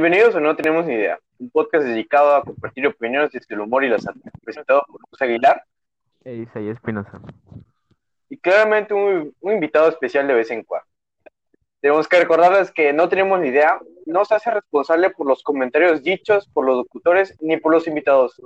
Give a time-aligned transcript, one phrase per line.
[0.00, 3.84] Bienvenidos a No Tenemos Ni Idea, un podcast dedicado a compartir opiniones desde el humor
[3.84, 5.62] y la sátira, presentado por José Aguilar
[6.24, 7.20] e Isaías Espinosa.
[8.30, 10.88] y claramente un, un invitado especial de vez en cuando.
[11.82, 16.02] Tenemos que recordarles que No Tenemos Ni Idea no se hace responsable por los comentarios
[16.02, 18.40] dichos por los locutores ni por los invitados.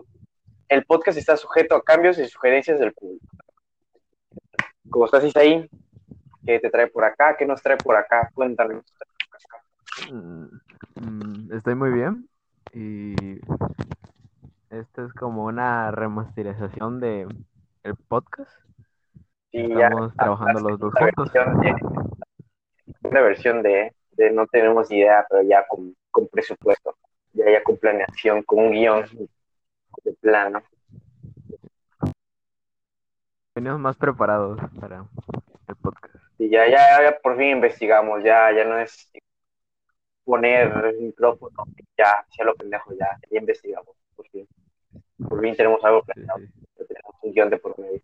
[0.68, 3.28] El podcast está sujeto a cambios y sugerencias del público.
[4.90, 5.70] ¿Cómo estás, Isaí?
[6.44, 7.36] ¿Qué te trae por acá?
[7.36, 8.28] ¿Qué nos trae por acá?
[8.34, 8.84] Cuéntanos.
[10.10, 10.46] Mm,
[10.96, 12.28] mm, estoy muy bien
[12.72, 13.14] y
[14.70, 17.26] esto es como una remasterización de
[17.82, 18.50] el podcast.
[19.52, 21.32] Ya Estamos trabajando los dos una juntos.
[21.32, 21.74] versión de,
[23.02, 26.96] una versión de, de no tenemos idea, pero ya con, con presupuesto,
[27.32, 29.04] ya, ya con planeación, con un guion
[30.04, 30.62] de plano.
[33.54, 35.04] Venimos más preparados para
[35.68, 36.16] el podcast.
[36.38, 39.08] Y ya, ya, ya por fin investigamos, ya, ya no es
[40.24, 41.64] poner el micrófono,
[41.96, 44.48] ya, ya lo pendejo, ya, ya investigamos, por fin.
[45.28, 46.84] Por fin tenemos algo planeado, sí.
[46.88, 48.00] tenemos un guion de por medio.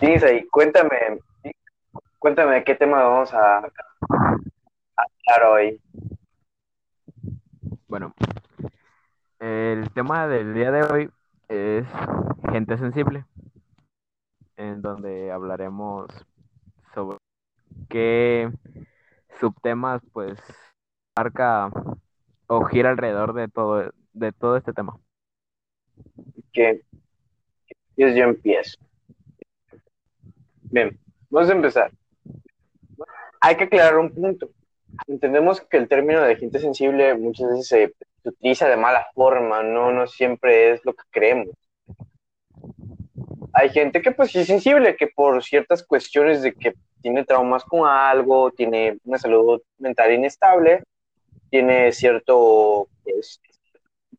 [0.00, 1.20] Isaí, cuéntame,
[2.18, 3.62] cuéntame de qué tema vamos a, a
[5.28, 5.80] hablar hoy.
[7.88, 8.14] Bueno,
[9.40, 11.10] el tema del día de hoy
[11.48, 11.86] es
[12.50, 13.24] gente sensible,
[14.56, 16.06] en donde hablaremos
[16.94, 17.18] sobre
[17.88, 18.50] qué
[19.40, 20.38] subtemas pues
[21.16, 21.70] marca
[22.46, 24.98] o gira alrededor de todo, de todo este tema.
[26.52, 26.82] que
[27.96, 28.78] Dios yo empiezo.
[30.62, 30.98] Bien,
[31.30, 31.90] vamos a empezar.
[33.40, 34.50] Hay que aclarar un punto.
[35.06, 39.62] Entendemos que el término de gente sensible muchas veces se, se utiliza de mala forma,
[39.62, 41.54] no, no siempre es lo que creemos.
[43.52, 47.64] Hay gente que pues sí es sensible, que por ciertas cuestiones de que tiene traumas
[47.64, 50.82] con algo, tiene una salud mental inestable,
[51.50, 53.40] tiene cierto pues,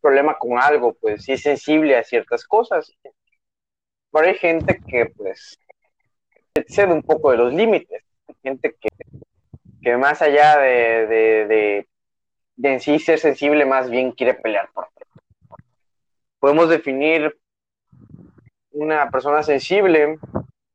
[0.02, 2.92] problema con algo, pues sí es sensible a ciertas cosas.
[4.12, 5.58] Pero hay gente que pues
[6.54, 8.04] excede un poco de los límites.
[8.28, 8.90] Hay gente que,
[9.82, 11.88] que más allá de, de,
[12.56, 14.88] de, en sí ser sensible, más bien quiere pelear por.
[16.40, 17.38] Podemos definir
[18.72, 20.18] una persona sensible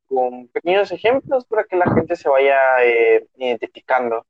[0.08, 4.26] con pequeños ejemplos para que la gente se vaya eh, identificando.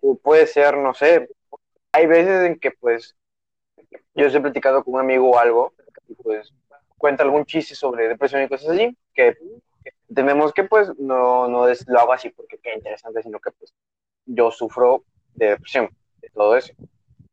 [0.00, 1.28] O puede ser, no sé,
[1.92, 3.16] hay veces en que pues
[4.14, 5.72] yo estoy platicando con un amigo o algo,
[6.08, 6.52] y pues
[6.96, 9.36] cuenta algún chiste sobre depresión y cosas así, que
[10.08, 13.72] entendemos que pues no, no es, lo hago así porque qué interesante, sino que pues
[14.26, 15.04] yo sufro
[15.34, 15.88] de depresión,
[16.20, 16.72] de todo eso.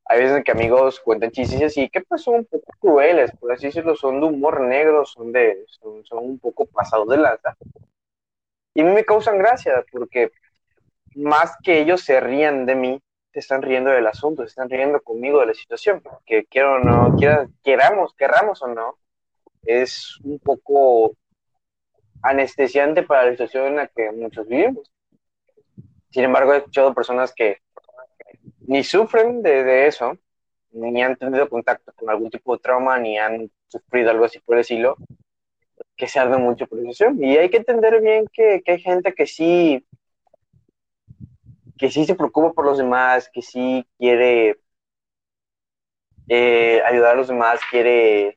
[0.09, 3.67] Hay veces que amigos cuentan chistes así que pues son un poco crueles, por así
[3.67, 7.57] decirlo, son de humor negro, son, de, son, un poco pasados de lanza.
[8.73, 10.31] Y me causan gracia porque
[11.15, 13.01] más que ellos se rían de mí,
[13.33, 16.79] se están riendo del asunto, se están riendo conmigo de la situación, que quiero o
[16.79, 18.97] no, quiera, queramos, querramos o no,
[19.63, 21.15] es un poco
[22.21, 24.89] anestesiante para la situación en la que muchos vivimos.
[26.11, 27.57] Sin embargo, he escuchado personas que
[28.67, 30.17] ni sufren de, de eso,
[30.71, 34.55] ni han tenido contacto con algún tipo de trauma, ni han sufrido algo así por
[34.55, 34.95] el estilo,
[35.95, 37.23] que se arden mucho por situación.
[37.23, 39.85] Y hay que entender bien que, que hay gente que sí
[41.77, 44.57] que sí se preocupa por los demás, que sí quiere
[46.27, 48.35] eh, ayudar a los demás, quiere,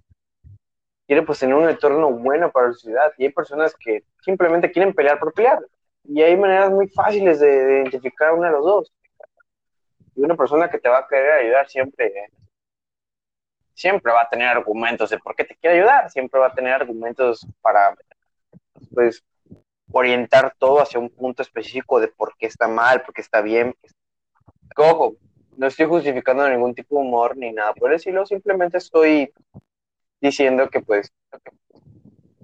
[1.06, 3.12] quiere pues tener un entorno bueno para la sociedad.
[3.18, 5.58] Y hay personas que simplemente quieren pelear por pelear.
[6.04, 8.92] Y hay maneras muy fáciles de, de identificar uno de los dos.
[10.14, 12.30] Y una persona que te va a querer ayudar siempre,
[13.74, 16.72] siempre va a tener argumentos de por qué te quiere ayudar, siempre va a tener
[16.72, 17.96] argumentos para,
[18.92, 19.24] pues,
[19.92, 23.74] orientar todo hacia un punto específico de por qué está mal, por qué está bien.
[24.76, 25.16] Ojo,
[25.56, 29.32] no estoy justificando ningún tipo de humor ni nada por estilo, simplemente estoy
[30.20, 31.12] diciendo que pues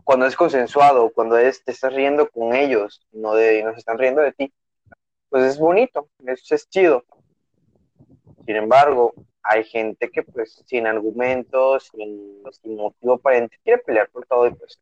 [0.07, 3.99] cuando es consensuado, cuando es, te estás riendo con ellos, no, de, no se están
[3.99, 4.53] riendo de ti,
[5.29, 7.05] pues es bonito, es chido.
[8.47, 9.13] Sin embargo,
[9.43, 14.81] hay gente que pues sin argumentos, sin, motivo aparente, quiere pelear por todo y pues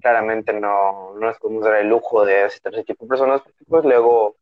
[0.00, 3.84] claramente no, no nos podemos dar el lujo de ese tipo de personas porque pues
[3.84, 4.36] luego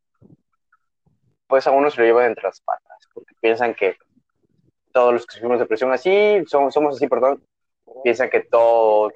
[1.46, 2.98] pues a uno se lo llevan entre las patas.
[3.12, 3.96] ¿Por piensan que
[4.92, 7.44] todos los que sufrimos depresión así, somos, somos así, perdón,
[8.02, 9.12] piensan que todo,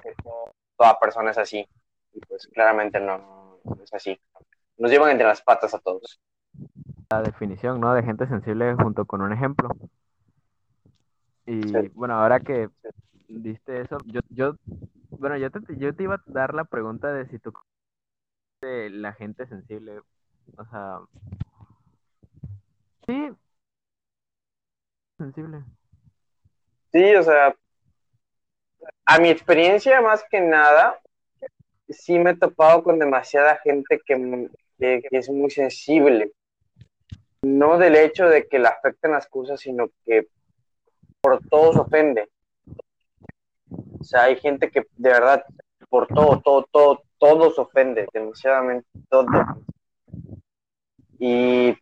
[0.77, 1.67] toda persona es así.
[2.13, 4.19] Y pues claramente no, es así.
[4.77, 6.19] Nos llevan entre las patas a todos.
[7.11, 7.93] La definición, ¿no?
[7.93, 9.69] De gente sensible junto con un ejemplo.
[11.45, 12.69] Y bueno, ahora que
[13.27, 14.55] diste eso, yo, yo
[15.09, 17.51] bueno, yo te, yo te iba a dar la pregunta de si tú
[18.61, 20.01] de la gente sensible,
[20.57, 20.99] o sea,
[23.07, 23.31] sí,
[25.17, 25.63] sensible.
[26.91, 27.55] Sí, o sea,
[29.05, 30.99] a mi experiencia más que nada,
[31.89, 36.33] sí me he topado con demasiada gente que, que, es muy sensible.
[37.41, 40.27] No del hecho de que le afecten las cosas, sino que
[41.21, 42.29] por todo ofende.
[43.99, 45.43] O sea, hay gente que de verdad
[45.89, 49.27] por todo, todo, todo, todo ofende, demasiadamente todo.
[51.17, 51.75] Y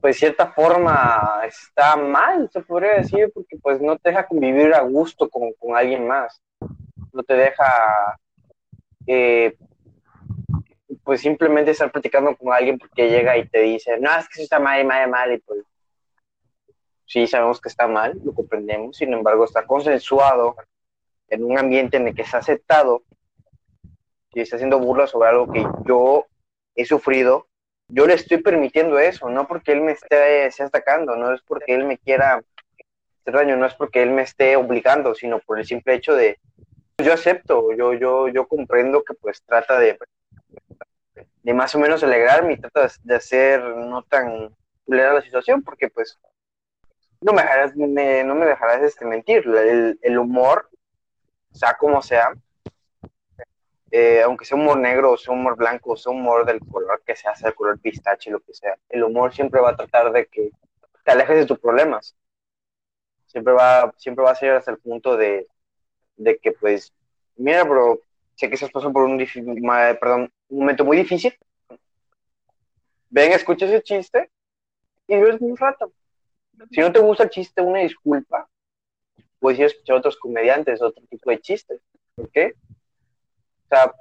[0.00, 4.82] pues cierta forma está mal, se podría decir, porque pues no te deja convivir a
[4.82, 6.42] gusto con, con alguien más.
[7.12, 8.18] No te deja
[9.06, 9.56] eh,
[11.12, 14.44] pues simplemente estar platicando con alguien porque llega y te dice, no, es que eso
[14.44, 15.62] está mal, mal, mal, y pues
[17.04, 20.56] sí sabemos que está mal, lo comprendemos, sin embargo está consensuado
[21.28, 23.02] en un ambiente en el que está aceptado
[24.32, 26.24] y está haciendo burla sobre algo que yo
[26.74, 27.46] he sufrido,
[27.88, 31.84] yo le estoy permitiendo eso, no porque él me esté, atacando, no es porque él
[31.84, 32.42] me quiera
[33.20, 36.38] hacer daño, no es porque él me esté obligando, sino por el simple hecho de
[36.96, 39.98] yo acepto, yo, yo, yo comprendo que pues trata de,
[41.42, 44.54] de más o menos alegrarme y trata de hacer no tan
[44.84, 46.18] culera la situación, porque pues
[47.20, 47.86] no me dejarás, no
[48.34, 50.68] me dejarás este, mentir, el, el humor
[51.52, 52.32] sea como sea,
[53.90, 57.14] eh, aunque sea humor negro, o sea humor blanco, o sea humor del color que
[57.14, 60.26] sea, sea el color pistache, lo que sea, el humor siempre va a tratar de
[60.26, 60.50] que
[61.04, 62.16] te alejes de tus problemas.
[63.26, 65.46] Siempre va, siempre va a ser hasta el punto de,
[66.16, 66.92] de que, pues,
[67.36, 68.00] mira, bro,
[68.34, 69.18] sé que estás pasando por un,
[70.00, 71.36] perdón, un momento muy difícil.
[73.10, 74.30] Ven, escucha ese chiste
[75.06, 75.92] y ves un rato.
[76.70, 78.48] Si no te gusta el chiste, una disculpa
[79.42, 81.80] puedes ir a escuchar otros comediantes, otro tipo de chistes.
[82.14, 82.54] ¿Por qué?
[83.64, 83.92] O sea,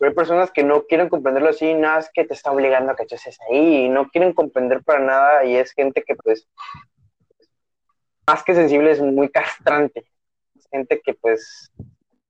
[0.00, 3.04] hay personas que no quieren comprenderlo así, nada es que te está obligando a que
[3.04, 6.46] eches ahí, y no quieren comprender para nada, y es gente que, pues,
[8.26, 10.04] más que sensible, es muy castrante.
[10.54, 11.72] Es gente que, pues,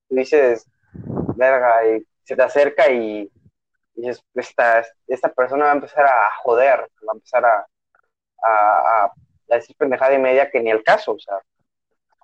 [0.08, 0.70] tú dices,
[1.37, 3.28] verga, y se te acerca y,
[3.94, 7.67] dices, esta, esta persona va a empezar a joder, va a empezar a,
[8.43, 11.38] a, a decir pendejada y media que ni el caso, o sea,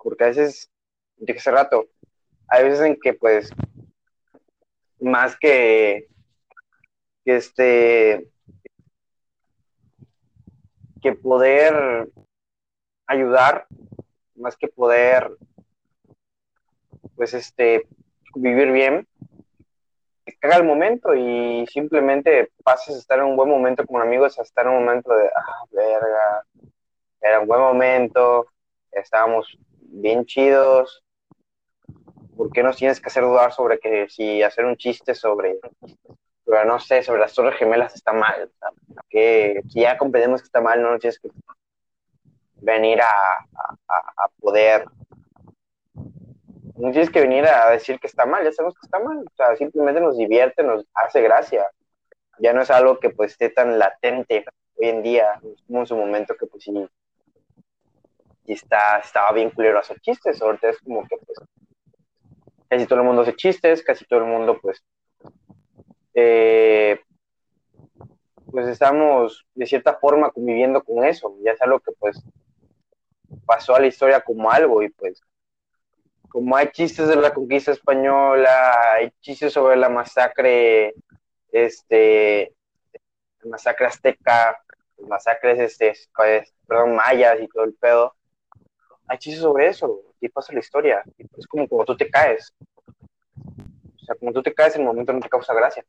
[0.01, 0.69] porque a veces,
[1.17, 1.85] dije hace rato,
[2.47, 3.51] hay veces en que pues
[4.99, 6.07] más que,
[7.23, 8.27] que este
[11.01, 12.09] que poder
[13.07, 13.65] ayudar,
[14.35, 15.31] más que poder
[17.15, 17.87] pues este
[18.35, 19.07] vivir bien,
[20.41, 24.41] caga el momento y simplemente pases a estar en un buen momento como amigos a
[24.41, 26.45] estar en un momento de ah, verga,
[27.21, 28.47] era un buen momento,
[28.91, 31.03] estábamos bien chidos.
[32.35, 35.59] ¿Por qué nos tienes que hacer dudar sobre que si hacer un chiste sobre,
[36.65, 38.49] no sé, sobre las torres gemelas está mal?
[39.07, 41.29] Que ya comprendemos que está mal, no nos tienes que
[42.55, 43.45] venir a,
[44.39, 44.85] poder
[46.77, 49.35] no tienes que venir a decir que está mal, ya sabemos que está mal, o
[49.35, 51.65] sea, simplemente nos divierte, nos hace gracia.
[52.39, 55.95] Ya no es algo que pues esté tan latente hoy en día, como en su
[55.95, 56.71] momento que pues sí
[58.45, 60.41] y está, estaba bien culero hacer chistes.
[60.41, 61.39] Ahorita es como que pues
[62.67, 64.83] casi todo el mundo hace chistes, casi todo el mundo pues
[66.13, 66.99] eh,
[68.49, 71.35] pues estamos de cierta forma conviviendo con eso.
[71.43, 72.21] Ya es algo que pues
[73.45, 75.21] pasó a la historia como algo y pues
[76.31, 80.93] como hay chistes de la conquista española, hay chistes sobre la masacre,
[81.51, 82.53] este,
[83.43, 84.57] masacre azteca,
[85.07, 88.15] masacres, este, pues, perdón, mayas y todo el pedo
[89.11, 91.03] hay chistes sobre eso, y pasa la historia.
[91.37, 92.53] Es como como tú te caes.
[93.35, 95.83] O sea, como tú te caes en el momento no te causa gracia.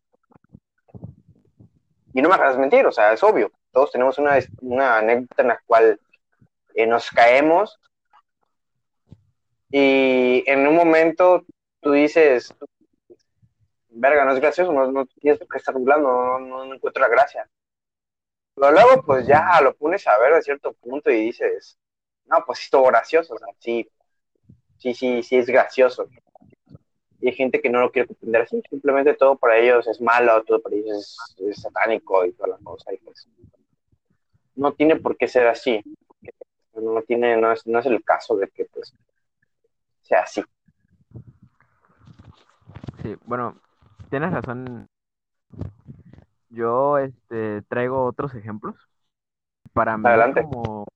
[2.12, 3.52] Y no me hagas mentir, o sea, es obvio.
[3.70, 6.00] Todos tenemos una, una anécdota en la cual
[6.74, 7.78] eh, nos caemos
[9.72, 11.46] y en un momento
[11.80, 12.54] tú dices,
[13.88, 17.48] verga, no es gracioso, no, tienes que estar hablando, no, no, no, encuentro la gracia.
[18.54, 21.78] Pero luego, pues ya lo pones a ver a cierto punto y dices,
[22.26, 23.88] no, pues estuvo gracioso, o sea, sí,
[24.76, 26.06] sí, sí, sí es gracioso.
[27.22, 30.44] Y hay gente que no lo quiere comprender así, simplemente todo para ellos es malo,
[30.44, 33.26] todo para ellos es, satánico y toda la cosa, y pues
[34.54, 35.82] no tiene por qué ser así.
[36.74, 38.92] no tiene, no es, no es el caso de que pues
[40.02, 40.44] sea así.
[43.02, 43.56] Sí, bueno,
[44.10, 44.86] tienes razón.
[46.50, 48.76] Yo este, traigo otros ejemplos.
[49.72, 50.42] Para mí Adelante.
[50.42, 50.86] como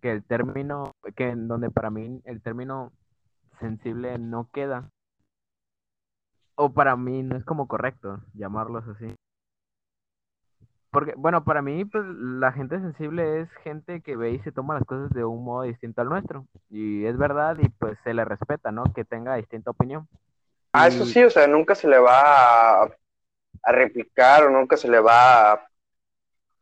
[0.00, 2.92] que el término, que en donde para mí el término
[3.58, 4.90] sensible no queda.
[6.54, 9.14] O para mí no es como correcto llamarlos así.
[10.96, 14.72] Porque, bueno, para mí, pues la gente sensible es gente que ve y se toma
[14.72, 16.46] las cosas de un modo distinto al nuestro.
[16.70, 18.84] Y es verdad, y pues se le respeta, ¿no?
[18.94, 20.08] Que tenga distinta opinión.
[20.72, 22.90] Ah, eso sí, o sea, nunca se le va a,
[23.62, 25.68] a replicar o nunca se le va a,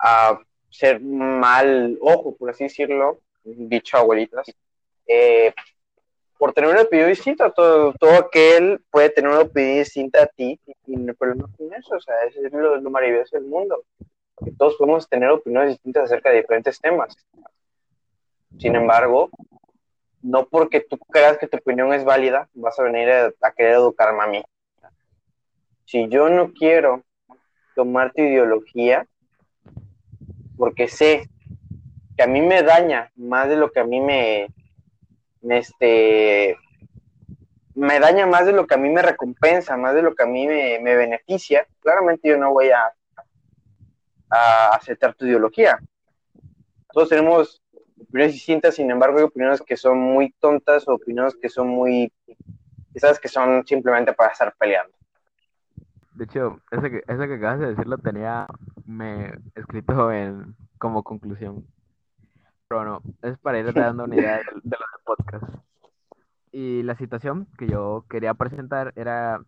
[0.01, 4.53] a ser mal ojo, por así decirlo, dicho abuelitas,
[5.07, 5.55] eh,
[6.37, 7.53] por tener una opinión distinta.
[7.53, 11.73] Todo, todo aquel puede tener una opinión distinta a ti y no hay problema con
[11.73, 13.85] eso, o sea, eso es lo, lo maravilloso del mundo,
[14.43, 17.17] que todos podemos tener opiniones distintas acerca de diferentes temas.
[18.59, 19.31] Sin embargo,
[20.23, 24.23] no porque tú creas que tu opinión es válida, vas a venir a, querer educarme
[24.23, 24.43] a mí.
[25.85, 27.03] Si yo no quiero
[27.75, 29.07] tomar tu ideología,
[30.57, 31.29] porque sé
[32.17, 34.47] que a mí me daña más de lo que a mí me,
[35.43, 36.57] me, este,
[37.75, 40.27] me daña más de lo que a mí me recompensa, más de lo que a
[40.27, 42.95] mí me, me beneficia, claramente yo no voy a,
[44.35, 45.79] a aceptar tu ideología.
[46.93, 47.63] Todos tenemos
[48.01, 52.13] opiniones distintas, sin embargo, hay opiniones que son muy tontas o opiniones que son muy,
[52.93, 54.93] quizás que son simplemente para estar peleando.
[56.15, 58.47] De hecho, eso que, que acabas de decir lo tenía
[58.87, 61.67] me, escrito en, como conclusión.
[62.69, 65.55] Pero no, es para irte dando una idea de, de lo del podcast.
[66.53, 69.41] Y la situación que yo quería presentar era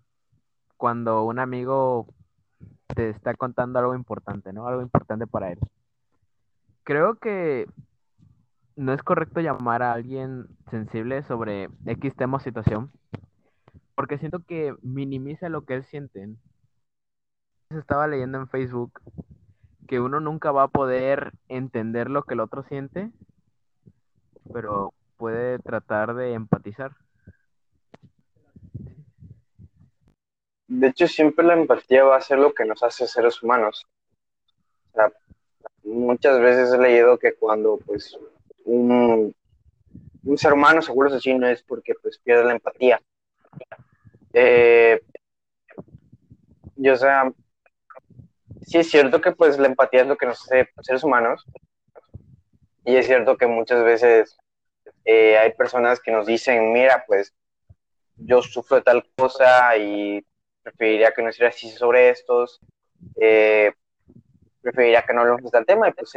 [0.76, 2.09] cuando un amigo
[2.95, 4.66] te está contando algo importante, ¿no?
[4.66, 5.59] Algo importante para él.
[6.85, 7.66] Creo que
[8.76, 12.90] no es correcto llamar a alguien sensible sobre X tema o situación,
[13.95, 16.28] porque siento que minimiza lo que él siente.
[17.71, 19.00] Estaba leyendo en Facebook
[19.88, 23.11] que uno nunca va a poder entender lo que el otro siente,
[24.52, 26.93] pero puede tratar de empatizar.
[30.68, 33.87] De hecho, siempre la empatía va a ser lo que nos hace seres humanos.
[34.90, 35.12] O sea,
[35.85, 38.18] muchas veces he leído que cuando pues
[38.64, 39.35] un,
[40.37, 43.00] ser humano se vuelve asesino es porque pues pierde la empatía.
[44.32, 45.00] Eh,
[46.76, 47.32] y o sea,
[48.62, 51.44] sí es cierto que pues la empatía es lo que nos hace seres humanos.
[52.85, 54.37] Y es cierto que muchas veces
[55.04, 57.32] eh, hay personas que nos dicen, mira, pues
[58.16, 60.25] yo sufro tal cosa y
[60.66, 62.61] preferiría que no hiciera así sobre estos,
[63.20, 63.73] eh,
[64.61, 66.12] preferiría que no hablemos de tal tema, y pues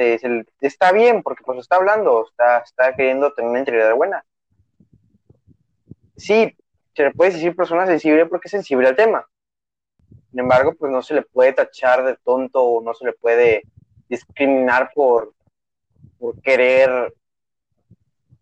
[0.61, 4.25] está bien, porque pues está hablando, está, está queriendo tener una integridad buena.
[6.17, 6.55] Sí,
[6.95, 9.27] se le puede decir persona sensible porque es sensible al tema.
[10.31, 13.63] Sin embargo, pues no se le puede tachar de tonto o no se le puede
[14.09, 15.33] discriminar por,
[16.17, 17.13] por querer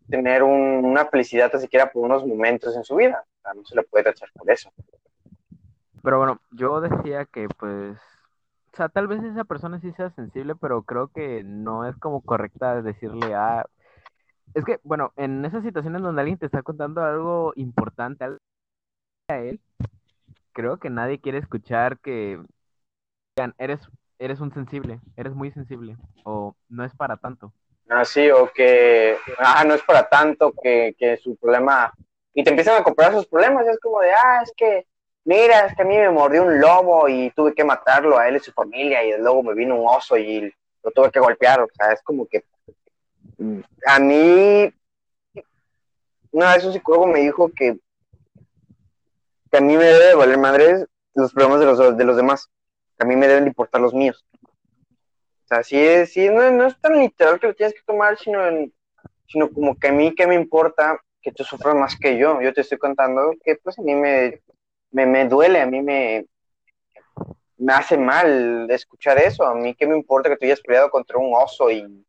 [0.10, 3.26] tener un- una felicidad tan siquiera por unos momentos en su vida.
[3.40, 4.72] O sea, no se le puede tachar por eso.
[6.08, 7.98] Pero bueno, yo decía que pues,
[8.72, 12.22] o sea, tal vez esa persona sí sea sensible, pero creo que no es como
[12.22, 13.66] correcta decirle a...
[14.54, 19.60] Es que, bueno, en esas situaciones donde alguien te está contando algo importante a él,
[20.54, 22.42] creo que nadie quiere escuchar que
[23.58, 23.82] eres,
[24.18, 27.52] eres un sensible, eres muy sensible, o no es para tanto.
[27.90, 31.94] Así, o que ah, no es para tanto, que, que su problema.
[32.34, 33.68] Y te empiezan a comprar sus problemas.
[33.68, 34.88] Es como de, ah, es que,
[35.28, 38.38] mira, es que a mí me mordió un lobo y tuve que matarlo a él
[38.38, 39.04] y su familia.
[39.04, 40.52] Y el lobo me vino un oso y
[40.84, 41.62] lo tuve que golpear.
[41.62, 42.46] O sea, es como que.
[43.38, 44.74] mm, A mí.
[46.32, 47.78] Una vez un psicólogo me dijo que.
[49.52, 52.50] Que a mí me debe de valer madres los problemas de los, de los demás.
[52.98, 54.26] Que a mí me deben de importar los míos.
[55.44, 58.18] O sea, sí, es, sí no, no es tan literal que lo tienes que tomar,
[58.18, 58.40] sino,
[59.28, 62.42] sino como que a mí, ¿qué me importa que tú sufras más que yo?
[62.42, 64.42] Yo te estoy contando que pues a mí me,
[64.92, 66.26] me, me duele, a mí me,
[67.58, 69.44] me hace mal escuchar eso.
[69.46, 72.06] A mí, ¿qué me importa que tú hayas peleado contra un oso y,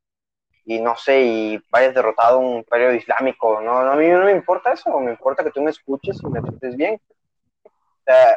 [0.64, 3.61] y no sé, y hayas derrotado un imperio islámico?
[3.61, 6.26] No, no, a mí no me importa eso, me importa que tú me escuches y
[6.26, 7.00] me trates bien.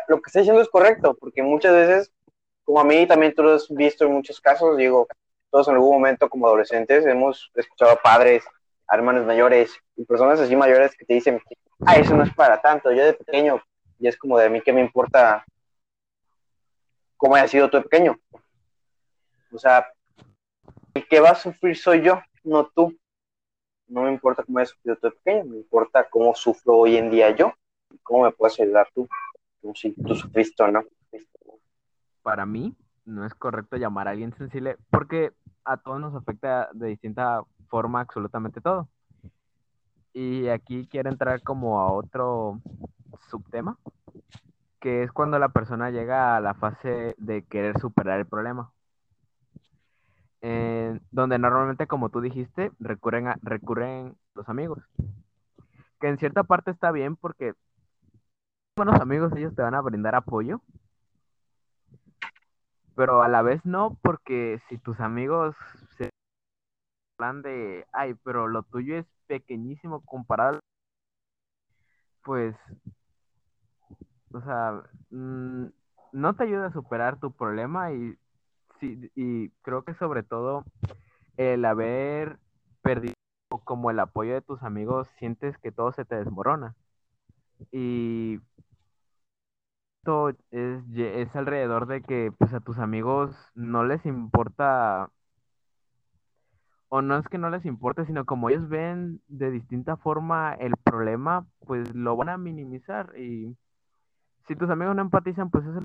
[0.07, 2.12] Lo que estás diciendo es correcto, porque muchas veces
[2.63, 5.07] como a mí también tú lo has visto en muchos casos, digo,
[5.50, 8.43] todos en algún momento como adolescentes hemos escuchado a padres,
[8.88, 11.41] a hermanos mayores y personas así mayores que te dicen,
[11.86, 13.62] ah, eso no es para tanto, yo de pequeño,
[14.01, 15.46] y es como de mí que me importa
[17.17, 18.20] cómo haya sido tú de pequeño.
[19.53, 19.86] O sea,
[20.96, 22.98] el que va a sufrir soy yo, no tú.
[23.88, 27.29] no me importa cómo hayas sufrido tú pequeño, me importa cómo sufro hoy en día
[27.36, 27.53] yo,
[28.01, 29.08] cómo me puedes ayudar tú,
[29.62, 30.84] como si tú sufriste o no.
[32.24, 35.31] Para mí, no es correcto llamar a alguien sensible porque
[35.63, 38.89] a todos nos afecta de distinta forma absolutamente todo.
[40.13, 42.60] Y aquí quiero entrar como a otro
[43.29, 43.77] subtema,
[44.79, 48.71] que es cuando la persona llega a la fase de querer superar el problema.
[51.11, 54.79] Donde normalmente, como tú dijiste, recurren, a, recurren los amigos.
[55.99, 57.53] Que en cierta parte está bien porque
[58.75, 60.61] buenos amigos, ellos te van a brindar apoyo.
[62.95, 65.55] Pero a la vez no, porque si tus amigos
[65.97, 66.09] se
[67.17, 70.59] plan de, ay, pero lo tuyo es pequeñísimo comparado,
[72.23, 72.55] pues,
[74.33, 75.65] o sea, mm,
[76.13, 78.17] no te ayuda a superar tu problema y
[78.79, 80.65] sí, y creo que sobre todo
[81.38, 82.39] el haber
[82.81, 83.15] perdido
[83.65, 86.75] como el apoyo de tus amigos, sientes que todo se te desmorona.
[87.71, 88.39] Y
[90.00, 95.11] esto es, es alrededor de que pues a tus amigos no les importa,
[96.89, 100.73] o no es que no les importe, sino como ellos ven de distinta forma el
[100.77, 103.13] problema, pues lo van a minimizar.
[103.17, 103.55] Y
[104.48, 105.81] si tus amigos no empatizan, pues eso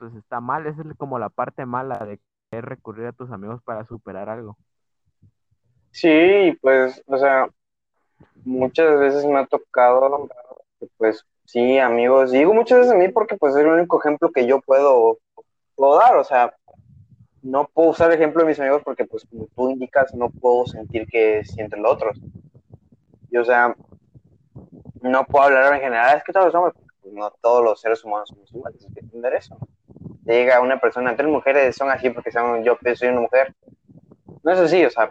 [0.00, 2.18] pues está mal, es como la parte mala de
[2.50, 4.56] querer recurrir a tus amigos para superar algo.
[5.90, 7.48] Sí, pues, o sea,
[8.44, 10.28] muchas veces me ha tocado,
[10.96, 14.46] pues, sí, amigos, digo muchas veces a mí porque pues es el único ejemplo que
[14.46, 15.18] yo puedo,
[15.74, 16.54] puedo dar, o sea,
[17.42, 21.06] no puedo usar ejemplo de mis amigos porque pues como tú indicas, no puedo sentir
[21.06, 22.18] que sienten los otros.
[23.30, 23.74] Y o sea,
[25.02, 28.04] no puedo hablar en general, es que todos los hombres, pues, no todos los seres
[28.04, 29.56] humanos somos iguales, hay que entender eso
[30.24, 33.54] llega una persona, tres mujeres son así porque son, yo soy una mujer.
[34.42, 35.10] No es así, o sea,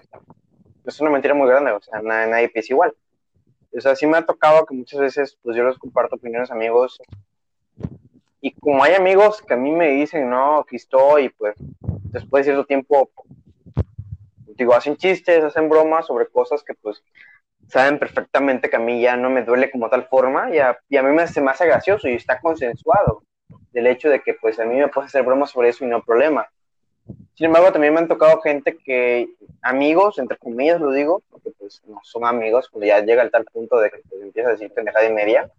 [0.86, 2.96] es una mentira muy grande, o sea, nadie, nadie piensa igual.
[3.76, 7.00] O sea, sí me ha tocado que muchas veces, pues yo les comparto opiniones amigos,
[8.42, 11.56] y como hay amigos que a mí me dicen, no, aquí estoy, pues
[12.12, 13.12] después de cierto tiempo,
[14.56, 17.04] digo, hacen chistes, hacen bromas sobre cosas que pues
[17.70, 21.12] saben perfectamente que a mí ya no me duele como tal forma, y a, mí
[21.12, 23.24] me hace más gracioso y está consensuado
[23.72, 26.04] del hecho de que pues a mí me puedes hacer bromas sobre eso y no
[26.04, 26.50] problema.
[27.36, 29.30] Sin embargo, también me han tocado gente que,
[29.62, 33.46] amigos, entre comillas lo digo, porque pues no son amigos, cuando ya llega al tal
[33.46, 35.50] punto de que pues, empieza a decir pendejada y media,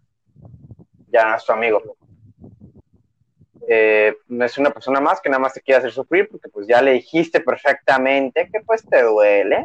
[1.08, 1.96] ya no es tu amigo.
[3.68, 6.82] Eh, es una persona más que nada más te quiere hacer sufrir porque pues ya
[6.82, 9.64] le dijiste perfectamente que pues te duele,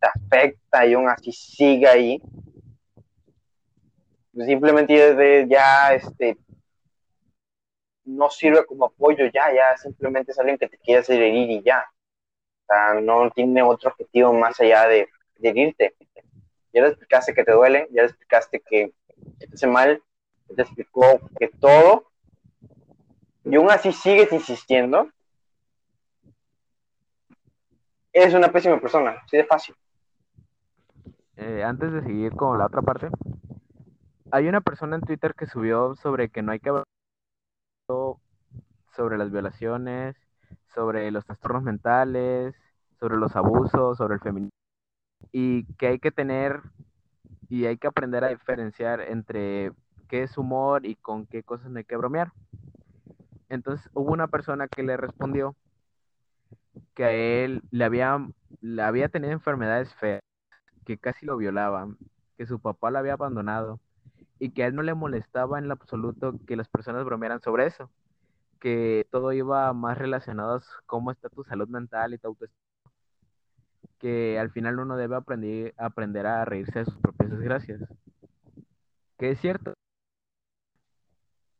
[0.00, 2.22] te afecta y aún así sigue ahí.
[4.32, 6.38] Simplemente ya este,
[8.04, 11.62] no sirve como apoyo ya, ya simplemente es alguien que te quiere hacer herir y
[11.62, 11.84] ya.
[12.62, 15.08] O sea, no tiene otro objetivo más allá de,
[15.42, 15.94] herirte.
[16.72, 18.92] Ya le explicaste que te duele, ya le explicaste que,
[19.38, 20.02] te hace mal,
[20.48, 22.10] ya te explicó que todo,
[23.44, 25.10] y aún así sigues insistiendo,
[28.12, 29.74] es una pésima persona, así de fácil.
[31.40, 33.08] Eh, antes de seguir con la otra parte,
[34.32, 36.72] hay una persona en Twitter que subió sobre que no hay que
[38.96, 40.16] sobre las violaciones,
[40.74, 42.56] sobre los trastornos mentales,
[42.98, 44.50] sobre los abusos, sobre el feminismo,
[45.30, 46.60] y que hay que tener
[47.48, 49.70] y hay que aprender a diferenciar entre
[50.08, 52.32] qué es humor y con qué cosas no hay que bromear.
[53.48, 55.54] Entonces hubo una persona que le respondió
[56.94, 58.26] que a él le había,
[58.60, 60.20] le había tenido enfermedades feas,
[60.88, 61.98] que casi lo violaban,
[62.38, 63.78] que su papá lo había abandonado,
[64.38, 67.66] y que a él no le molestaba en lo absoluto que las personas bromearan sobre
[67.66, 67.90] eso,
[68.58, 72.90] que todo iba más relacionado a cómo está tu salud mental y tu autoestima,
[73.98, 77.82] que al final uno debe aprender, aprender a reírse de sus propias desgracias,
[79.18, 79.74] que es cierto.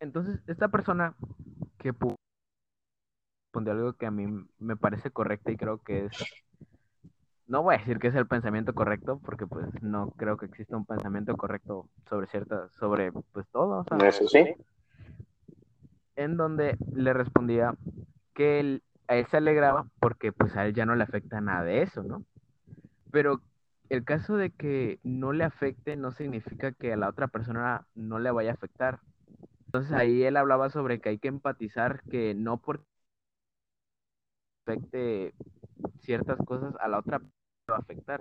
[0.00, 1.14] Entonces, esta persona
[1.76, 1.92] que
[3.48, 4.26] respondió algo que a mí
[4.58, 6.12] me parece correcto y creo que es
[7.48, 10.76] no voy a decir que es el pensamiento correcto, porque pues no creo que exista
[10.76, 13.84] un pensamiento correcto sobre cierta, sobre pues todo.
[14.04, 14.54] Eso sí.
[16.14, 17.74] En donde le respondía
[18.34, 21.64] que él, a él se alegraba porque pues a él ya no le afecta nada
[21.64, 22.22] de eso, ¿no?
[23.10, 23.40] Pero
[23.88, 28.18] el caso de que no le afecte no significa que a la otra persona no
[28.18, 29.00] le vaya a afectar.
[29.66, 32.82] Entonces ahí él hablaba sobre que hay que empatizar que no por
[34.66, 35.32] afecte
[36.00, 37.22] ciertas cosas a la otra
[37.70, 38.20] va a afectar.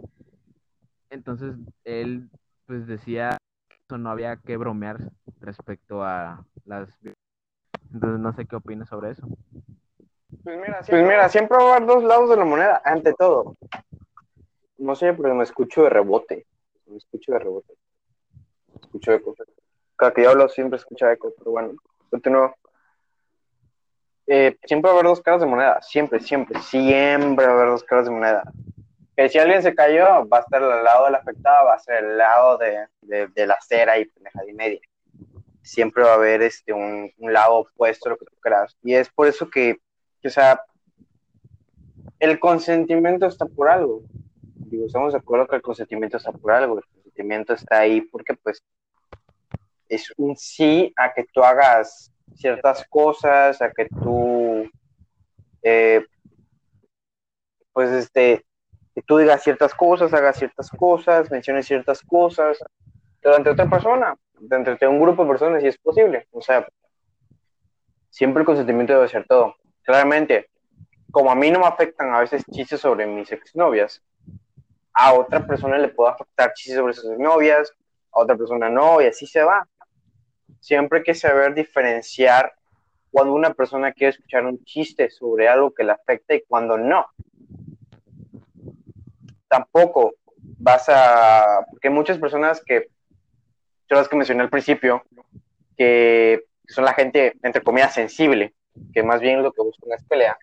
[1.10, 2.30] Entonces él
[2.66, 3.38] pues decía
[3.70, 4.98] que no había que bromear
[5.40, 6.90] respecto a las...
[7.94, 9.28] Entonces no sé qué opinas sobre eso.
[10.44, 13.56] Pues mira, pues siempre, va a haber dos lados de la moneda, ante todo.
[14.78, 16.46] No sé, pero me escucho de rebote.
[16.86, 17.74] Me escucho de rebote.
[18.74, 19.36] Me escucho eco.
[19.96, 21.74] Cada que hablo siempre escucha eco, pero bueno,
[22.10, 22.54] continúo.
[24.28, 25.82] Eh, siempre va a haber dos caras de moneda.
[25.82, 28.44] Siempre, siempre, siempre va a haber dos caras de moneda.
[29.18, 32.04] Que si alguien se cayó, va a estar al lado del afectado, va a ser
[32.04, 34.80] el lado de, de, la acera y pendeja y media.
[35.64, 38.78] Siempre va a haber este, un, un lado opuesto a lo que tú creas.
[38.84, 39.78] Y es por eso que,
[40.24, 40.62] o sea,
[42.20, 44.04] el consentimiento está por algo.
[44.70, 46.78] Digo, estamos de acuerdo que el consentimiento está por algo.
[46.78, 48.64] El consentimiento está ahí porque, pues,
[49.90, 54.70] es un sí a que tú hagas ciertas cosas, a que tú,
[55.64, 56.06] eh,
[57.74, 58.47] pues, este,
[58.98, 62.58] que tú digas ciertas cosas, hagas ciertas cosas, menciones ciertas cosas,
[63.22, 64.16] durante otra persona,
[64.50, 66.28] entre un grupo de personas, si es posible.
[66.32, 66.68] O sea,
[68.10, 69.54] siempre el consentimiento debe ser todo.
[69.84, 70.50] Claramente,
[71.12, 74.02] como a mí no me afectan a veces chistes sobre mis exnovias,
[74.94, 77.72] a otra persona le puedo afectar chistes sobre sus exnovias,
[78.12, 79.68] a otra persona no, y así se va.
[80.60, 82.52] Siempre hay que saber diferenciar
[83.12, 87.06] cuando una persona quiere escuchar un chiste sobre algo que le afecta y cuando no.
[89.48, 92.88] Tampoco vas a, porque hay muchas personas que,
[93.88, 95.04] son las que mencioné al principio,
[95.78, 98.54] que son la gente, entre comillas, sensible,
[98.94, 100.38] que más bien lo que buscan es pelea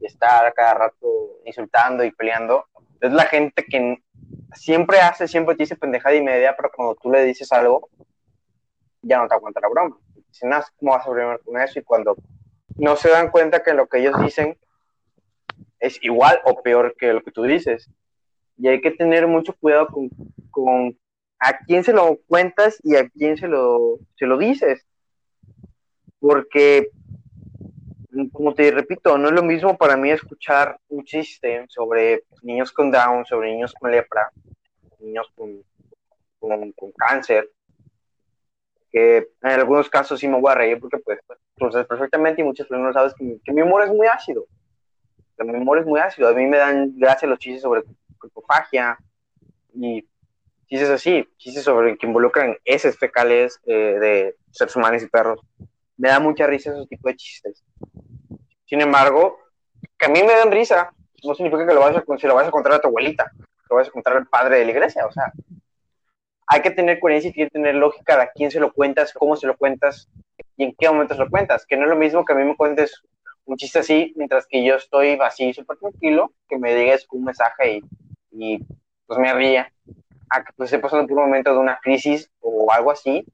[0.00, 2.66] y estar cada rato insultando y peleando.
[3.00, 4.02] Es la gente que
[4.54, 7.88] siempre hace, siempre te dice pendejada y media, pero cuando tú le dices algo,
[9.02, 9.96] ya no te aguanta la broma.
[10.28, 11.78] Dicen, ah, ¿cómo vas a sobrevivir con eso?
[11.78, 12.16] Y cuando
[12.76, 14.56] no se dan cuenta que lo que ellos dicen
[15.80, 17.90] es igual o peor que lo que tú dices.
[18.58, 20.10] Y hay que tener mucho cuidado con,
[20.50, 20.98] con
[21.38, 24.84] a quién se lo cuentas y a quién se lo, se lo dices.
[26.18, 26.90] Porque
[28.32, 32.90] como te repito, no es lo mismo para mí escuchar un chiste sobre niños con
[32.90, 34.30] Down, sobre niños con lepra,
[34.98, 35.62] niños con,
[36.40, 37.50] con, cáncer,
[38.90, 41.20] que en algunos casos sí me voy a reír porque pues
[41.56, 44.46] tú sabes perfectamente y muchas personas sabes que, que, mi humor es muy ácido.
[45.36, 46.28] Que mi humor es muy ácido.
[46.28, 47.82] A mí me dan gracia los chistes sobre
[48.18, 48.98] culpofagia
[49.74, 50.06] y
[50.68, 55.40] chistes así, chistes sobre que involucran heces fecales eh, de seres humanos y perros.
[55.96, 57.64] Me da mucha risa esos tipos de chistes.
[58.66, 59.38] Sin embargo,
[59.96, 60.92] que a mí me den risa,
[61.24, 63.30] no significa que lo vas a, si lo vas a contar a tu abuelita,
[63.70, 65.32] lo vas a contar al padre de la iglesia, o sea,
[66.46, 69.12] hay que tener coherencia y tiene que tener lógica de a quién se lo cuentas,
[69.12, 70.08] cómo se lo cuentas
[70.56, 72.44] y en qué momento se lo cuentas, que no es lo mismo que a mí
[72.44, 73.02] me cuentes
[73.44, 77.76] un chiste así, mientras que yo estoy así súper tranquilo, que me digas un mensaje
[77.76, 77.82] y,
[78.30, 78.64] y
[79.06, 79.72] pues me ría,
[80.30, 83.24] a que pues esté pasando por un momento de una crisis o algo así,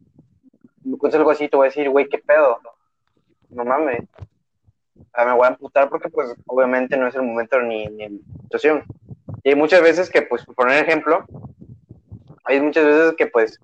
[0.84, 2.58] me cuentas algo así, te voy a decir, güey, qué pedo,
[3.50, 4.02] no mames,
[4.94, 8.84] me voy a amputar porque pues obviamente no es el momento ni, ni la situación.
[9.42, 11.26] Y hay muchas veces que, pues, por poner ejemplo,
[12.44, 13.58] hay muchas veces que pues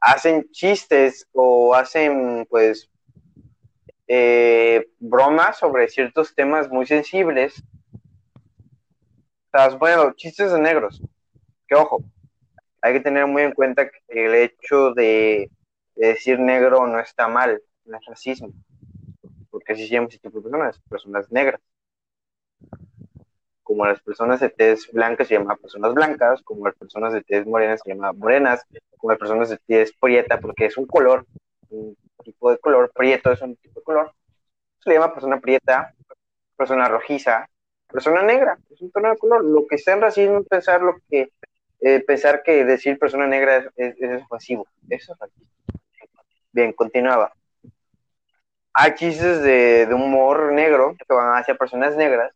[0.00, 2.88] hacen chistes o hacen pues
[4.06, 7.62] eh, bromas sobre ciertos temas muy sensibles.
[9.78, 11.02] Bueno, chistes de negros.
[11.66, 12.02] Que ojo,
[12.80, 15.50] hay que tener muy en cuenta que el hecho de,
[15.96, 18.52] de decir negro no está mal, no es racismo
[19.52, 21.60] porque así se llama ese tipo de personas, personas negras.
[23.62, 27.46] Como las personas de tez blanca se llaman personas blancas, como las personas de tez
[27.46, 28.64] morena se llaman morenas,
[28.96, 31.26] como las personas de tez prieta, porque es un color,
[31.68, 34.12] un tipo de color, prieto es un tipo de color,
[34.80, 35.94] se le llama persona prieta,
[36.56, 37.48] persona rojiza,
[37.92, 39.44] persona negra, es un tono de color.
[39.44, 41.30] Lo que está en racismo es pensar lo que
[41.80, 44.66] eh, pensar que decir persona negra es, es, ofensivo.
[44.88, 45.48] Eso es racismo.
[46.52, 47.32] Bien, continuaba
[48.74, 52.32] hay chistes de, humor negro que van hacia personas negras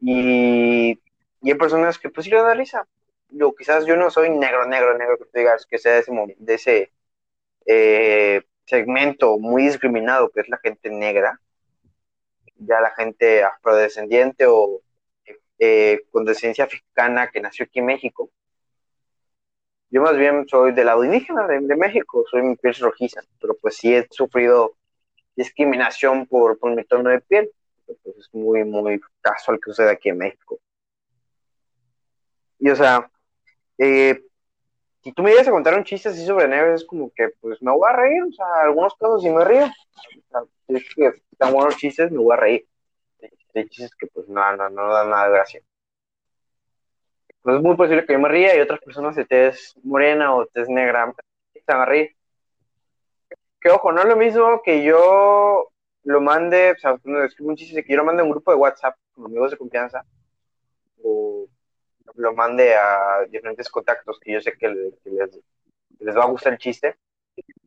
[0.00, 1.00] y,
[1.42, 2.86] hay personas que pues sí le dan risa.
[3.30, 6.54] Yo quizás yo no soy negro, negro, negro, que digas que sea de ese, de
[6.54, 6.92] ese
[7.66, 11.40] eh, segmento muy discriminado que es la gente negra,
[12.66, 14.80] ya la gente afrodescendiente o
[15.58, 18.30] eh, con descendencia africana que nació aquí en México.
[19.90, 23.54] Yo más bien soy del lado indígena de, de México, soy mi piel rojiza, pero
[23.60, 24.74] pues sí he sufrido
[25.36, 27.50] discriminación por, por mi tono de piel.
[27.86, 30.58] Pues es muy, muy casual que sucede aquí en México.
[32.58, 33.10] Y o sea,
[33.78, 34.22] eh,
[35.02, 37.60] si tú me ibas a contar un chiste así sobre Neves, es como que pues
[37.60, 39.64] me voy a reír, o sea, algunos casos sí me río.
[39.64, 42.66] O sea, es que están buenos chistes, me voy a reír.
[43.54, 45.60] Hay chistes que pues no, no, no dan nada de gracia.
[47.42, 50.46] Pues es muy posible que yo me ría y otras personas de tez morena o
[50.46, 51.12] tez negra
[51.54, 52.14] están a reír
[53.62, 55.68] que ojo, no es lo mismo que yo
[56.04, 58.50] lo mande, o sea, cuando escribo un chiste, que yo lo mande a un grupo
[58.50, 60.04] de WhatsApp con amigos de confianza,
[61.02, 61.46] o
[62.16, 65.40] lo mande a diferentes contactos que yo sé que, les,
[66.00, 66.96] les, va a gustar el chiste,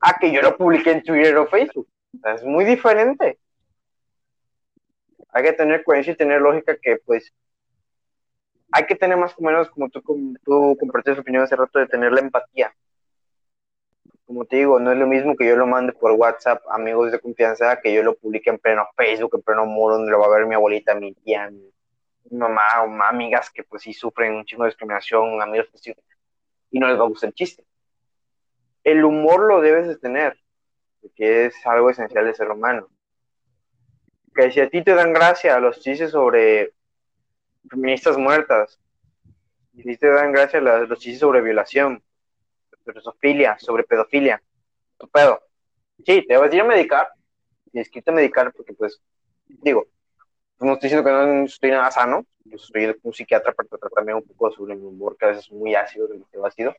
[0.02, 1.88] a que yo lo publique en Twitter o Facebook.
[2.36, 3.40] es muy diferente.
[5.36, 7.34] Hay que tener coherencia y tener lógica que, pues,
[8.72, 10.02] hay que tener más o menos, como tú,
[10.46, 12.74] tú compartiste opinión hace rato, de tener la empatía.
[14.26, 17.20] Como te digo, no es lo mismo que yo lo mande por WhatsApp, amigos de
[17.20, 20.38] confianza, que yo lo publique en pleno Facebook, en pleno muro, donde lo va a
[20.38, 24.64] ver mi abuelita, mi tía, mi mamá o amigas que pues sí sufren un chingo
[24.64, 25.68] de discriminación, amigos
[26.72, 27.66] y no les va a gustar el chiste.
[28.86, 30.40] El humor lo debes de tener,
[31.02, 32.88] porque es algo esencial del ser humano.
[34.36, 36.74] Que si a ti te dan gracia los chistes sobre
[37.70, 38.80] feministas muertas,
[39.76, 42.04] si te dan gracia los chistes sobre violación,
[42.84, 43.02] sobre
[43.60, 44.42] sobre pedofilia,
[44.98, 45.42] tu pedo.
[46.06, 47.08] Sí, te vas a ir a medicar,
[47.72, 49.02] tienes que irte a medicar porque pues,
[49.48, 49.88] digo,
[50.60, 54.18] no estoy diciendo que no estoy nada sano, yo soy un psiquiatra para tratar también
[54.18, 56.76] un poco sobre mi humor, que a veces es muy ácido, demasiado ácido.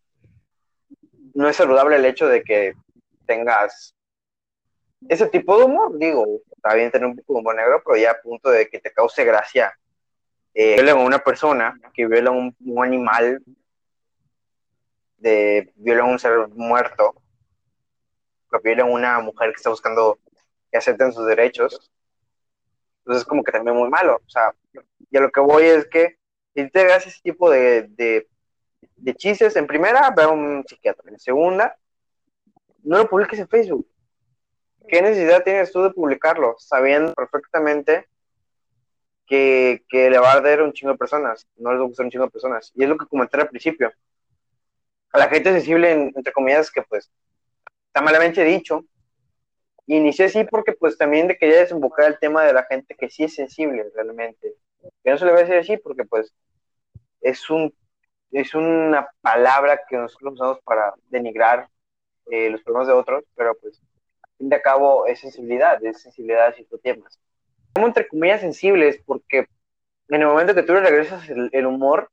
[1.35, 2.75] No es saludable el hecho de que
[3.27, 3.95] tengas
[5.09, 8.11] ese tipo de humor, digo, está bien tener un poco de humor negro, pero ya
[8.11, 9.79] a punto de que te cause gracia
[10.53, 13.43] eh, a una persona, que viola un, un animal,
[15.19, 17.15] de violan a un ser muerto,
[18.51, 20.19] que violan a una mujer que está buscando
[20.71, 21.91] que acepten sus derechos,
[22.99, 24.17] entonces es como que también muy malo.
[24.17, 24.53] O sea,
[25.11, 26.19] y a lo que voy es que
[26.55, 28.27] si te hagas ese tipo de, de,
[28.97, 31.11] de chistes, en primera, ve a un psiquiatra.
[31.11, 31.77] En segunda,
[32.83, 33.87] no lo publiques en Facebook.
[34.89, 36.57] ¿Qué necesidad tienes tú de publicarlo?
[36.59, 38.07] Sabiendo perfectamente
[39.27, 41.47] que, que le va a dar un chingo de personas.
[41.57, 42.73] No les va a gustar un chingo de personas.
[42.75, 43.93] Y es lo que comenté al principio.
[45.13, 47.11] A la gente sensible, entre comillas, que pues
[47.89, 48.85] está malamente dicho,
[49.87, 53.35] inicié así porque pues también quería desembocar el tema de la gente que sí es
[53.35, 54.55] sensible realmente.
[55.03, 56.33] Que no se le va a decir así porque pues
[57.21, 57.75] es un
[58.33, 61.69] es una palabra que nosotros usamos para denigrar
[62.31, 63.81] eh, los problemas de otros, pero pues
[64.39, 67.21] fin de cabo es sensibilidad, es sensibilidad a ciertos temas.
[67.75, 69.49] Como entre comillas sensibles porque
[70.09, 72.11] en el momento que tú le regresas el, humor,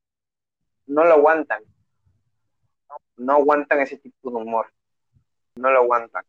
[0.87, 1.63] no lo aguantan.
[3.17, 4.67] No aguantan ese tipo de humor.
[5.55, 6.25] No lo aguantan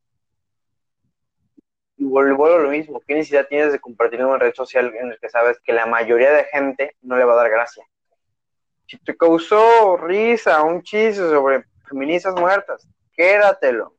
[1.96, 5.10] y vuelvo a lo mismo, ¿qué necesidad tienes de compartir en una red social en
[5.10, 7.84] la que sabes que la mayoría de gente no le va a dar gracia?
[8.86, 13.94] Si te causó risa un chiste sobre feministas muertas, quédatelo.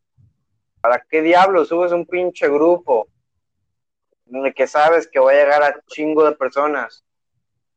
[0.85, 3.07] ¿Para qué diablos subes un pinche grupo
[4.27, 7.03] el que sabes que va a llegar a chingo de personas?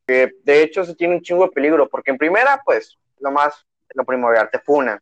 [0.06, 3.64] Que de hecho se tiene un chingo de peligro, porque en primera, pues, lo más,
[3.94, 5.00] lo primordial, te funan,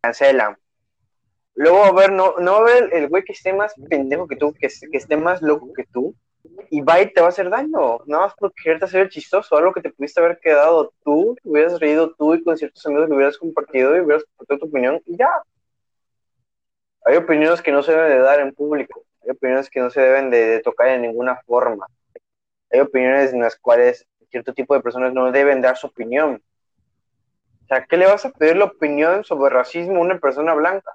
[0.00, 0.58] cancelan,
[1.54, 4.66] Luego, a ver, no, no ver el güey que esté más pendejo que tú, que,
[4.66, 6.16] esté más loco que tú,
[6.68, 9.72] y va y te va a hacer daño, nada más porque quererte hacer chistoso, algo
[9.72, 13.38] que te pudiste haber quedado tú, hubieras reído tú y con ciertos amigos lo hubieras
[13.38, 15.30] compartido y hubieras compartido tu opinión y ya.
[17.06, 20.00] Hay opiniones que no se deben de dar en público, hay opiniones que no se
[20.00, 21.86] deben de, tocar en ninguna forma,
[22.70, 26.42] hay opiniones en las cuales cierto tipo de personas no deben dar su opinión.
[27.62, 30.92] O sea, ¿qué le vas a pedir la opinión sobre racismo a una persona blanca?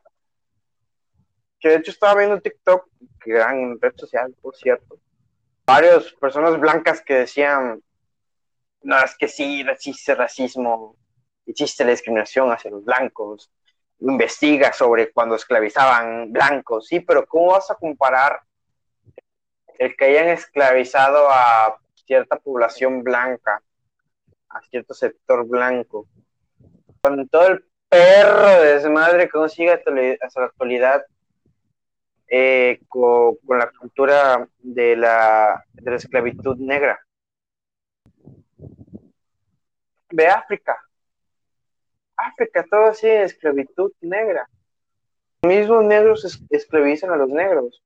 [1.62, 2.89] que de hecho estaba viendo TikTok,
[3.24, 5.00] que gran red social, por cierto,
[5.65, 7.82] varias personas blancas que decían,
[8.82, 10.97] no, es que sí, existe racismo,
[11.45, 13.52] existe la discriminación hacia los blancos,
[14.01, 18.41] investiga sobre cuando esclavizaban blancos, sí, pero ¿cómo vas a comparar
[19.77, 23.61] el que hayan esclavizado a cierta población blanca,
[24.49, 26.07] a cierto sector blanco,
[27.01, 31.05] con todo el perro de desmadre que consigue hasta la actualidad
[32.27, 36.99] eh, con, la cultura de la, de la esclavitud negra.
[40.09, 40.77] Ve África.
[42.27, 44.47] África, todo así esclavitud negra.
[45.41, 47.81] Los mismos negros esclavizan a los negros.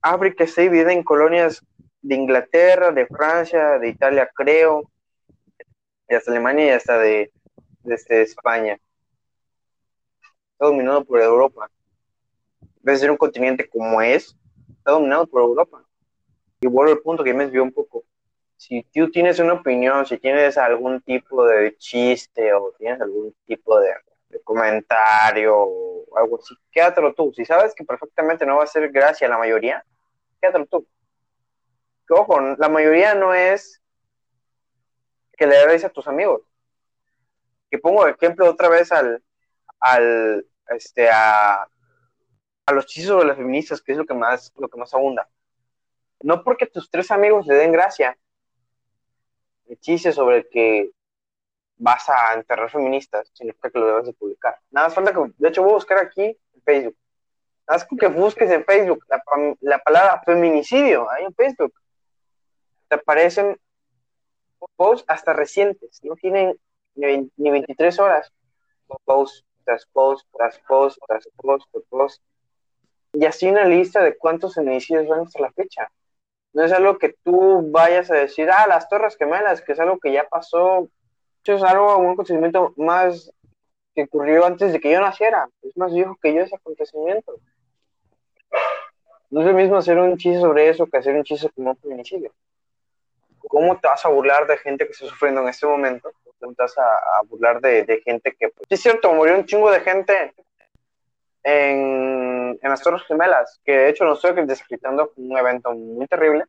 [0.00, 1.64] África está dividida en colonias
[2.02, 4.90] de Inglaterra, de Francia, de Italia, creo,
[6.06, 7.32] de hasta Alemania y hasta de,
[7.82, 8.78] desde España.
[10.52, 11.70] Está dominado por Europa
[12.92, 14.36] de ser un continente como es,
[14.78, 15.84] está dominado por Europa.
[16.60, 18.04] Y vuelvo al punto que me desvió un poco.
[18.58, 23.78] Si tú tienes una opinión, si tienes algún tipo de chiste o tienes algún tipo
[23.78, 23.94] de,
[24.42, 27.32] comentario o algo así, quédatelo tú.
[27.34, 29.84] Si sabes que perfectamente no va a ser gracia a la mayoría,
[30.40, 30.88] quédatelo tú.
[32.10, 33.80] Ojo, la mayoría no es
[35.36, 36.42] que le des a tus amigos.
[37.70, 39.22] Que pongo ejemplo otra vez al,
[39.78, 41.62] al, este, a,
[42.66, 45.28] a los chistes sobre las feministas, que es lo que más, lo que más abunda.
[46.22, 48.18] No porque tus tres amigos le den gracia.
[49.68, 50.90] El chiste sobre que
[51.76, 54.58] vas a enterrar feministas, significa que lo debes de publicar.
[54.70, 56.96] Nada más falta que, de hecho voy a buscar aquí en Facebook.
[57.68, 59.22] Nada más que busques en Facebook la,
[59.60, 61.74] la palabra feminicidio, ahí en Facebook.
[62.88, 63.58] Te aparecen
[64.76, 66.58] posts hasta recientes, no tienen
[66.94, 68.32] ni, 23 horas.
[69.04, 72.22] Post tras post, tras post, tras post, tras post.
[73.12, 75.90] Y así una lista de cuántos feminicidios van hasta la fecha.
[76.52, 79.98] No es algo que tú vayas a decir, ah, las Torres Gemelas, que es algo
[79.98, 80.88] que ya pasó.
[81.44, 83.32] Eso es algo, un acontecimiento más
[83.94, 85.48] que ocurrió antes de que yo naciera.
[85.62, 87.34] Es más viejo que yo ese acontecimiento.
[89.30, 91.76] No es lo mismo hacer un chiste sobre eso que hacer un chiste como un
[91.76, 92.32] feminicidio.
[93.38, 96.10] ¿Cómo te vas a burlar de gente que está sufriendo en este momento?
[96.38, 98.48] ¿Cómo te vas a, burlar de, gente que...
[98.48, 100.34] Pues, es cierto, murió un chingo de gente
[101.42, 106.44] en, en las Torres Gemelas, que de hecho no estoy describiendo un evento muy terrible.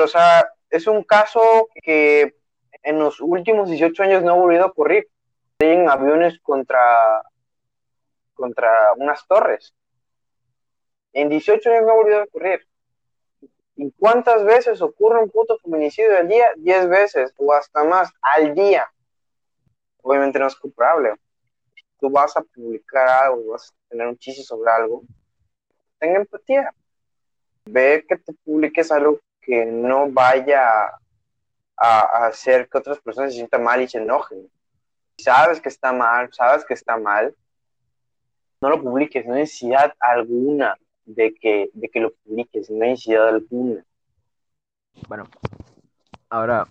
[0.00, 2.36] o sea, es un caso que
[2.82, 5.08] en los últimos 18 años no ha volvido a ocurrir.
[5.60, 7.22] En aviones contra,
[8.32, 9.74] contra unas torres.
[11.12, 12.60] En 18 años no ha volvido a ocurrir.
[13.74, 16.48] ¿Y cuántas veces ocurre un puto feminicidio al día?
[16.56, 18.88] 10 veces o hasta más al día.
[20.02, 21.14] Obviamente no es culpable.
[21.98, 25.02] Tú vas a publicar algo, vas a tener un chiste sobre algo,
[25.98, 26.72] ten empatía.
[27.66, 30.90] Ve que te publiques algo que no vaya
[31.76, 34.50] a, hacer que otras personas se sientan mal y se enojen.
[35.18, 37.34] sabes que está mal, sabes que está mal,
[38.60, 42.90] no lo publiques, no hay necesidad alguna de que, de que lo publiques, no hay
[42.90, 43.84] necesidad alguna.
[45.08, 45.24] Bueno,
[46.28, 46.66] ahora,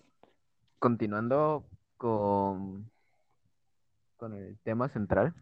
[0.79, 1.63] continuando
[1.97, 2.89] con,
[4.17, 5.33] con el tema central,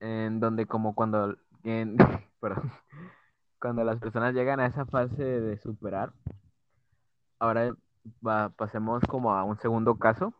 [0.00, 1.96] en donde como cuando, en,
[3.60, 6.12] cuando las personas llegan a esa fase de superar,
[7.38, 7.74] ahora
[8.56, 10.34] pasemos como a un segundo caso.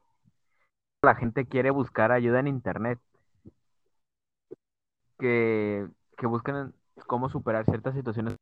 [1.03, 2.99] La gente quiere buscar ayuda en internet.
[5.19, 6.75] Que, que busquen
[7.07, 8.37] cómo superar ciertas situaciones.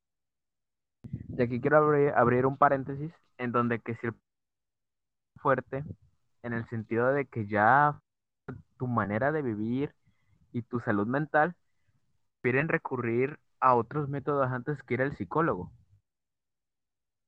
[1.28, 1.78] Y aquí quiero
[2.14, 4.08] abrir, un paréntesis en donde que si
[5.36, 5.84] fuerte
[6.42, 8.00] en el sentido de que ya
[8.80, 9.94] tu manera de vivir
[10.52, 11.54] y tu salud mental
[12.40, 15.70] prefieren recurrir a otros métodos antes que ir al psicólogo.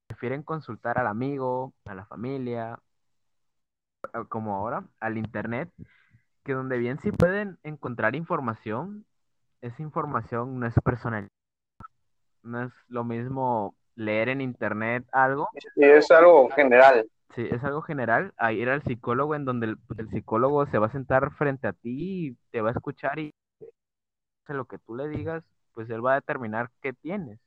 [0.06, 2.78] Prefieren consultar al amigo, a la familia,
[4.30, 5.70] como ahora, al internet,
[6.42, 9.04] que donde bien sí pueden encontrar información,
[9.60, 11.28] esa información no es personal.
[12.42, 15.50] No es lo mismo leer en internet algo.
[15.74, 17.06] Sí, es algo general.
[17.34, 18.34] Sí, es algo general.
[18.36, 22.28] A ir al psicólogo en donde el, psicólogo se va a sentar frente a ti
[22.28, 23.34] y te va a escuchar y
[24.48, 25.42] lo que tú le digas,
[25.72, 27.38] pues él va a determinar qué tienes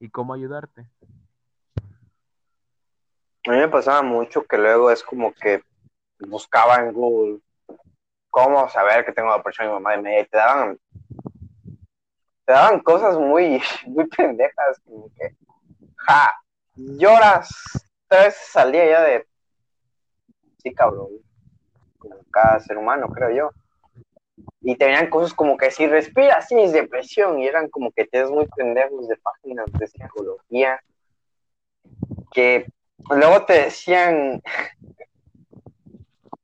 [0.00, 0.88] y cómo ayudarte.
[3.46, 5.62] A mí me pasaba mucho que luego es como que
[6.18, 7.38] buscaba en Google
[8.28, 10.78] cómo saber que tengo depresión y mamá y me te daban
[12.44, 15.36] te daban cosas muy, muy pendejas, como que,
[15.96, 16.34] ja,
[16.74, 19.26] lloras tres veces al día ya de,
[20.58, 21.08] sí, cabrón,
[21.98, 23.50] como cada ser humano, creo yo.
[24.60, 28.46] Y tenían cosas como que si respiras, es depresión, y eran como que te muy
[28.48, 30.80] pendejos de páginas de psicología,
[32.32, 32.66] que
[33.10, 34.42] luego te decían,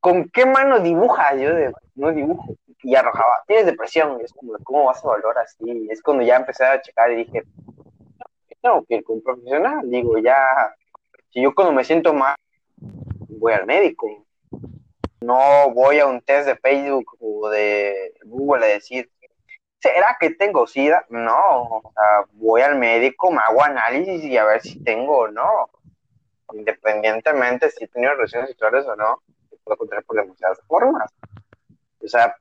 [0.01, 1.35] ¿con qué mano dibujas?
[1.41, 5.45] Yo de, no dibujo y arrojaba, tienes depresión, y es como, ¿cómo vas a valorar
[5.45, 5.89] así?
[5.91, 7.45] Es cuando ya empecé a checar y dije,
[8.61, 10.75] tengo que ir con un profesional, digo, ya,
[11.33, 12.37] si yo cuando me siento mal,
[12.77, 14.07] voy al médico,
[15.21, 19.11] no voy a un test de Facebook o de Google a decir,
[19.81, 21.07] ¿será que tengo SIDA?
[21.09, 21.83] No,
[22.33, 25.71] voy al médico, me hago análisis y a ver si tengo o no.
[26.53, 29.23] Independientemente si he tenido relaciones sexuales o no,
[29.65, 31.11] puedo encontrar por demasiadas formas.
[32.05, 32.37] O sea,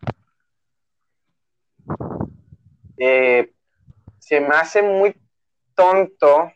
[2.98, 3.54] eh,
[4.20, 5.16] se me hace muy
[5.76, 6.52] tonto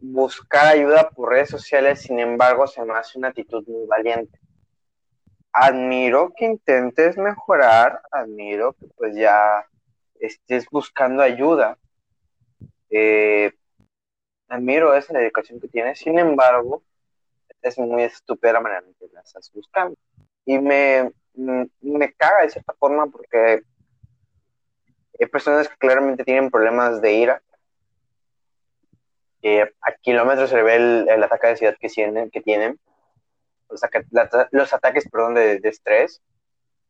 [0.00, 4.38] buscar ayuda por redes sociales, sin embargo, se me hace una actitud muy valiente.
[5.52, 9.66] Admiro que intentes mejorar, admiro que pues ya
[10.18, 11.78] estés buscando ayuda.
[12.88, 13.52] Eh,
[14.48, 16.82] admiro esa dedicación que tienes, sin embargo,
[17.62, 19.96] es muy estúpida la manera en que la estás buscando.
[20.44, 23.62] Y me, me caga de cierta forma porque
[25.20, 27.42] hay personas que claramente tienen problemas de ira.
[29.42, 32.78] A kilómetros se ve el, ataque de ansiedad que tienen, que tienen
[34.50, 36.22] los, ataques perdón, de, estrés.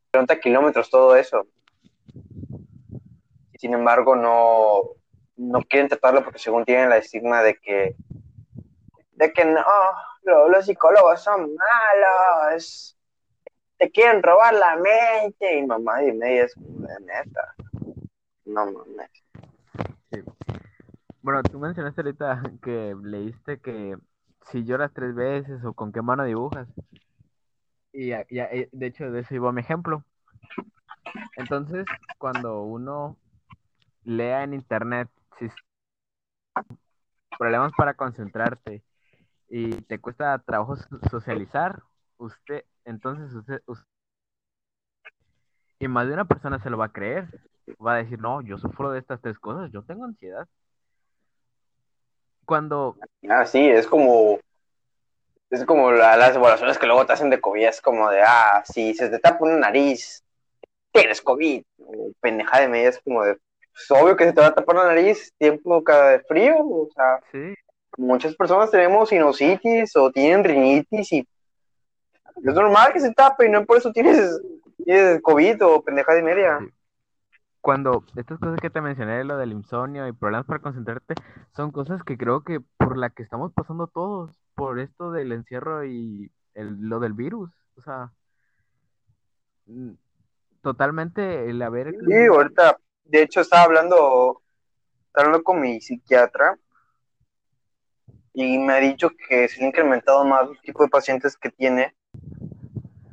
[0.09, 1.47] Pregunta kilómetros todo eso.
[3.57, 4.81] Sin embargo, no,
[5.37, 7.95] no quieren tratarlo porque según tienen la estigma de que,
[9.11, 9.63] de que no,
[10.23, 12.97] los, psicólogos son malos,
[13.77, 15.57] te quieren robar la mente.
[15.57, 17.55] Y mamá y media es de neta.
[18.45, 19.20] No mames.
[21.21, 23.97] Bueno, tú mencionaste ahorita que leíste que
[24.51, 26.67] si lloras tres veces o con qué mano dibujas.
[27.93, 30.03] Y ya, ya, eh, de hecho, de eso iba mi ejemplo.
[31.37, 31.85] Entonces,
[32.17, 33.17] cuando uno
[34.03, 35.09] lea en internet
[37.37, 38.83] problemas para concentrarte
[39.49, 40.75] y te cuesta trabajo
[41.09, 41.81] socializar,
[42.17, 43.61] usted, entonces usted,
[45.79, 47.27] y más de una persona se lo va a creer,
[47.85, 50.47] va a decir, no, yo sufro de estas tres cosas, yo tengo ansiedad.
[52.45, 52.97] Cuando...
[53.29, 54.39] Ah, sí, es como,
[55.49, 58.93] es como las evaluaciones que luego te hacen de COVID, es como de, ah, si
[58.93, 60.23] se te tapa una nariz,
[60.91, 61.63] tienes COVID,
[62.19, 63.37] pendeja de media, es como de,
[63.71, 66.89] pues, obvio que se te va a tapar la nariz, tiempo cada de frío, o
[66.93, 67.53] sea, sí.
[67.97, 71.27] muchas personas tenemos sinusitis o tienen rinitis y
[72.37, 74.39] es normal que se tape y no por eso tienes,
[74.83, 76.59] tienes COVID o pendeja de media.
[77.61, 81.13] Cuando estas cosas que te mencioné, lo del insomnio y problemas para concentrarte,
[81.55, 85.85] son cosas que creo que por la que estamos pasando todos, por esto del encierro
[85.85, 88.11] y el, lo del virus, o sea,
[90.61, 91.91] totalmente el haber...
[91.91, 94.41] Sí, ahorita, de hecho, estaba hablando,
[95.07, 96.57] estaba hablando con mi psiquiatra
[98.33, 101.95] y me ha dicho que se han incrementado más los tipos de pacientes que tiene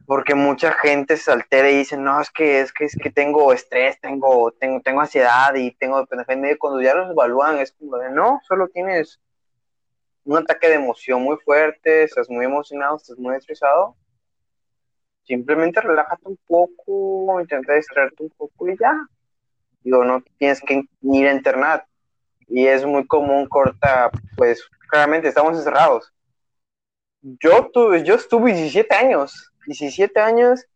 [0.09, 3.52] porque mucha gente se altera y dice, no, es que es que es que tengo
[3.52, 8.11] estrés, tengo, tengo, tengo ansiedad y tengo y cuando ya los evalúan es como de
[8.11, 9.20] no, solo tienes
[10.24, 13.96] un ataque de emoción muy fuerte, estás muy emocionado, estás muy estresado
[15.28, 19.06] simplemente relájate un poco, intenta distraerte un poco y ya.
[19.82, 21.82] Digo, no tienes que ir a internet.
[22.48, 26.11] Y es muy común corta, pues claramente estamos encerrados.
[27.20, 30.66] Yo tuve, yo estuve 17 años, 17 años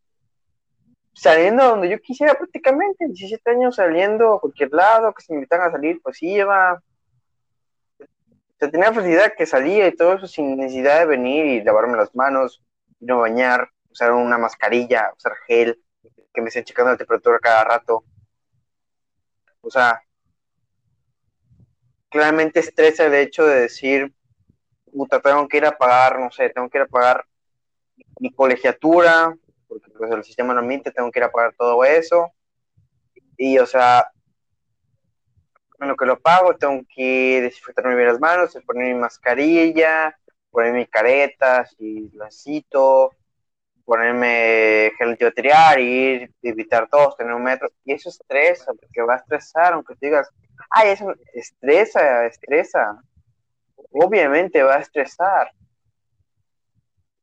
[1.15, 5.63] saliendo donde yo quisiera prácticamente, 17 años saliendo a cualquier lado, que se me invitan
[5.63, 6.83] a salir, pues iba.
[8.61, 12.15] O tenía facilidad que salía y todo eso sin necesidad de venir y lavarme las
[12.15, 12.63] manos,
[13.01, 15.83] no bañar usar una mascarilla, usar gel,
[16.33, 18.05] que me estén checando la temperatura cada rato.
[19.63, 20.01] O sea,
[22.09, 24.15] claramente estresa el hecho de decir,
[24.93, 27.27] puta, tengo que ir a pagar, no sé, tengo que ir a pagar
[28.23, 32.31] mi colegiatura, porque pues el sistema no admite, tengo que ir a pagar todo eso.
[33.37, 34.07] Y, o sea,
[35.81, 40.17] en lo que lo pago, tengo que desinfectarme bien las manos, poner mi mascarilla,
[40.53, 43.11] poner mi careta, si lo necesito,
[43.85, 49.17] ponerme gel antibacterial, ir, evitar todos, tener un metro, y eso estresa, porque va a
[49.17, 50.31] estresar, aunque digas,
[50.71, 53.03] ay, eso estresa, estresa,
[53.91, 55.51] obviamente va a estresar,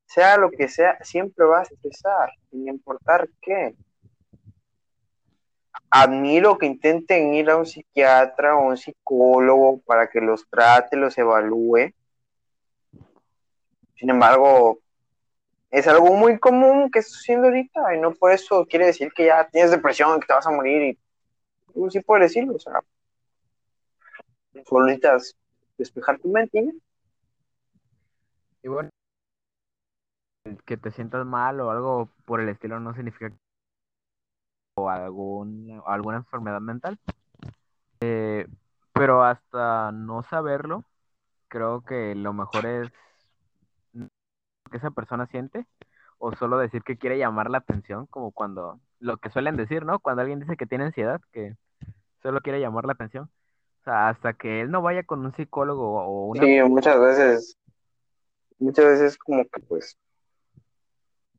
[0.09, 3.75] sea lo que sea, siempre va a estresar, sin importar qué.
[5.91, 11.15] Admiro que intenten ir a un psiquiatra o un psicólogo para que los trate, los
[11.17, 11.93] evalúe.
[13.95, 14.79] Sin embargo,
[15.69, 19.27] es algo muy común que está sucediendo ahorita y no por eso quiere decir que
[19.27, 20.97] ya tienes depresión, que te vas a morir
[21.75, 22.81] y sí puedes decirlo, o sea,
[24.65, 25.35] solo necesitas
[25.77, 26.73] despejar tu mente.
[30.65, 33.31] Que te sientas mal o algo por el estilo no significa
[34.75, 36.97] o algún, alguna enfermedad mental.
[38.01, 38.47] Eh,
[38.93, 40.85] pero hasta no saberlo,
[41.47, 42.91] creo que lo mejor es
[44.71, 45.65] que esa persona siente
[46.17, 49.99] o solo decir que quiere llamar la atención, como cuando lo que suelen decir, ¿no?
[49.99, 51.55] Cuando alguien dice que tiene ansiedad, que
[52.21, 53.29] solo quiere llamar la atención.
[53.81, 56.43] O sea, hasta que él no vaya con un psicólogo o una...
[56.43, 57.57] Sí, muchas veces,
[58.59, 59.97] muchas veces como que pues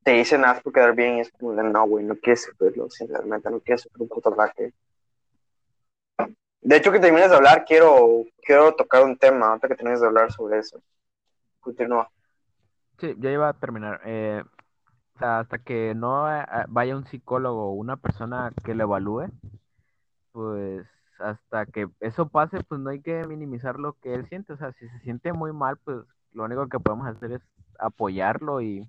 [0.03, 2.89] te dicen haz por quedar bien y es como de no, güey, no quieres sufrirlo,
[2.91, 4.35] sinceramente, no quieres sufrir un puto.
[6.63, 10.07] De hecho, que termines de hablar, quiero, quiero tocar un tema, antes que termines de
[10.07, 10.83] hablar sobre eso.
[11.61, 12.11] Continúa.
[12.99, 14.01] Sí, ya iba a terminar.
[14.05, 14.43] Eh,
[15.17, 19.31] hasta que no eh, vaya un psicólogo o una persona que lo evalúe,
[20.33, 20.87] pues
[21.19, 24.53] hasta que eso pase, pues no hay que minimizar lo que él siente.
[24.53, 25.99] O sea, si se siente muy mal, pues
[26.33, 27.43] lo único que podemos hacer es
[27.79, 28.89] apoyarlo y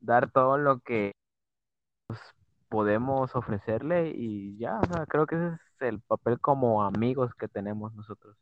[0.00, 1.12] dar todo lo que
[2.68, 8.36] podemos ofrecerle y ya, creo que ese es el papel como amigos que tenemos nosotros.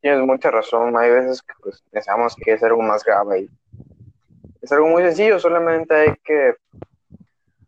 [0.00, 3.50] Tienes mucha razón, hay veces que pues, pensamos que es algo más grave y
[4.60, 6.56] es algo muy sencillo, solamente hay que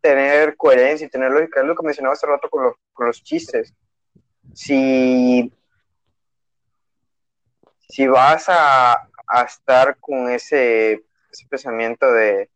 [0.00, 1.60] tener coherencia y tener lógica.
[1.60, 3.74] Es lo que mencionaba hace rato con, con los chistes.
[4.54, 5.52] Si,
[7.88, 11.04] si vas a, a estar con ese,
[11.36, 12.50] ese pensamiento de,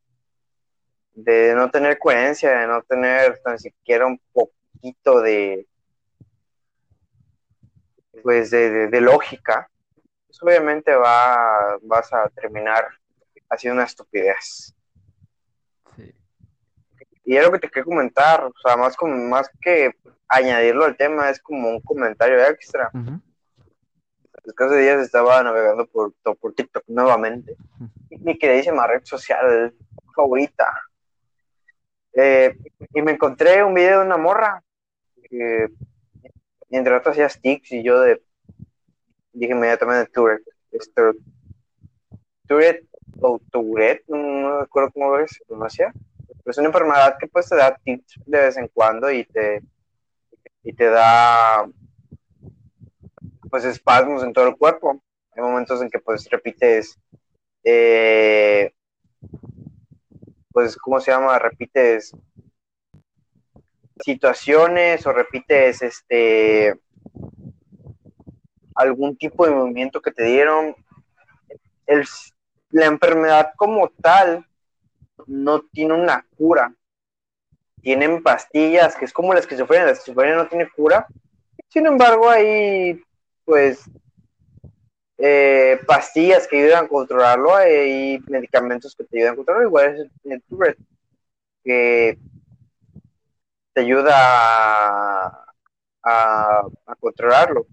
[1.15, 5.67] de no tener coherencia, de no tener tan siquiera un poquito de,
[8.23, 9.69] pues de, lógica,
[10.27, 12.89] pues obviamente va, vas a terminar
[13.51, 14.75] haciendo una estupidez.
[15.97, 16.15] Sí.
[17.25, 19.95] Y es lo que te quiero comentar, o sea, más, como, más que
[20.29, 22.91] añadirlo al tema, es como un comentario extra.
[24.51, 27.55] Después de días estaba navegando por, por TikTok nuevamente.
[28.09, 29.73] Mi queridísima red social
[30.13, 30.73] favorita.
[32.13, 32.59] Eh,
[32.93, 34.61] y me encontré un video de una morra
[35.23, 35.69] que
[36.69, 38.21] entre otros hacía sticks y yo de
[39.33, 40.49] dije inmediatamente Tourette.
[40.73, 41.13] Esto,
[42.49, 42.89] Tourette
[43.21, 45.93] o Tourette, no recuerdo cómo se pronuncia.
[46.27, 49.63] Pero es una enfermedad que pues te da tics de vez en cuando y te
[50.65, 51.71] y te da
[53.51, 55.03] pues espasmos en todo el cuerpo.
[55.33, 56.99] Hay momentos en que pues repites
[57.65, 58.73] eh,
[60.53, 62.13] pues cómo se llama, repites
[64.03, 66.75] situaciones o repites este
[68.75, 70.75] algún tipo de movimiento que te dieron.
[72.71, 74.47] La enfermedad como tal
[75.27, 76.75] no tiene una cura.
[77.83, 79.87] Tienen pastillas, que es como la esquizofrenia.
[79.87, 81.07] La esquizofrenia no tiene cura.
[81.69, 83.03] Sin embargo, hay
[83.51, 83.83] pues
[85.19, 90.09] eh, pastillas que ayudan a controlarlo, hay medicamentos que te ayudan a controlarlo, igual es
[90.23, 90.79] el Tourette,
[91.65, 92.17] que
[93.73, 94.15] te ayuda
[96.05, 96.63] a,
[97.01, 97.67] controlarlo.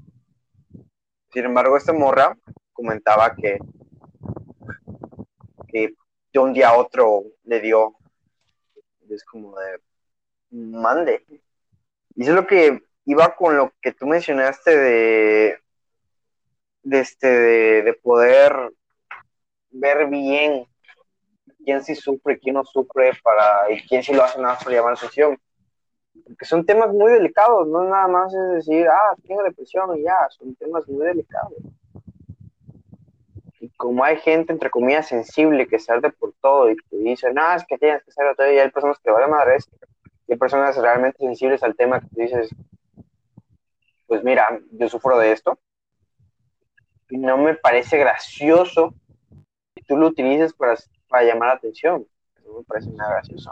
[1.32, 2.36] Sin embargo, esta morra
[2.74, 3.60] comentaba que,
[5.72, 7.94] de un día a otro le dio,
[9.08, 9.80] es como de,
[10.50, 11.24] mande.
[12.16, 15.60] Y es lo que iba con lo que tú mencionaste de
[16.88, 18.72] de, este, de, poder
[19.72, 20.66] ver bien
[21.66, 24.76] quién sí sufre, quién no sufre, para, y quién sí lo hace nada más para
[24.78, 25.38] llamar la atención.
[26.26, 30.16] Porque son temas muy delicados, no nada más es decir, ah, tengo depresión y ya,
[30.30, 31.54] son temas muy delicados.
[33.60, 37.54] Y como hay gente, entre comillas, sensible que sale por todo y te dice, no,
[37.54, 39.70] es que tienes que hacerlo todo, y hay personas que vale madres,
[40.26, 42.50] y hay personas realmente sensibles al tema que te dices,
[44.08, 45.60] pues mira, yo sufro de esto,
[47.10, 48.94] y no me parece gracioso
[49.76, 50.76] que tú lo utilices para,
[51.08, 52.06] para llamar la atención.
[52.46, 53.52] No me parece nada gracioso.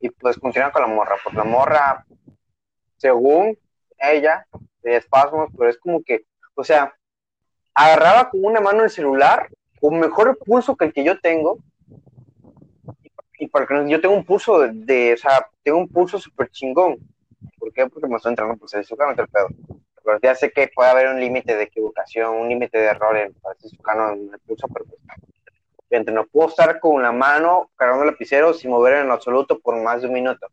[0.00, 1.16] Y pues funciona con la morra.
[1.22, 2.04] Pues la morra,
[2.96, 3.58] según
[3.98, 4.46] ella,
[4.82, 6.94] de espasmos, pero es como que, o sea,
[7.74, 9.48] agarraba con una mano el celular
[9.80, 11.58] con mejor pulso que el que yo tengo.
[13.38, 16.98] Y porque yo tengo un pulso de, o sea, tengo un pulso súper chingón.
[17.58, 17.88] ¿Por qué?
[17.88, 19.48] Porque me estoy entrando por el el pedo
[20.04, 23.34] pero ya sé que puede haber un límite de equivocación, un límite de error en,
[23.34, 28.70] en el pulso, pero pues, no puedo estar con la mano cargando el lapicero sin
[28.70, 30.46] mover en absoluto por más de un minuto.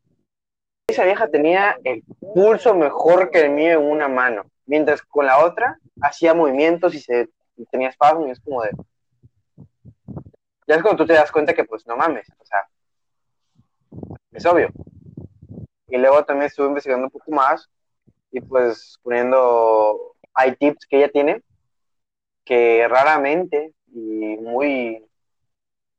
[0.88, 5.46] Esa vieja tenía el pulso mejor que el mío en una mano, mientras con la
[5.46, 7.30] otra hacía movimientos y se
[7.72, 8.72] tenía espasmos y es como de...
[10.68, 12.68] Ya es cuando tú te das cuenta que pues no mames, o sea,
[14.32, 14.70] es obvio.
[15.88, 17.70] Y luego también estuve investigando un poco más
[18.32, 21.42] y pues poniendo, hay tips que ella tiene
[22.46, 25.06] que raramente y muy,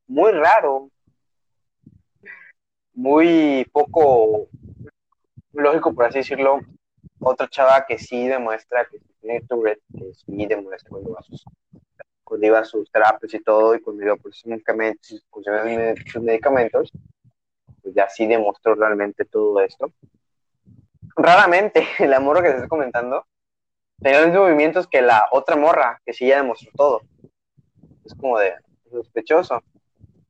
[0.07, 0.89] muy raro,
[2.93, 4.49] muy poco
[5.53, 6.59] lógico por así decirlo,
[7.19, 12.89] otra chava que sí demuestra que tiene Tourette, que sí demuestra cuando iba a sus,
[12.91, 15.23] cuando y todo, y cuando iba por sus medicamentos,
[16.05, 16.91] sus medicamentos,
[17.81, 19.91] pues ya sí demostró realmente todo esto
[21.15, 23.25] raramente la morra que se está comentando
[24.01, 27.01] tenía los movimientos que la otra morra, que sí ya demostró todo.
[28.03, 28.55] Es como de
[28.89, 29.61] sospechoso.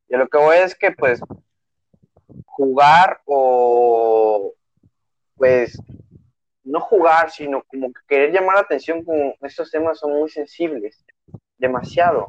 [0.09, 1.21] Y lo que voy es que, pues,
[2.45, 4.53] jugar o,
[5.35, 5.79] pues,
[6.63, 11.03] no jugar, sino como que querer llamar la atención con estos temas son muy sensibles,
[11.57, 12.27] demasiado.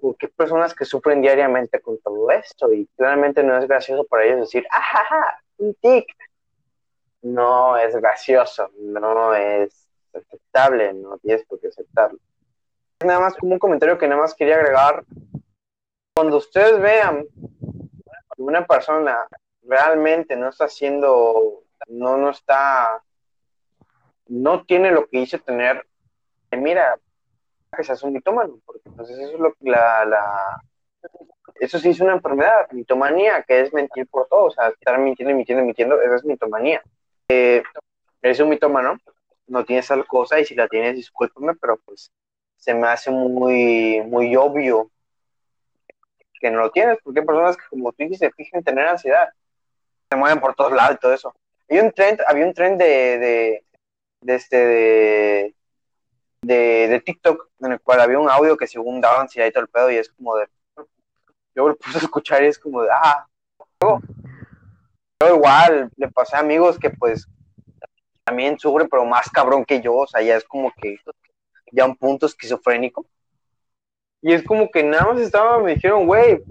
[0.00, 4.24] Porque hay personas que sufren diariamente con todo esto y claramente no es gracioso para
[4.24, 6.06] ellos decir, ajaja, un tic,
[7.22, 12.18] no es gracioso, no es aceptable, no tienes por qué aceptarlo.
[13.04, 15.04] Nada más como un comentario que nada más quería agregar.
[16.14, 17.24] Cuando ustedes vean
[18.36, 19.26] que una persona
[19.62, 23.02] realmente no está haciendo, no, no está,
[24.26, 25.86] no tiene lo que dice tener,
[26.50, 26.98] mira,
[27.74, 30.62] que seas un mitómano, porque entonces eso es lo que la, la,
[31.54, 35.34] eso sí es una enfermedad, mitomanía, que es mentir por todo, o sea, estar mintiendo,
[35.34, 36.82] mintiendo, mintiendo, eso es mitomanía
[37.28, 38.98] eres un mitómano,
[39.46, 42.10] no tienes tal cosa y si la tienes, discúlpame, pero pues
[42.56, 44.90] se me hace muy, muy obvio
[46.40, 49.28] que no lo tienes, porque hay personas que, como tú dijiste, fijan en tener ansiedad,
[50.10, 51.34] se mueven por todos lados y todo eso.
[51.68, 53.64] Había un tren, había un tren de,
[54.20, 55.54] de, este, de,
[56.42, 59.62] de, de, TikTok en el cual había un audio que según daba ansiedad y todo
[59.62, 60.48] el pedo, y es como de.
[61.54, 62.88] Yo lo puse a escuchar y es como de.
[62.90, 63.26] Ah,
[63.80, 64.00] yo,
[65.28, 67.28] yo igual le pasé a amigos que, pues,
[68.24, 70.96] también sufren, pero más cabrón que yo, o sea, ya es como que
[71.72, 73.06] ya un punto esquizofrénico.
[74.20, 76.42] Y es como que nada más estaba, me dijeron, güey,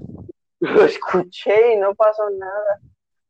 [0.59, 2.79] lo escuché y no pasó nada.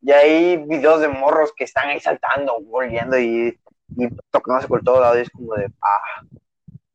[0.02, 3.60] Y hay videos de morros que están ahí saltando, volviendo y,
[3.98, 5.18] y tocándose por todo lado.
[5.18, 6.26] Y es como de, ah,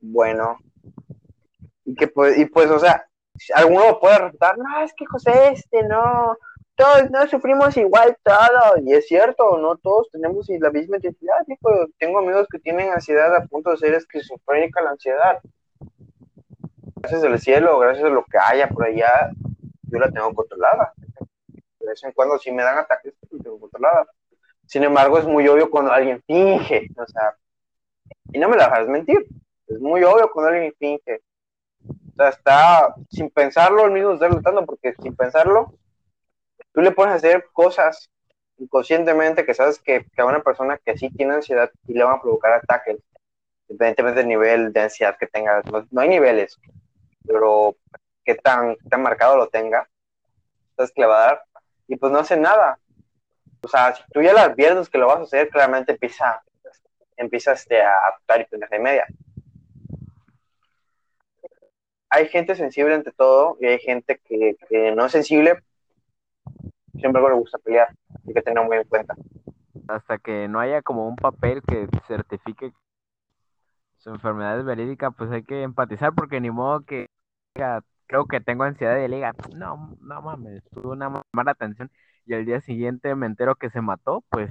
[0.00, 0.58] bueno.
[1.84, 3.06] Y que pues, y pues, o sea,
[3.54, 6.36] alguno puede refutar, no, es que José, este, no,
[6.76, 8.78] todos no sufrimos igual todo.
[8.84, 11.44] Y es cierto, no todos tenemos la misma intensidad.
[11.98, 15.40] tengo amigos que tienen ansiedad a punto de ser esquizofrénica la ansiedad.
[16.96, 19.30] Gracias al cielo, gracias a lo que haya por allá,
[19.82, 20.92] yo la tengo controlada.
[21.80, 24.06] De vez en cuando, si me dan ataques, la tengo controlada.
[24.66, 27.36] Sin embargo, es muy obvio cuando alguien finge, o sea,
[28.32, 29.26] y no me la dejas mentir.
[29.68, 31.22] Es muy obvio cuando alguien finge.
[31.88, 35.74] O sea, está sin pensarlo, el mismo está luchando, porque sin pensarlo,
[36.76, 38.10] tú le puedes hacer cosas
[38.58, 42.16] inconscientemente que sabes que, que, a una persona que sí tiene ansiedad y le van
[42.16, 42.98] a provocar ataques,
[43.66, 45.62] independientemente del nivel de ansiedad que tenga.
[45.90, 46.58] No, hay niveles,
[47.26, 47.76] pero
[48.24, 49.88] qué tan, tan marcado lo tenga,
[50.76, 51.42] sabes que le va a dar,
[51.88, 52.78] y pues no hace nada.
[53.62, 56.42] O sea, si tú ya le adviertes que lo vas a hacer, claramente empieza,
[57.16, 59.06] empieza este, a actuar y ponerse de media.
[62.10, 65.62] Hay gente sensible ante todo y hay gente que, que no es sensible,
[66.98, 67.88] siempre le gusta pelear,
[68.26, 69.14] hay que tener muy en cuenta.
[69.88, 72.72] Hasta que no haya como un papel que certifique
[73.98, 77.08] su enfermedad es verídica, pues hay que empatizar porque ni modo que
[78.06, 81.90] creo que tengo ansiedad y le diga, no, no mames, tuve una mala atención
[82.24, 84.50] y al día siguiente me entero que se mató, pues...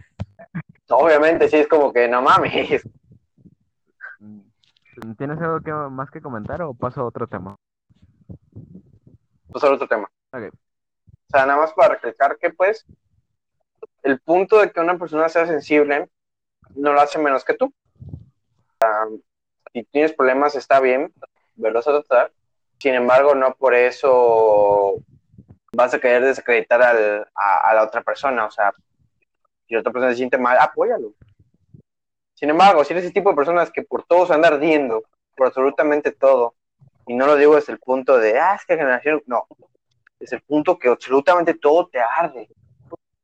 [0.90, 2.84] Obviamente sí es como que no mames.
[4.20, 4.42] Mm,
[5.18, 7.56] ¿Tienes algo que, más que comentar o paso a otro tema?
[9.52, 10.08] Paso a otro tema.
[10.32, 10.50] Okay.
[11.36, 12.86] O sea, nada más para recalcar que pues
[14.04, 16.10] el punto de que una persona sea sensible
[16.76, 17.74] no lo hace menos que tú.
[19.74, 21.14] si tienes problemas está bien,
[21.56, 22.32] verlos a.
[22.80, 24.94] Sin embargo, no por eso
[25.74, 28.46] vas a querer desacreditar al, a, la otra persona.
[28.46, 28.72] O sea,
[29.68, 31.16] si la otra persona se siente mal, apóyalo.
[32.34, 35.04] Sin embargo, si eres ese tipo de personas que por todo se anda ardiendo,
[35.36, 36.56] por absolutamente todo,
[37.06, 39.50] y no lo digo desde el punto de, ah, es que generación, no,
[40.26, 42.50] es el punto que absolutamente todo te arde,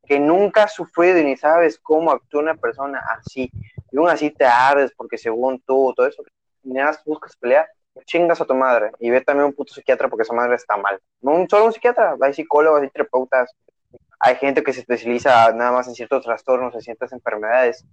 [0.05, 3.51] que nunca has sufrido ni sabes cómo actúa una persona así,
[3.91, 6.23] y aún así te ardes porque según tú, todo eso,
[6.63, 7.67] y nada buscas pelear,
[8.05, 10.99] chingas a tu madre y ve también un puto psiquiatra porque esa madre está mal.
[11.21, 13.53] No solo un psiquiatra, hay psicólogos, hay terapeutas,
[14.19, 17.85] hay gente que se especializa nada más en ciertos trastornos, en ciertas enfermedades.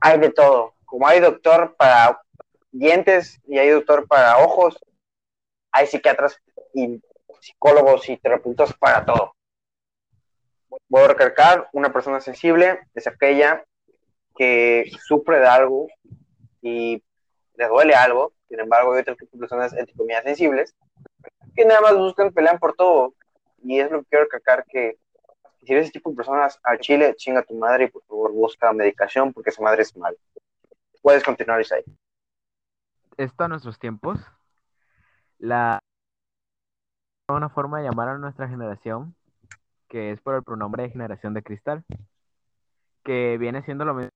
[0.00, 0.74] Hay de todo.
[0.84, 2.22] Como hay doctor para
[2.70, 4.78] dientes y hay doctor para ojos,
[5.72, 6.40] hay psiquiatras
[6.72, 7.00] y
[7.40, 9.34] psicólogos y terapeutas para todo.
[10.88, 13.64] Voy a recalcar, una persona sensible es aquella
[14.36, 15.88] que sufre de algo
[16.60, 17.02] y
[17.54, 20.74] le duele algo, sin embargo hay otras personas, entre comillas, sensibles,
[21.54, 23.14] que nada más buscan, pelean por todo,
[23.62, 24.98] y es lo que quiero recalcar que
[25.66, 28.72] si eres ese tipo de personas, al chile, chinga tu madre y por favor busca
[28.72, 30.16] medicación porque esa madre es mal.
[31.02, 31.82] Puedes continuar, Isai.
[33.16, 34.20] Esto a nuestros tiempos,
[35.38, 35.80] la
[37.34, 39.14] una forma de llamar a nuestra generación,
[39.88, 41.84] que es por el pronombre de generación de cristal,
[43.04, 44.10] que viene siendo lo mismo,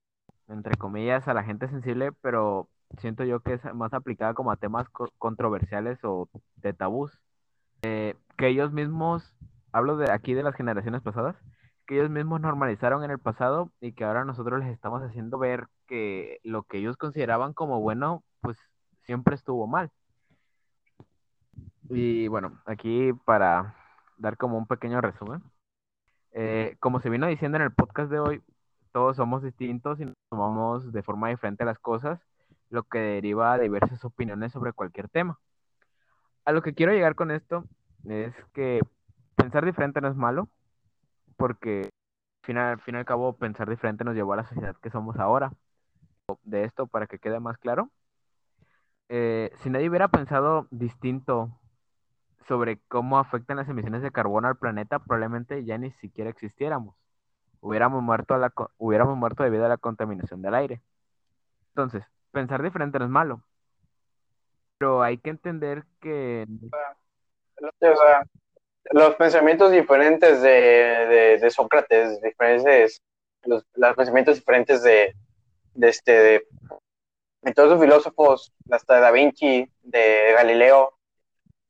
[0.49, 4.57] entre comillas, a la gente sensible, pero siento yo que es más aplicada como a
[4.57, 4.87] temas
[5.19, 7.21] controversiales o de tabús.
[7.83, 9.35] Eh, que ellos mismos,
[9.73, 11.37] hablo de aquí de las generaciones pasadas,
[11.87, 15.67] que ellos mismos normalizaron en el pasado y que ahora nosotros les estamos haciendo ver
[15.87, 18.59] que lo que ellos consideraban como bueno, pues
[19.05, 19.91] siempre estuvo mal.
[21.93, 23.75] Y bueno, aquí para
[24.17, 25.43] dar como un pequeño resumen,
[26.33, 28.43] eh, como se vino diciendo en el podcast de hoy,
[28.93, 32.21] todos somos distintos y nos tomamos de forma diferente las cosas,
[32.71, 35.41] lo que deriva de diversas opiniones sobre cualquier tema.
[36.45, 37.65] A lo que quiero llegar con esto
[38.05, 38.81] es que
[39.35, 40.49] pensar diferente no es malo,
[41.37, 41.91] porque
[42.43, 44.91] al final, al fin y al cabo pensar diferente nos llevó a la sociedad que
[44.91, 45.53] somos ahora.
[46.45, 47.91] De esto, para que quede más claro,
[49.09, 51.51] eh, si nadie hubiera pensado distinto
[52.47, 56.97] sobre cómo afectan las emisiones de carbono al planeta, probablemente ya ni siquiera existiéramos.
[57.61, 60.81] Hubiéramos muerto, a la, hubiéramos muerto debido a la contaminación del aire.
[61.69, 63.43] Entonces, pensar diferente no es malo.
[64.79, 66.47] Pero hay que entender que...
[68.93, 73.03] Los pensamientos diferentes de, de, Sócrates, diferentes,
[73.45, 75.15] los, los, pensamientos diferentes de,
[75.83, 80.95] este, de, todos los filósofos, hasta de Da Vinci, de Galileo,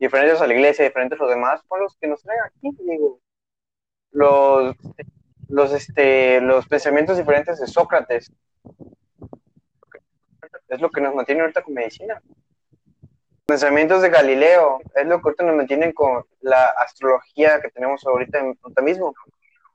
[0.01, 3.20] diferentes a la iglesia, diferentes a los demás, son los que nos traen aquí, digo.
[4.11, 4.74] Los,
[5.48, 8.32] los, este, los pensamientos diferentes de Sócrates
[10.68, 12.20] es lo que nos mantiene ahorita con medicina.
[13.46, 18.40] Pensamientos de Galileo es lo que ahorita nos mantienen con la astrología que tenemos ahorita,
[18.62, 19.14] ahorita mismo.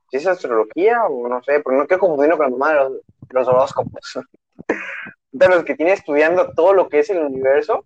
[0.10, 2.94] Si es astrología o no sé, pero no quiero confundirlo con los,
[3.30, 4.20] los horóscopos.
[5.32, 7.86] de los que tiene estudiando todo lo que es el universo.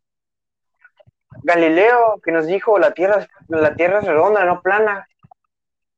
[1.44, 5.08] Galileo, que nos dijo la Tierra, la tierra es redonda, no plana.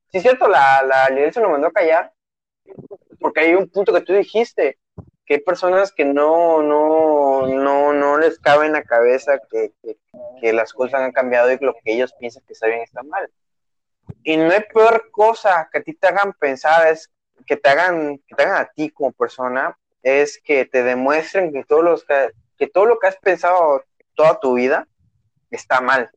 [0.10, 2.12] Sí, es cierto, la, la se nos mandó a callar,
[3.20, 4.78] porque hay un punto que tú dijiste,
[5.26, 9.72] que hay personas que no, no, no, no les cabe en la cabeza que,
[10.42, 13.04] que, las cosas han cambiado y que lo que ellos piensan que está bien está
[13.04, 13.32] mal.
[14.24, 17.10] Y no hay peor cosa que a ti te hagan pensar, es
[17.46, 21.64] que te hagan, que te hagan a ti como persona, es que te demuestren que,
[21.64, 23.84] todos los, que, que todo lo que has pensado
[24.16, 24.88] toda tu vida
[25.52, 26.10] está mal.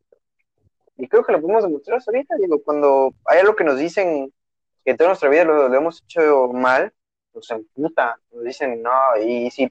[0.97, 4.33] Y creo que lo podemos demostrar ahorita, digo, cuando hay algo que nos dicen
[4.85, 6.93] que toda nuestra vida lo, hemos hecho mal,
[7.35, 9.71] nos emputa, nos dicen no, y si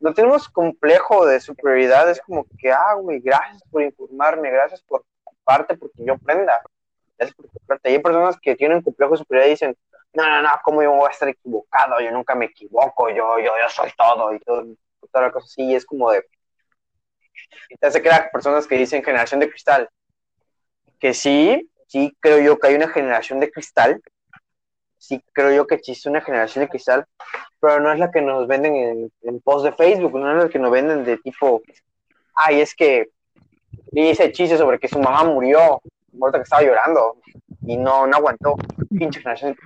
[0.00, 5.04] no tenemos complejo de superioridad, es como que, ah, güey, gracias por informarme, gracias por
[5.42, 6.60] parte porque yo aprenda,
[7.16, 7.88] gracias por parte.
[7.88, 9.76] hay personas que tienen complejo de superioridad y dicen,
[10.12, 12.00] no, no, no, ¿cómo yo voy a estar equivocado?
[12.00, 14.66] Yo nunca me equivoco, yo, yo, yo soy todo, y todo,
[15.10, 16.24] toda la cosa así, y es como de,
[17.78, 19.88] te hace crear personas que dicen generación de cristal,
[20.98, 24.00] que sí, sí creo yo que hay una generación de cristal,
[24.98, 27.06] sí creo yo que existe una generación de cristal,
[27.60, 30.50] pero no es la que nos venden en, en post de Facebook, no es la
[30.50, 31.62] que nos venden de tipo,
[32.34, 33.10] ay, es que
[33.90, 35.80] dice chiste sobre que su mamá murió,
[36.12, 37.16] muerta que estaba llorando
[37.62, 38.56] y no, no aguantó.
[38.90, 39.56] Pinche generación.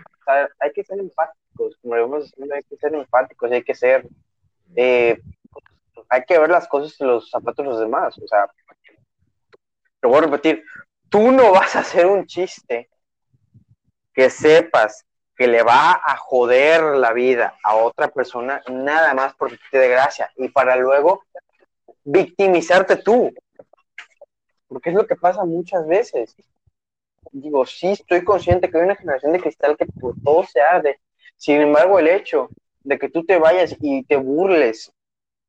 [0.58, 4.06] hay que ser empáticos, como vemos, hay que ser empáticos, hay que ser,
[4.76, 5.20] eh,
[6.08, 8.48] hay que ver las cosas en los zapatos de los demás, o sea,
[10.02, 10.64] lo voy a repetir,
[11.08, 12.90] tú no vas a hacer un chiste
[14.12, 15.04] que sepas
[15.36, 19.88] que le va a joder la vida a otra persona nada más porque te dé
[19.88, 21.22] gracia y para luego
[22.04, 23.32] victimizarte tú.
[24.68, 26.36] Porque es lo que pasa muchas veces.
[27.30, 31.00] Digo, sí, estoy consciente que hay una generación de cristal que por todo se arde.
[31.36, 32.48] Sin embargo, el hecho
[32.80, 34.92] de que tú te vayas y te burles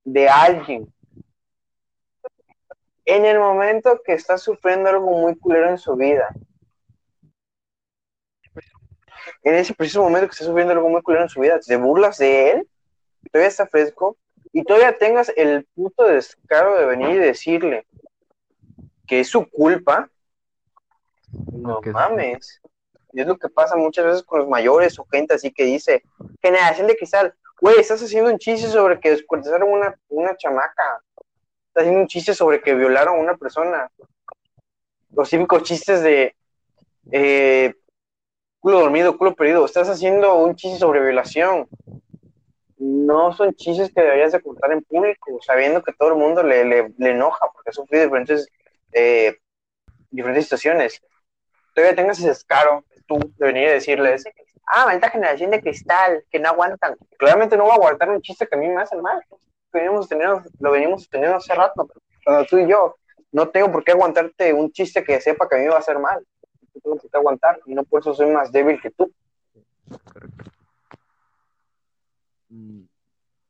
[0.03, 0.93] de alguien
[3.05, 6.33] en el momento que está sufriendo algo muy culero en su vida,
[9.43, 12.17] en ese preciso momento que está sufriendo algo muy culero en su vida, te burlas
[12.17, 12.69] de él,
[13.31, 14.17] todavía está fresco,
[14.53, 17.87] y todavía tengas el puto descaro de venir y decirle
[19.07, 20.09] que es su culpa,
[21.51, 22.61] no mames.
[23.11, 26.03] Y es lo que pasa muchas veces con los mayores o gente así que dice,
[26.41, 31.03] generación de cristal, güey, estás haciendo un chiste sobre que descuartizaron una, una chamaca
[31.73, 33.89] está haciendo un chiste sobre que violaron a una persona.
[35.11, 36.35] Los típicos chistes de
[37.11, 37.73] eh,
[38.59, 39.65] culo dormido, culo perdido.
[39.65, 41.67] Estás haciendo un chiste sobre violación.
[42.77, 46.63] No son chistes que deberías de contar en público, sabiendo que todo el mundo le,
[46.63, 48.47] le, enoja porque ha sufrido diferentes,
[48.91, 49.35] eh,
[50.11, 51.01] diferentes situaciones.
[51.73, 54.25] Todavía tengas ese descaro tú de venir a decirles,
[54.67, 56.95] ah, maldita generación de cristal, que no aguantan.
[57.17, 59.21] Claramente no va a aguantar un chiste que a mí me hace mal
[59.73, 61.89] venimos teniendo, lo venimos teniendo hace rato,
[62.23, 62.95] cuando tú y yo,
[63.31, 65.79] no tengo por qué aguantarte un chiste que sepa que a mí me va a
[65.79, 66.25] hacer mal.
[66.75, 69.11] No tengo por qué aguantar y no por eso soy más débil que tú.
[72.49, 72.83] Mm,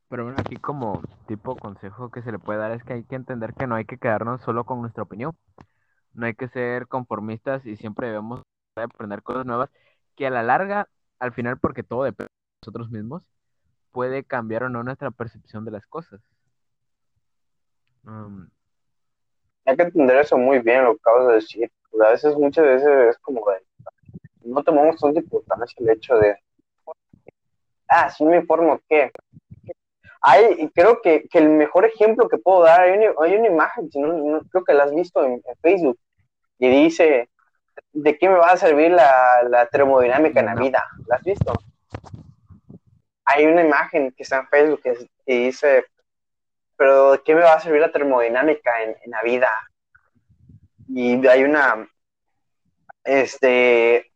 [0.08, 3.14] pero bueno, aquí como tipo consejo que se le puede dar es que hay que
[3.14, 5.32] entender que no hay que quedarnos solo con nuestra opinión.
[6.14, 8.42] No hay que ser conformistas y siempre debemos
[8.76, 9.70] aprender cosas nuevas
[10.16, 10.88] que a la larga,
[11.24, 13.26] al final, porque todo depende de nosotros mismos,
[13.92, 16.20] puede cambiar o no nuestra percepción de las cosas.
[19.64, 21.72] Hay que entender eso muy bien, lo que acabas de decir.
[22.04, 23.62] A veces, muchas veces es como de,
[24.42, 26.36] no tomamos tanta importancia el hecho de,
[27.88, 29.10] ah, si me informo que.
[30.20, 33.90] Hay, creo que, que, el mejor ejemplo que puedo dar, hay una, hay una imagen,
[33.90, 35.98] si no, creo que la has visto en, Facebook,
[36.58, 37.30] y dice,
[37.92, 40.84] ¿de qué me va a servir la, la termodinámica en la vida?
[41.06, 41.52] ¿La has visto?
[43.24, 45.86] hay una imagen que está en Facebook que, dice,
[46.76, 49.50] pero ¿de qué me va a servir la termodinámica en, la vida?
[50.88, 51.88] Y hay una,
[53.04, 54.12] este,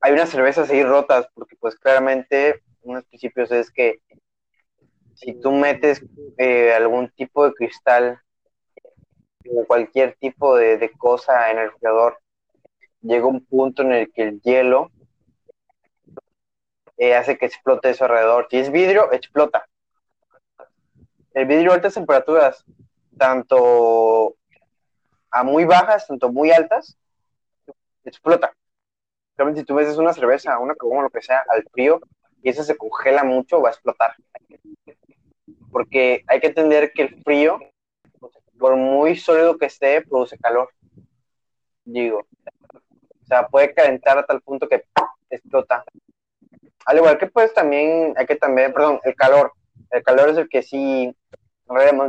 [0.00, 4.00] hay unas cervezas ahí rotas, porque pues claramente unos principios es que
[5.14, 6.02] si tú metes
[6.38, 8.20] eh, algún tipo de cristal
[9.52, 12.18] o cualquier tipo de, cosa en el refrigerador,
[13.02, 14.90] llega un punto en el que el hielo
[16.96, 18.46] eh, hace que explote eso alrededor.
[18.50, 19.66] Si es vidrio, explota.
[21.32, 22.64] El vidrio a altas temperaturas,
[23.16, 24.34] tanto
[25.30, 26.98] a muy bajas, tanto muy altas,
[28.04, 28.52] explota.
[29.36, 32.00] Realmente si tú ves una cerveza, una como lo que sea, al frío,
[32.42, 34.14] y eso se congela mucho, va a explotar.
[35.70, 37.58] Porque hay que entender que el frío,
[38.58, 40.70] por muy sólido que esté, produce calor.
[41.84, 42.26] Digo.
[43.30, 44.84] O sea, puede calentar a tal punto que
[45.30, 45.84] explota.
[46.84, 49.52] Al igual que pues también, hay que también, perdón, el calor.
[49.88, 51.16] El calor es el que sí,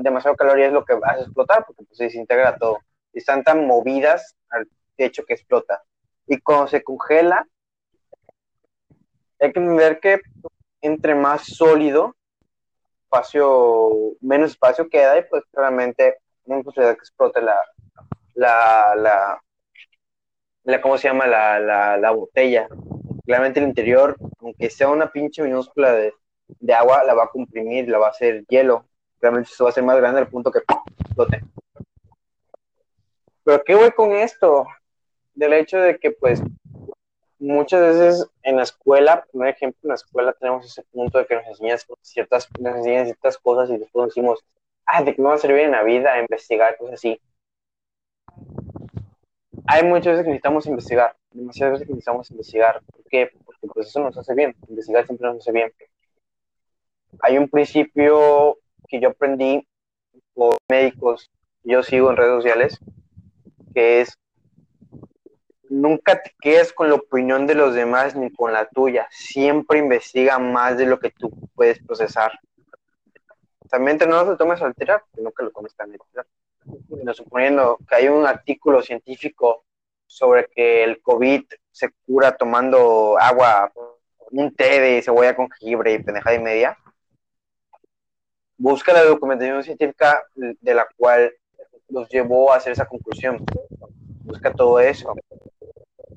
[0.01, 2.80] demasiado calor es lo que hace explotar, porque pues, se desintegra todo.
[3.13, 5.84] Están tan movidas al techo que explota.
[6.26, 7.47] Y cuando se congela,
[9.39, 10.22] hay que entender que
[10.82, 12.15] entre más sólido,
[13.03, 16.17] espacio, menos espacio queda y pues claramente
[16.47, 17.55] no posibilidad que explote la,
[18.34, 19.39] la,
[20.64, 21.28] la ¿cómo se llama?
[21.28, 22.68] La, la, la, botella.
[23.26, 26.14] Claramente el interior, aunque sea una pinche minúscula de,
[26.59, 28.86] de, agua, la va a comprimir, la va a hacer hielo.
[29.20, 31.41] Realmente eso va a ser más grande al punto que explote.
[33.43, 34.68] Pero ¿qué voy con esto?
[35.34, 36.41] Del hecho de que pues
[37.39, 41.36] muchas veces en la escuela, por ejemplo, en la escuela tenemos ese punto de que
[41.36, 44.39] nos enseñan ciertas, nos enseñan ciertas cosas y después decimos,
[44.86, 47.20] ah, de que me va a servir en la vida investigar cosas así.
[49.68, 52.82] Hay muchas veces que necesitamos investigar, demasiadas veces que necesitamos investigar.
[52.86, 53.30] ¿Por qué?
[53.45, 55.72] Porque pues eso nos hace bien, investigar siempre nos hace bien.
[57.22, 58.57] Hay un principio
[58.88, 59.68] que yo aprendí
[60.34, 61.30] por médicos,
[61.64, 62.80] yo sigo en redes sociales,
[63.74, 64.18] que es
[65.70, 69.07] nunca te quedes con la opinión de los demás ni con la tuya.
[69.09, 72.38] Siempre investiga más de lo que tú puedes procesar.
[73.70, 76.26] También no lo tomes al tirar, porque nunca lo tomes tan tirar.
[77.14, 79.66] Suponiendo que hay un artículo científico
[80.05, 83.72] sobre que el COVID se cura tomando agua,
[84.32, 86.78] un té de cebolla con jengibre y pendejada y media,
[88.57, 91.34] busca la documentación científica de la cual
[91.89, 93.43] los llevó a hacer esa conclusión.
[94.24, 95.16] Busca todo eso.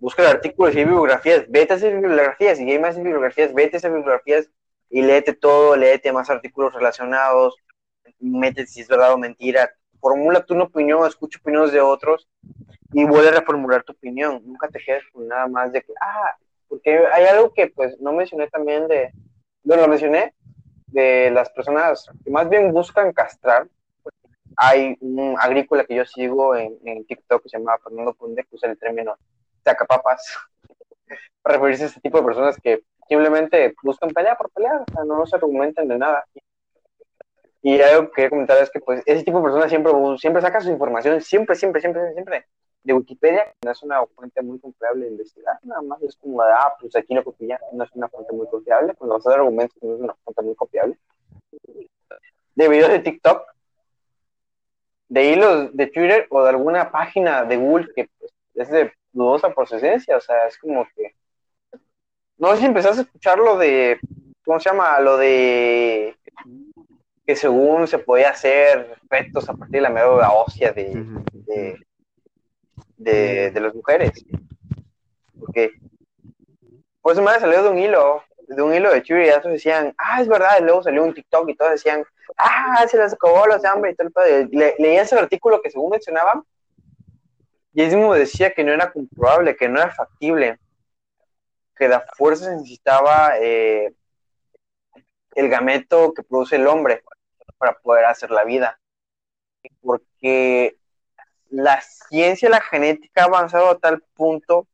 [0.01, 3.90] Busca artículos y bibliografías, vete a esas bibliografías, y hay más bibliografías, vete a esas
[3.90, 4.51] bibliografías
[4.90, 7.57] y léete todo, léete más artículos relacionados,
[8.18, 9.72] mete si es verdad o mentira,
[10.05, 12.28] formula tu opinión, escucha opiniones de otros
[12.92, 16.36] y vuelve a reformular tu opinión, nunca te quedes con nada más de que, ah,
[16.68, 19.12] porque hay algo que pues no mencioné también de,
[19.62, 20.34] no lo mencioné,
[20.88, 23.66] de las personas que más bien buscan castrar,
[24.59, 28.57] hay un agrícola que yo sigo en, en TikTok que se llama Fernando Punde, que
[28.57, 29.16] usa el término
[29.64, 30.36] sacapapas
[31.42, 35.05] para referirse a este tipo de personas que simplemente buscan pelea por pelear, o sea,
[35.05, 36.26] no se argumentan de nada.
[37.64, 40.60] Y algo que quería comentar es que pues ese tipo de personas siempre, siempre saca
[40.60, 42.46] su información, siempre, siempre, siempre, siempre
[42.82, 46.74] de Wikipedia, no es una fuente muy confiable de investigar, nada más es como, ah,
[46.78, 49.82] pues aquí lo copia, no es una fuente muy confiable, cuando vas a dar argumentos
[49.82, 50.98] no es una fuente muy confiable.
[52.54, 53.46] De videos de TikTok,
[55.08, 59.54] de hilos de Twitter o de alguna página de Google que pues, es de dudosa
[59.72, 61.14] esencia, o sea, es como que...
[62.36, 63.98] No sé si empezaste a escuchar lo de,
[64.44, 65.00] ¿cómo se llama?
[65.00, 66.14] Lo de
[67.27, 71.05] que según se podía hacer efectos a partir de la médula ósea de,
[72.97, 74.12] de, de, las mujeres.
[75.39, 75.72] Porque,
[77.01, 80.20] pues me salió de un hilo, de un hilo de Churi, y todos decían, ah,
[80.20, 82.05] es verdad, y luego salió un TikTok y todos decían,
[82.37, 84.12] ah, se les acabó los de hambre y tal.
[84.51, 86.43] Le, leía ese artículo que según mencionaban,
[87.72, 90.59] y él mismo decía que no era comprobable, que no era factible,
[91.77, 93.93] que la fuerza necesitaba eh,
[95.35, 97.03] el gameto que produce el hombre
[97.59, 98.78] para poder hacer la vida.
[99.80, 100.76] Porque
[101.51, 104.66] la ciencia, la genética ha avanzado a tal punto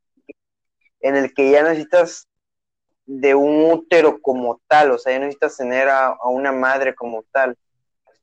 [1.00, 2.28] en el que ya necesitas
[3.06, 7.56] de un útero como tal, o sea, ya necesitas tener a una madre como tal.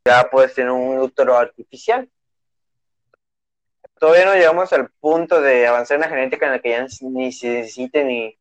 [0.06, 2.10] Ya puedes tener un útero artificial
[4.00, 7.32] todavía no llegamos al punto de avanzar en la genética en la que ya ni
[7.32, 8.38] se necesite ni,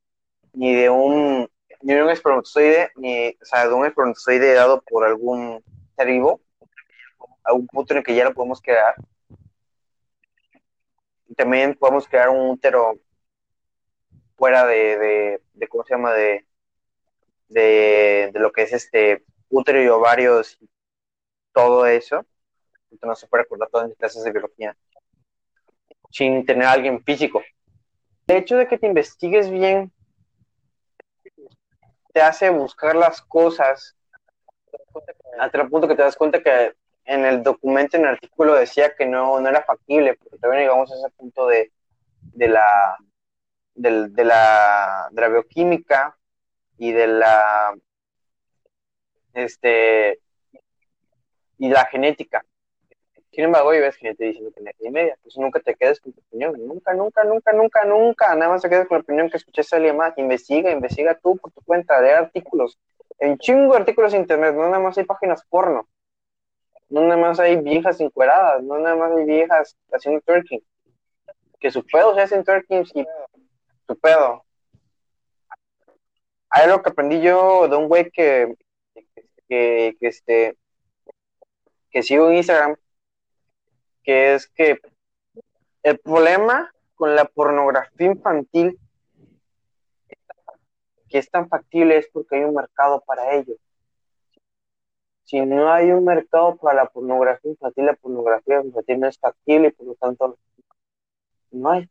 [0.53, 1.49] ni de un
[1.83, 5.63] ni de un espermatozoide, ni, o sea, de un espermatozoide dado por algún
[5.97, 6.41] ser vivo,
[7.45, 8.95] a un punto en que ya lo podemos crear.
[11.37, 12.99] También podemos crear un útero
[14.37, 16.13] fuera de, de, ¿cómo se llama?
[16.13, 16.47] De,
[17.49, 20.69] de, de, lo que es este útero y ovarios y
[21.53, 22.25] todo eso.
[23.03, 24.77] No se puede recordar todas las clases de biología
[26.11, 27.43] sin tener a alguien físico.
[28.27, 29.93] El hecho de que te investigues bien
[32.17, 33.95] te hace buscar las cosas
[35.39, 36.73] hasta el punto que te das cuenta que
[37.05, 40.91] en el documento, en el artículo decía que no, no era factible, porque todavía llegamos
[40.91, 41.73] a ese punto de,
[42.23, 42.97] de la,
[43.75, 46.17] de, de, la, de la bioquímica
[46.79, 47.75] y de la
[49.35, 50.19] este
[51.59, 52.47] y la genética.
[53.37, 56.21] Sin embargo, hoy ves gente diciendo que y media, pues nunca te quedes con tu
[56.21, 59.77] opinión, nunca, nunca, nunca, nunca, nunca, nada más te quedes con la opinión que escuchaste
[59.77, 62.79] a alguien más, investiga, investiga tú por tu cuenta, de artículos,
[63.19, 65.87] en chingo de artículos en internet, no nada más hay páginas porno,
[66.89, 70.63] no nada más hay viejas encueradas, no nada más hay viejas haciendo twerking,
[71.61, 73.05] que su pedo se hacen twerking y
[73.87, 74.47] su pedo.
[76.49, 78.57] Hay algo que aprendí yo de un güey que,
[79.47, 80.57] que, que, este,
[81.91, 82.77] que sigo en Instagram,
[84.07, 84.81] que es que
[85.83, 88.79] el problema con la pornografía infantil
[91.09, 93.55] que es tan factible es porque hay un mercado para ello.
[95.25, 99.69] Si no hay un mercado para la pornografía infantil, la pornografía infantil no es factible
[99.69, 100.39] y por lo tanto
[101.51, 101.91] no hay.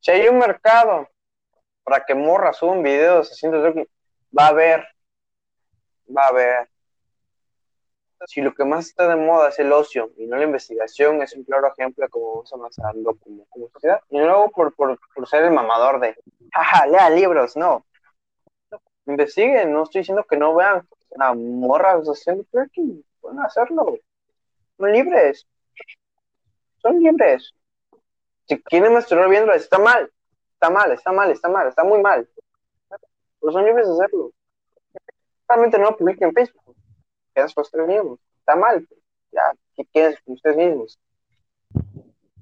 [0.00, 1.06] Si hay un mercado
[1.84, 4.86] para que morras suban videos haciendo va a haber,
[6.16, 6.69] va a haber.
[8.26, 11.34] Si lo que más está de moda es el ocio y no la investigación, es
[11.34, 14.00] un claro ejemplo de cómo vamos avanzando como, como sociedad.
[14.10, 16.16] Y luego por, por, por ser el mamador de,
[16.52, 17.86] jaja, lea libros, no.
[19.06, 20.86] Investiguen, no estoy diciendo que no vean
[21.18, 23.98] a morras haciendo twerking, pueden hacerlo.
[24.76, 25.46] Son libres.
[26.78, 27.54] Son libres.
[28.46, 30.10] Si quieren menstruar viendo, está mal.
[30.54, 32.28] Está mal, está mal, está mal, está muy mal.
[33.40, 34.32] Pero son libres de hacerlo.
[35.48, 36.34] Realmente no publiquen en
[37.34, 37.34] Facebook.
[37.34, 38.18] Quedan ustedes mismos.
[38.38, 38.88] Está mal.
[39.32, 40.98] Ya, ¿qué quieres ustedes mismos?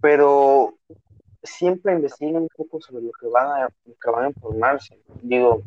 [0.00, 0.74] Pero
[1.42, 4.98] siempre investiguen un poco sobre lo que van a, lo que van a informarse.
[5.22, 5.62] Digo,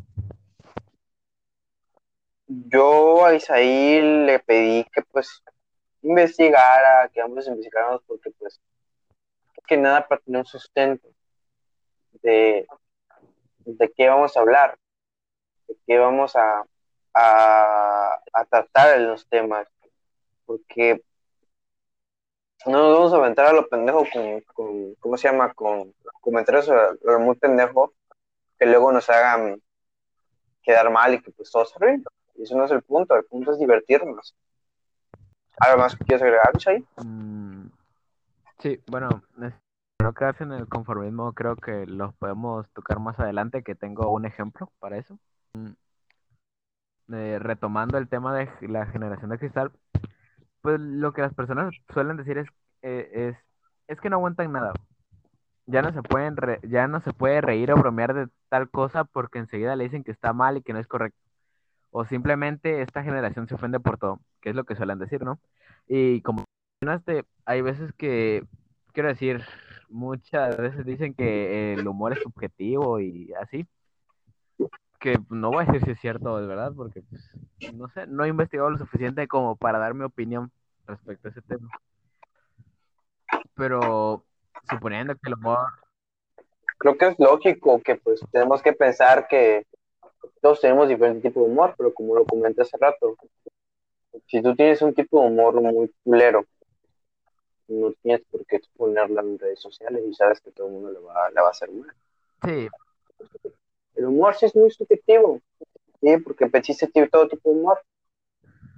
[2.46, 5.42] yo a Isaí le pedí que pues
[6.02, 8.60] investigara, que ambos investigáramos porque pues
[9.66, 11.08] que nada para tener un sustento
[12.22, 12.66] de,
[13.64, 14.76] de qué vamos a hablar,
[15.68, 16.64] de qué vamos a,
[17.14, 19.66] a, a tratar los temas,
[20.46, 21.02] porque
[22.66, 25.52] no nos vamos a aventar a lo pendejo con, con ¿cómo se llama?
[25.52, 26.70] Con comentarios
[27.02, 27.92] lo muy pendejo
[28.58, 29.60] que luego nos hagan
[30.62, 32.04] quedar mal y que pues todo se ríen.
[32.36, 34.34] Y eso no es el punto, el punto es divertirnos.
[35.58, 36.84] ¿Algo más que quieres agregar, ahí?
[37.04, 37.66] Mm,
[38.58, 43.74] sí, bueno, no quedarse en el conformismo, creo que los podemos tocar más adelante, que
[43.74, 45.18] tengo un ejemplo para eso.
[47.12, 49.72] Eh, retomando el tema de la generación de cristal,
[50.62, 52.48] pues lo que las personas suelen decir es,
[52.82, 53.36] eh, es,
[53.88, 54.72] es que no aguantan nada.
[55.66, 59.38] Ya no se pueden ya no se puede reír o bromear de tal cosa porque
[59.38, 61.18] enseguida le dicen que está mal y que no es correcto.
[61.90, 65.38] O simplemente esta generación se ofende por todo, que es lo que suelen decir, ¿no?
[65.88, 66.44] Y como
[66.80, 68.44] mencionaste, hay veces que,
[68.92, 69.42] quiero decir,
[69.90, 73.66] muchas veces dicen que el humor es subjetivo y así.
[75.02, 77.28] Que no voy a decir si es cierto o es verdad, porque pues,
[77.74, 80.52] no sé, no he investigado lo suficiente como para dar mi opinión
[80.86, 81.68] respecto a ese tema.
[83.56, 84.24] Pero
[84.70, 85.58] suponiendo que el humor.
[86.78, 89.66] Creo que es lógico que pues tenemos que pensar que
[90.40, 93.16] todos tenemos diferentes tipos de humor, pero como lo comenté hace rato,
[94.28, 96.44] si tú tienes un tipo de humor muy culero,
[97.66, 101.00] no tienes por qué exponerla en redes sociales y sabes que todo el mundo le
[101.00, 101.92] va, le va a hacer mal.
[102.44, 102.68] Sí.
[103.94, 105.40] El humor sí es muy subjetivo,
[106.00, 106.16] ¿sí?
[106.18, 107.80] porque existe todo tipo de humor.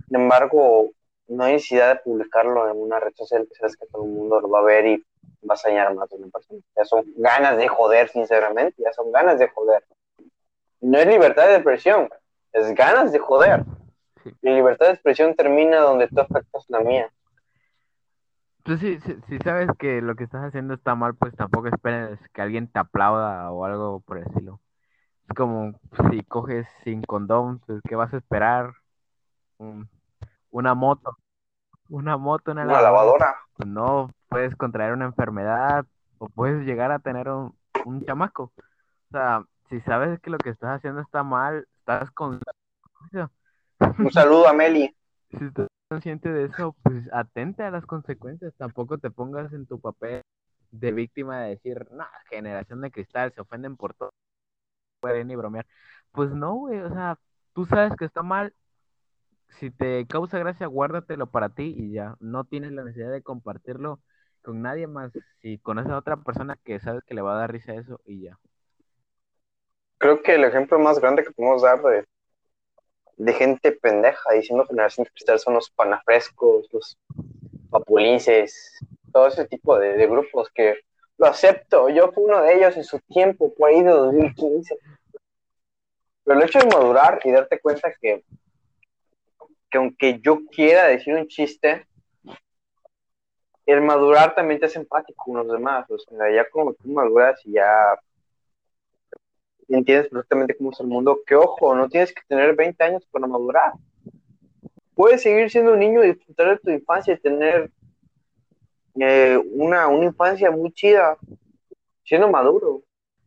[0.09, 0.91] Sin embargo,
[1.29, 4.41] no hay necesidad de publicarlo en una red social que sabes que todo el mundo
[4.41, 5.05] lo va a ver y
[5.49, 6.61] va a señalar más de una persona.
[6.77, 9.85] Ya son ganas de joder, sinceramente, ya son ganas de joder.
[10.81, 12.09] No es libertad de expresión,
[12.53, 13.65] es ganas de joder.
[14.41, 17.11] La libertad de expresión termina donde tú afectas la mía.
[18.65, 18.99] Pues sí,
[19.29, 22.79] si sabes que lo que estás haciendo está mal, pues tampoco esperes que alguien te
[22.79, 24.61] aplauda o algo por el estilo.
[25.29, 25.79] Es como
[26.11, 28.75] si coges sin condón, pues ¿qué vas a esperar?
[30.51, 31.17] una moto.
[31.89, 33.37] Una moto, una, una lavadora.
[33.57, 35.87] Pues no puedes contraer una enfermedad
[36.19, 38.53] o puedes llegar a tener un, un chamaco.
[38.57, 42.41] O sea, si sabes que lo que estás haciendo está mal, estás con...
[43.99, 44.95] Un saludo a Meli.
[45.39, 48.55] Si estás consciente de eso, pues atente a las consecuencias.
[48.57, 50.23] Tampoco te pongas en tu papel
[50.71, 54.13] de víctima de decir, no, generación de cristal, se ofenden por todo.
[55.05, 55.67] Pueden ni bromear.
[56.13, 57.19] Pues no, güey, o sea,
[57.53, 58.55] tú sabes que está mal.
[59.51, 62.17] Si te causa gracia, guárdatelo para ti y ya.
[62.21, 64.01] No tienes la necesidad de compartirlo
[64.41, 65.13] con nadie más.
[65.43, 68.01] Si conoces a otra persona que sabes que le va a dar risa a eso
[68.07, 68.39] y ya.
[69.99, 72.07] Creo que el ejemplo más grande que podemos dar de,
[73.19, 76.97] de gente pendeja diciendo generación de cristal son los panafrescos, los
[77.69, 78.79] papulinces,
[79.13, 80.79] todo ese tipo de, de, grupos que
[81.19, 81.91] lo acepto.
[81.91, 84.79] Yo fui uno de ellos en su tiempo, por ahí de 2015.
[86.25, 88.25] Pero el hecho de madurar y darte cuenta que,
[89.71, 91.87] que aunque yo quiera decir un chiste,
[93.67, 95.91] el madurar también te hace empático con los demás.
[95.91, 97.99] O sea, ya como tú maduras y ya
[99.69, 103.27] entiendes perfectamente cómo es el mundo, que ojo, no tienes que tener 20 años para
[103.27, 103.73] madurar.
[104.95, 107.71] Puedes seguir siendo un niño y disfrutar de tu infancia y tener
[109.01, 111.17] eh, una, una infancia muy chida,
[112.05, 112.83] siendo maduro.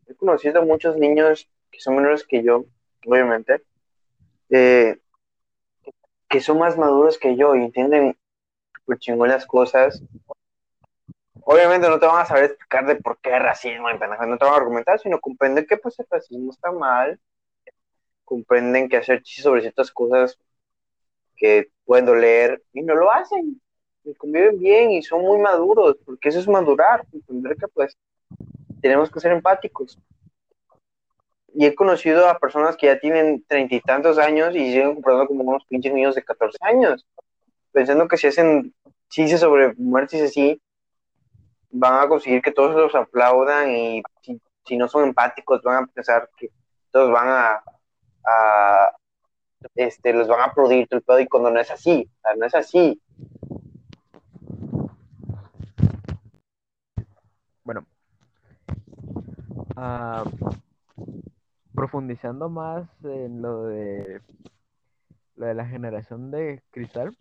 [0.08, 2.66] He conocido a muchos niños que son menores que yo,
[3.06, 3.64] obviamente,
[4.50, 5.00] que
[6.42, 8.18] son más maduros que yo y entienden
[8.86, 10.02] por chingón las cosas.
[11.42, 14.56] Obviamente no te van a saber explicar de por qué racismo, no te van a
[14.56, 17.20] argumentar, sino comprenden que pues el racismo está mal,
[18.26, 20.38] comprenden que hacer chistes sobre ciertas cosas
[21.38, 23.62] que pueden doler y no lo hacen,
[24.04, 27.96] y conviven bien y son muy maduros, porque eso es madurar, entender que pues
[28.82, 29.98] tenemos que ser empáticos
[31.60, 35.26] y he conocido a personas que ya tienen treinta y tantos años y siguen comprando
[35.26, 37.04] como unos pinches niños de 14 años,
[37.72, 38.76] pensando que si hacen
[39.10, 40.62] chistes sobre muertes así,
[41.72, 44.04] van a conseguir que todos los aplaudan y
[44.68, 46.52] si, no son empáticos van a pensar que
[46.92, 47.64] todos van a,
[49.74, 52.36] este, los van a aplaudir todo el pedo y cuando no es así, o sea,
[52.36, 53.02] no es así.
[57.64, 57.84] Bueno,
[59.76, 60.67] uh,
[61.78, 64.20] profundizando más en lo de
[65.36, 67.16] lo de la generación de cristal,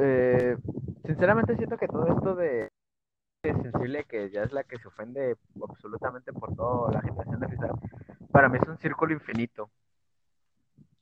[0.00, 0.56] eh,
[1.04, 2.68] sinceramente siento que todo esto de
[3.42, 7.72] sensible que ya es la que se ofende absolutamente por toda la generación de cristal,
[8.30, 9.68] para mí es un círculo infinito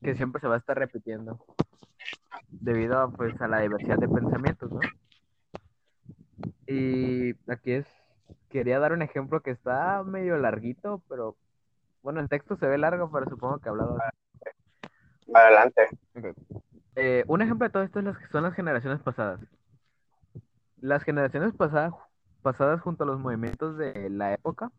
[0.03, 1.45] que siempre se va a estar repitiendo
[2.49, 4.81] debido a, pues a la diversidad de pensamientos, ¿no?
[6.67, 7.87] Y aquí es
[8.49, 11.37] quería dar un ejemplo que está medio larguito, pero
[12.07, 13.99] bueno, el texto se ve largo, pero supongo que hablado.
[15.35, 15.89] Adelante.
[16.95, 19.41] Eh, un ejemplo de todo esto es las, son las generaciones pasadas.
[20.81, 21.95] Las generaciones pasadas,
[22.43, 24.71] pasadas junto a los movimientos de la época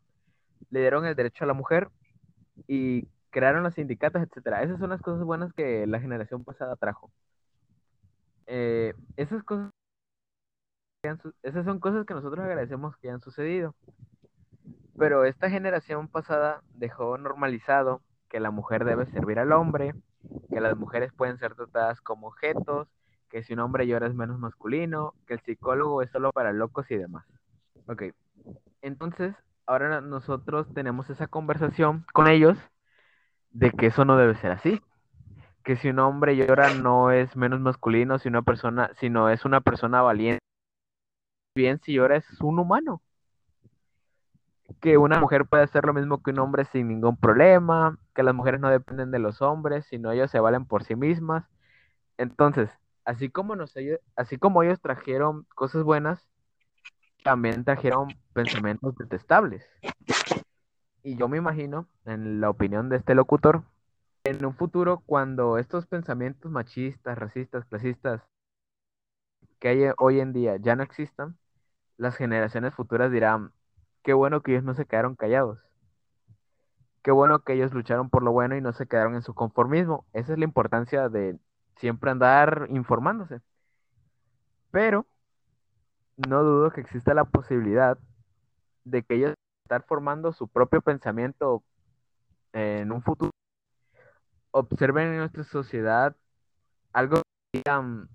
[0.70, 1.90] le dieron el derecho a la mujer
[2.66, 4.64] y crearon los sindicatos, etcétera.
[4.64, 7.12] Esas son las cosas buenas que la generación pasada trajo.
[8.46, 9.70] Eh, esas cosas
[11.44, 13.76] esas son cosas que nosotros agradecemos que hayan sucedido.
[14.98, 19.94] Pero esta generación pasada dejó normalizado que la mujer debe servir al hombre,
[20.50, 22.88] que las mujeres pueden ser tratadas como objetos,
[23.30, 26.90] que si un hombre llora es menos masculino, que el psicólogo es solo para locos
[26.90, 27.26] y demás.
[27.88, 28.04] Ok,
[28.82, 29.36] entonces
[29.68, 32.58] ahora nosotros tenemos esa conversación con ellos
[33.52, 34.82] de que eso no debe ser así.
[35.64, 39.62] Que si un hombre llora no es menos masculino, si una persona, sino es una
[39.62, 40.40] persona valiente.
[41.56, 43.02] Bien, si llora es un humano
[44.82, 48.36] que una mujer puede hacer lo mismo que un hombre sin ningún problema, que las
[48.36, 51.46] mujeres no dependen de los hombres, sino ellos se valen por sí mismas.
[52.18, 52.70] Entonces,
[53.06, 53.74] así como, nos,
[54.16, 56.28] así como ellos trajeron cosas buenas,
[57.24, 59.66] también trajeron pensamientos detestables.
[61.04, 63.64] Y yo me imagino, en la opinión de este locutor,
[64.24, 68.22] en un futuro cuando estos pensamientos machistas, racistas, clasistas
[69.60, 71.38] que hay hoy en día ya no existan,
[71.98, 73.52] las generaciones futuras dirán,
[74.08, 75.60] qué bueno que ellos no se quedaron callados.
[77.02, 80.06] Qué bueno que ellos lucharon por lo bueno y no se quedaron en su conformismo.
[80.14, 81.38] Esa es la importancia de
[81.76, 83.42] siempre andar informándose.
[84.72, 85.06] Pero
[86.16, 87.98] no dudo que exista la posibilidad
[88.86, 89.34] de que ellos
[89.66, 91.62] estén formando su propio pensamiento
[92.54, 93.32] en un futuro.
[94.52, 96.16] Observen en nuestra sociedad
[96.94, 98.08] algo que digan,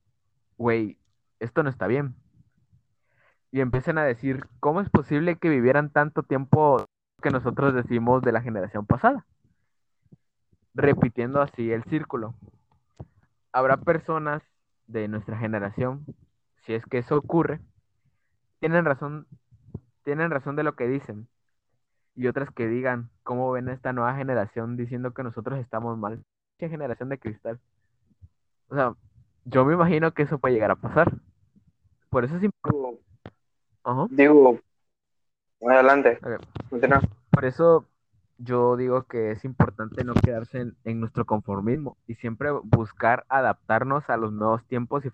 [0.57, 0.99] güey,
[1.39, 2.17] esto no está bien
[3.53, 6.87] y empiecen a decir, ¿cómo es posible que vivieran tanto tiempo
[7.23, 9.27] que nosotros decimos de la generación pasada?
[10.75, 12.35] Repitiendo así el círculo.
[13.53, 14.43] Habrá personas
[14.87, 16.07] de nuestra generación,
[16.65, 17.61] si es que eso ocurre,
[18.59, 19.27] tienen razón,
[20.03, 21.29] tienen razón de lo que dicen.
[22.15, 26.25] Y otras que digan, ¿cómo ven esta nueva generación diciendo que nosotros estamos mal?
[26.59, 27.61] ¿Qué generación de cristal?
[28.69, 28.95] O sea,
[29.45, 31.13] yo me imagino que eso puede llegar a pasar.
[32.09, 33.12] Por eso es importante
[34.11, 34.61] Digo,
[35.61, 36.19] adelante.
[37.31, 37.87] Por eso
[38.39, 44.17] yo digo que es importante no quedarse en, nuestro conformismo y siempre buscar adaptarnos a
[44.17, 45.11] los nuevos tiempos y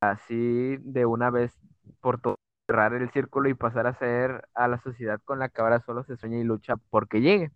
[0.00, 1.58] así de una vez
[2.00, 2.36] por todo
[2.66, 6.04] cerrar el círculo y pasar a ser a la sociedad con la que ahora solo
[6.04, 7.50] se sueña y lucha porque llegue.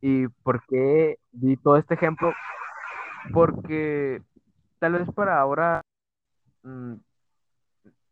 [0.00, 2.32] ¿Y por qué di todo este ejemplo?
[3.32, 4.22] Porque
[4.78, 5.82] tal vez para ahora,
[6.62, 6.94] mm,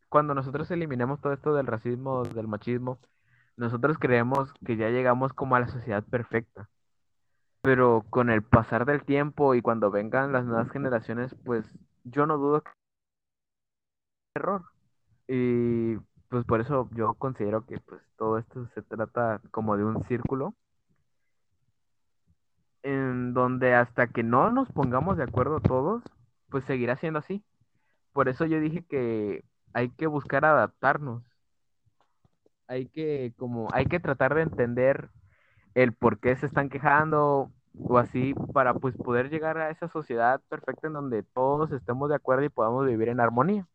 [0.09, 2.99] cuando nosotros eliminemos todo esto del racismo, del machismo,
[3.57, 6.69] nosotros creemos que ya llegamos como a la sociedad perfecta.
[7.63, 11.67] Pero con el pasar del tiempo y cuando vengan las nuevas generaciones, pues
[12.05, 12.71] yo no dudo que
[14.37, 14.65] error.
[15.29, 15.97] Y
[16.29, 20.55] pues por eso yo considero que pues todo esto se trata como de un círculo
[22.83, 26.03] en donde hasta que no nos pongamos de acuerdo todos,
[26.49, 27.45] pues seguirá siendo así.
[28.13, 31.23] Por eso yo dije que hay que buscar adaptarnos.
[32.67, 35.09] Hay que como hay que tratar de entender
[35.75, 40.41] el por qué se están quejando o así para pues poder llegar a esa sociedad
[40.49, 43.67] perfecta en donde todos estemos de acuerdo y podamos vivir en armonía.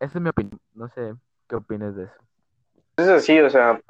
[0.00, 0.60] Esa es mi opinión.
[0.74, 1.14] No sé
[1.48, 2.14] qué opinas de eso.
[2.96, 3.80] Es así, o sea,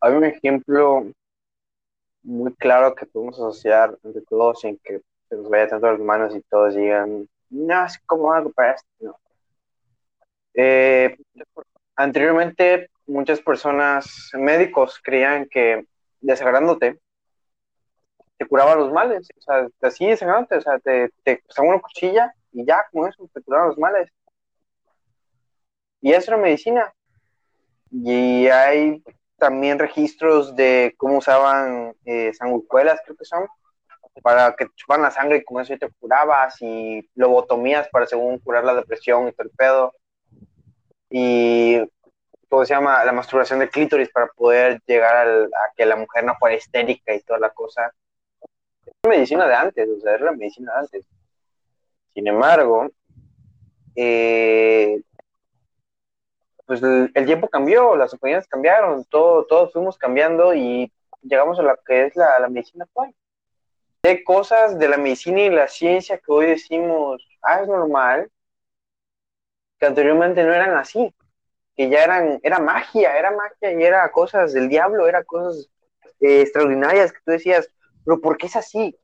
[0.00, 1.06] hay un ejemplo
[2.22, 6.34] muy claro que podemos asociar entre todos en que se nos vaya tanto las manos
[6.36, 9.18] y todos digan, no, es como algo para esto.
[10.54, 11.16] Eh,
[11.96, 15.86] anteriormente, muchas personas, médicos, creían que
[16.20, 17.00] desagrándote
[18.42, 22.66] te curaba los males, o sea, así desagrándote, o sea, te, te una cuchilla y
[22.66, 24.10] ya, con eso, te curaba los males.
[26.00, 26.92] Y eso era medicina.
[27.92, 29.02] Y hay
[29.36, 33.46] también registros de cómo usaban eh, sanguijuelas, creo que son,
[34.20, 38.38] para que te chuparan la sangre y con eso te curabas, y lobotomías para según
[38.38, 39.94] curar la depresión y todo el pedo.
[41.10, 41.80] Y
[42.48, 46.34] todo se llama la masturbación de clítoris para poder llegar a que la mujer no
[46.38, 47.92] fuera histérica y toda la cosa.
[48.84, 51.06] Es la medicina de antes, o sea, es la medicina de antes.
[52.12, 52.90] Sin embargo,
[53.96, 55.00] eh,
[56.66, 61.74] pues el, tiempo cambió, las opiniones cambiaron, todo, todos fuimos cambiando y llegamos a lo
[61.86, 63.14] que es la, la medicina actual.
[64.04, 68.28] Hay cosas de la medicina y la ciencia que hoy decimos, ah, es normal,
[69.78, 71.14] que anteriormente no eran así,
[71.76, 75.70] que ya eran, era magia, era magia y era cosas del diablo, era cosas
[76.18, 77.68] eh, extraordinarias que tú decías,
[78.04, 78.98] pero ¿por qué es así?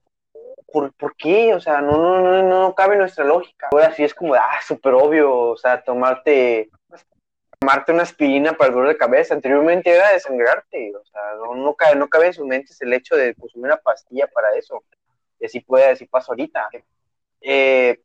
[0.72, 1.54] ¿Por, ¿Por, qué?
[1.54, 3.68] O sea, no, no, no, no cabe nuestra lógica.
[3.70, 6.70] Ahora sí es como, ah, súper obvio, o sea, tomarte
[7.68, 9.34] tomarte una aspirina para el dolor de cabeza.
[9.34, 13.14] Anteriormente era desangrarte, o sea, no, no, cabe, no cabe en su mente el hecho
[13.14, 14.82] de consumir una pastilla para eso.
[15.38, 16.66] Y así puede, así pasa ahorita.
[17.42, 18.00] Eh,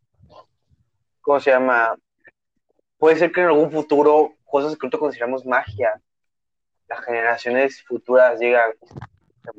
[1.21, 1.95] ¿Cómo se llama?
[2.97, 6.01] Puede ser que en algún futuro cosas que nosotros consideramos magia,
[6.89, 8.71] las generaciones futuras digan,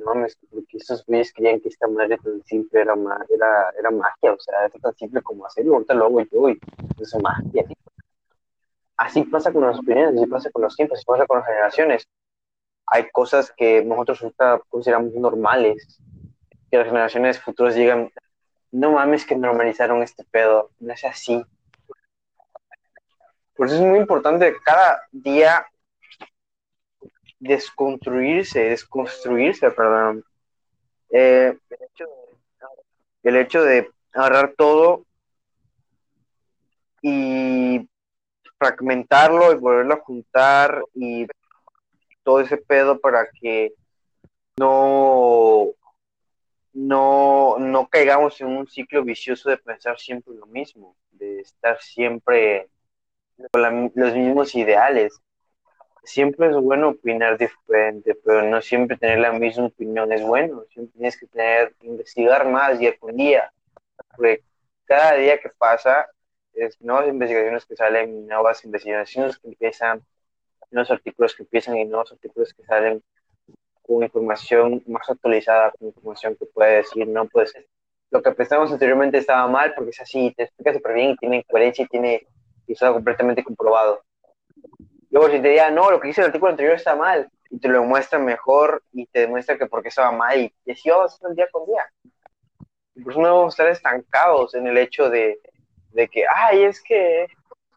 [0.05, 2.95] mames, porque esos güeyes creían que esta madre tan simple era,
[3.31, 6.61] era, era magia, o sea, es tan simple como hacerlo, ahorita lo hago yo y
[7.01, 7.65] es magia.
[8.97, 12.09] Así pasa con las opiniones, así pasa con los tiempos, así pasa con las generaciones.
[12.87, 14.25] Hay cosas que nosotros
[14.69, 16.01] consideramos normales,
[16.71, 18.11] que las generaciones futuras digan,
[18.71, 21.45] no mames que normalizaron este pedo, no es así.
[23.55, 25.67] Por eso es muy importante cada día
[27.39, 30.25] desconstruirse, desconstruirse, perdón.
[31.11, 31.57] Eh,
[33.23, 35.05] el hecho de agarrar todo
[37.01, 37.89] y
[38.65, 41.27] fragmentarlo y volverlo a juntar y
[42.23, 43.75] todo ese pedo para que
[44.57, 45.73] no,
[46.73, 52.69] no, no caigamos en un ciclo vicioso de pensar siempre lo mismo, de estar siempre
[53.53, 55.21] con los mismos ideales.
[56.05, 60.65] Siempre es bueno opinar diferente, pero no siempre tener la misma opinión es bueno.
[60.71, 63.51] Siempre tienes que tener, investigar más día con día,
[64.11, 64.43] porque
[64.85, 66.07] cada día que pasa
[66.55, 70.03] es nuevas investigaciones que salen, nuevas investigaciones que empiezan,
[70.71, 73.03] nuevos artículos que empiezan y nuevos artículos que salen
[73.83, 77.55] con información más actualizada, con información que puede decir, no, pues
[78.11, 81.45] lo que pensamos anteriormente estaba mal porque es así, te explica súper bien y tiene
[81.45, 82.27] coherencia y tiene
[82.67, 84.03] y está completamente comprobado.
[85.11, 87.69] Luego si te diga, no, lo que dice el artículo anterior está mal, y te
[87.69, 90.53] lo muestra mejor y te demuestra que porque estaba mal y,
[90.89, 91.85] vamos a día con día.
[93.03, 95.39] por eso no a estar estancados en el hecho de,
[95.95, 97.27] de que, ay, es que,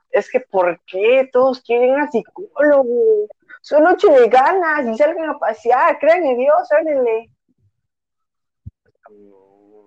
[0.10, 3.28] es que, ¿por qué todos quieren a psicólogo?
[3.62, 7.30] Son ocho de ganas y salgan a pasear, crean en Dios, háganle.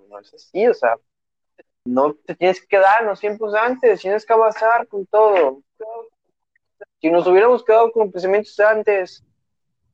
[0.09, 0.97] No, es así, o sea,
[1.85, 5.63] no te tienes que quedar los tiempos antes, tienes que avanzar con todo.
[7.01, 9.25] Si nos hubiéramos quedado con pensamientos antes,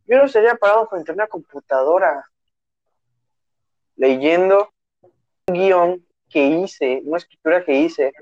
[0.06, 2.28] yo no sería parado frente a una computadora
[3.96, 4.70] leyendo
[5.48, 8.12] un guion que hice, una escritura que hice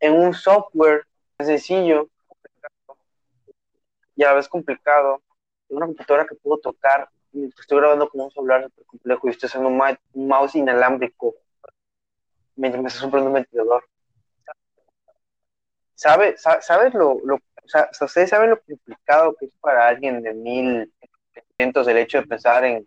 [0.00, 1.06] en un software
[1.38, 2.08] sencillo
[4.14, 5.22] y a la vez complicado,
[5.68, 7.08] en una computadora que puedo tocar
[7.58, 11.34] estoy grabando con un celular súper complejo y estoy usando un, mouse inalámbrico
[12.56, 13.84] me está soplando un ventilador.
[15.94, 21.88] ¿Sabe, ¿Sabes lo, lo o ustedes saben lo complicado que es para alguien de 1500
[21.88, 22.86] el hecho de pensar en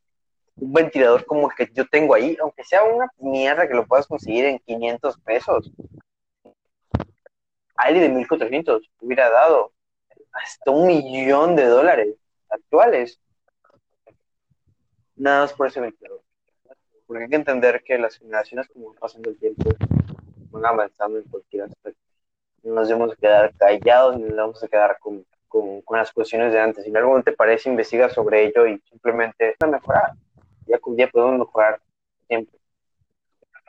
[0.59, 4.07] un ventilador como el que yo tengo ahí, aunque sea una mierda que lo puedas
[4.07, 5.71] conseguir en 500 pesos.
[7.75, 9.71] Alguien de 1400 hubiera dado
[10.33, 12.15] hasta un millón de dólares
[12.49, 13.19] actuales.
[15.15, 16.21] Nada más por ese ventilador.
[17.07, 19.71] Porque hay que entender que las generaciones, como pasando el tiempo,
[20.51, 21.99] van avanzando en cualquier aspecto.
[22.63, 26.59] No nos debemos quedar callados ni nos vamos a quedar con, con, las cuestiones de
[26.59, 26.85] antes.
[26.85, 30.13] Si algo te parece, investiga sobre ello y simplemente mejorar.
[30.69, 31.81] Ya día podemos mejorar
[32.27, 32.59] siempre.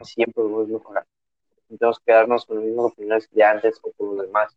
[0.03, 1.07] Siempre podemos mejorar.
[1.71, 4.55] No que quedarnos con las mismas opiniones de antes o con los demás.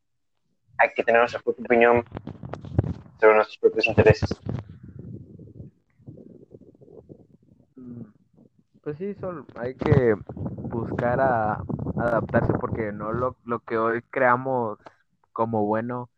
[0.77, 2.03] Hay que tener nuestra propia opinión
[3.19, 4.29] sobre nuestros propios intereses.
[8.81, 11.63] Pues sí, solo hay que buscar a
[11.97, 14.79] adaptarse porque no lo, lo que hoy creamos
[15.31, 16.09] como bueno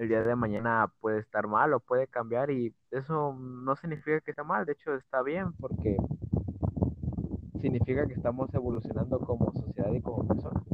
[0.00, 4.30] el día de mañana puede estar mal o puede cambiar y eso no significa que
[4.30, 5.94] está mal, de hecho está bien porque
[7.60, 10.64] significa que estamos evolucionando como sociedad y como personas.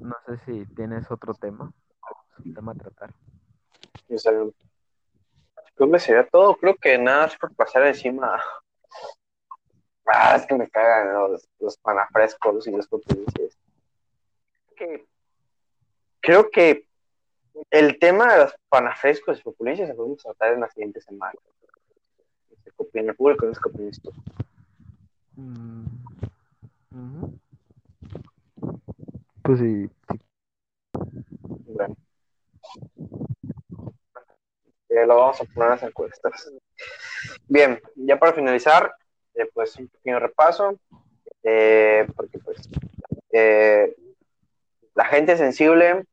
[0.00, 1.70] No sé si tienes otro tema,
[2.42, 3.12] un tema a tratar.
[5.74, 6.56] Creo que sería todo.
[6.56, 8.40] Creo que nada es por pasar encima.
[10.06, 13.58] Ah, es que me cagan los, los panafrescos y los populicias.
[16.26, 16.88] Creo que
[17.70, 21.38] el tema de los panafrescos y populicias se podemos tratar en la siguiente semana.
[22.64, 24.12] Se copia en el público, no se copia en esto.
[25.36, 25.84] Mm,
[29.42, 29.88] pues sí.
[31.38, 31.96] Bueno
[35.04, 36.52] lo vamos a poner en las encuestas.
[37.48, 38.94] Bien, ya para finalizar,
[39.34, 40.78] eh, pues un pequeño repaso,
[41.42, 42.68] eh, porque pues
[43.32, 43.94] eh,
[44.94, 46.06] la gente sensible,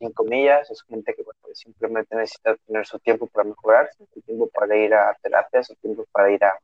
[0.00, 1.22] sin comillas, es gente que
[1.54, 6.04] simplemente necesita tener su tiempo para mejorarse, su tiempo para ir a terapia, su tiempo
[6.10, 6.58] para ir a,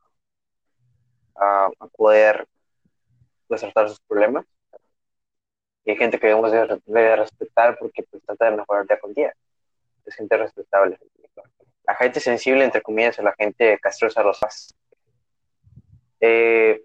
[1.36, 2.48] a, poder
[3.46, 4.44] pues, sus problemas.
[5.84, 9.32] Y hay gente que debemos de, respetar porque pues, trata de mejorar día con día.
[10.04, 10.98] Es gente respetable
[11.86, 14.74] la gente sensible, entre comillas, o la gente castrosa rosas.
[16.20, 16.82] Eh,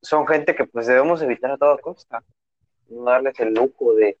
[0.00, 2.22] son gente que pues debemos evitar a toda costa,
[2.88, 4.18] no darles el lujo de,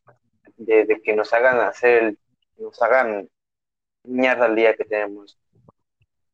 [0.66, 2.16] que nos hagan hacer,
[2.58, 3.28] nos hagan
[4.04, 5.38] mierda el día que tenemos.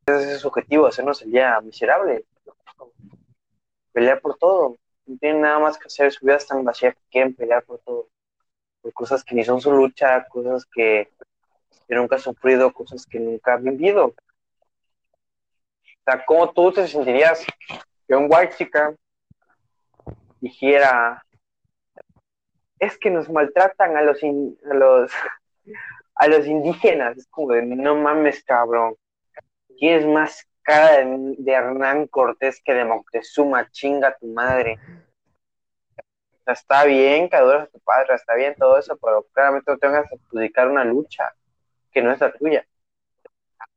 [0.06, 2.24] Ese es su objetivo, hacernos el día miserable.
[3.92, 4.76] Pelear por todo.
[5.06, 7.78] No tienen nada más que hacer, su vida es tan vacía que quieren pelear por
[7.80, 8.08] todo.
[8.80, 11.10] Por cosas que ni son su lucha, cosas que
[11.88, 14.06] nunca ha sufrido cosas que nunca ha vivido.
[14.06, 14.14] O
[16.04, 17.44] sea, ¿cómo tú te sentirías
[18.06, 18.94] que un white chica
[20.40, 21.24] dijera,
[22.78, 25.12] es que nos maltratan a los, a los,
[26.14, 27.16] a los indígenas?
[27.16, 28.94] Es como de, no mames, cabrón.
[29.78, 33.70] ¿Quién es más cara de, Hernán Cortés que de Moctezuma?
[33.70, 34.78] Chinga tu madre.
[36.46, 40.16] Está bien que a tu padre, está bien todo eso, pero claramente no tengas que
[40.16, 41.34] adjudicar una lucha
[41.92, 42.66] que no es la tuya.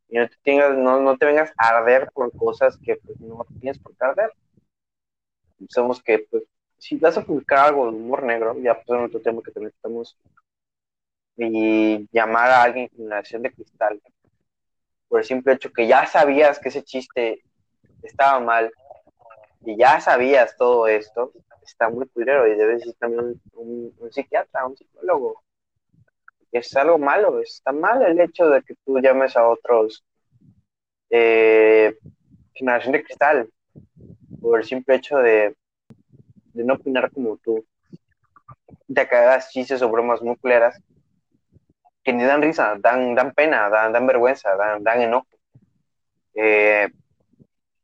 [0.08, 3.46] Y no te, tengas, no, no te vengas a arder por cosas que pues, no
[3.60, 4.32] tienes por qué arder.
[5.70, 6.44] Somos que, pues,
[6.82, 9.72] si vas a publicar algo de humor negro, ya pues en otro tema que también
[9.76, 10.18] estamos,
[11.38, 14.02] y llamar a alguien generación de cristal,
[15.08, 17.44] por el simple hecho que ya sabías que ese chiste
[18.02, 18.72] estaba mal,
[19.64, 21.32] y ya sabías todo esto,
[21.64, 25.44] está muy culero y debes ir también un, un psiquiatra, un psicólogo,
[26.52, 30.04] es algo malo, está mal el hecho de que tú llames a otros
[31.12, 31.96] eh,
[32.56, 33.50] generación de cristal
[34.42, 35.56] por el simple hecho de,
[36.54, 37.66] no opinar como tú,
[38.88, 40.82] de que hagas chistes o bromas muy claras
[42.04, 45.28] que ni dan risa, dan, dan pena, dan, dan vergüenza, dan, dan enojo.
[46.34, 46.90] Eh,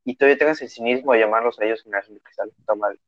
[0.03, 2.99] y todavía tengas el cinismo de llamarlos a ellos generación de cristal, está mal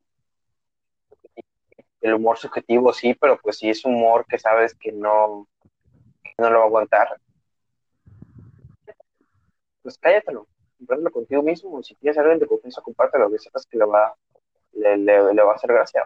[2.02, 5.48] el humor subjetivo sí, pero pues sí es humor que sabes que no,
[6.38, 7.22] no lo va a aguantar.
[9.81, 11.81] Pues cállatelo, compártelo contigo mismo.
[11.84, 14.15] Si tienes alguien de confianza, compártelo, que sepas que le va,
[14.80, 16.04] le, le, va a hacer gracia.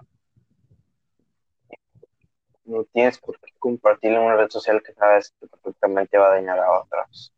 [2.66, 6.36] No tienes por qué compartirlo en una red social que sabes que perfectamente va a
[6.36, 7.34] dañar a otros.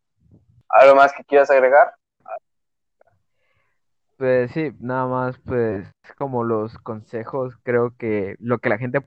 [0.68, 1.94] ¿Algo más que quieras agregar?
[4.16, 5.86] Pues sí, nada más, pues
[6.16, 9.00] como los consejos, creo que lo que la gente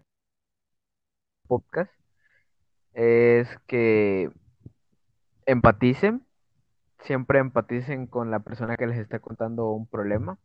[1.48, 1.92] podcast
[2.94, 4.30] es que
[5.48, 6.26] empaticen,
[7.00, 10.38] siempre empaticen con la persona que les está contando un problema.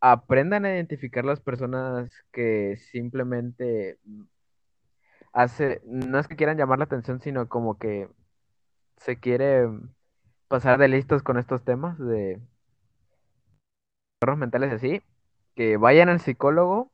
[0.00, 3.98] Aprendan a identificar las personas que simplemente
[5.32, 8.08] hace, no es que quieran llamar la atención, sino como que
[8.98, 9.68] se quiere
[10.48, 12.40] pasar de listos con estos temas de
[14.36, 15.02] mentales así,
[15.54, 16.90] que vayan al psicólogo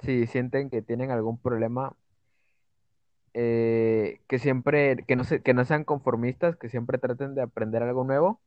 [0.00, 1.96] si sienten que tienen algún problema,
[3.32, 7.82] eh, que siempre, que no, se, que no sean conformistas, que siempre traten de aprender
[7.82, 8.40] algo nuevo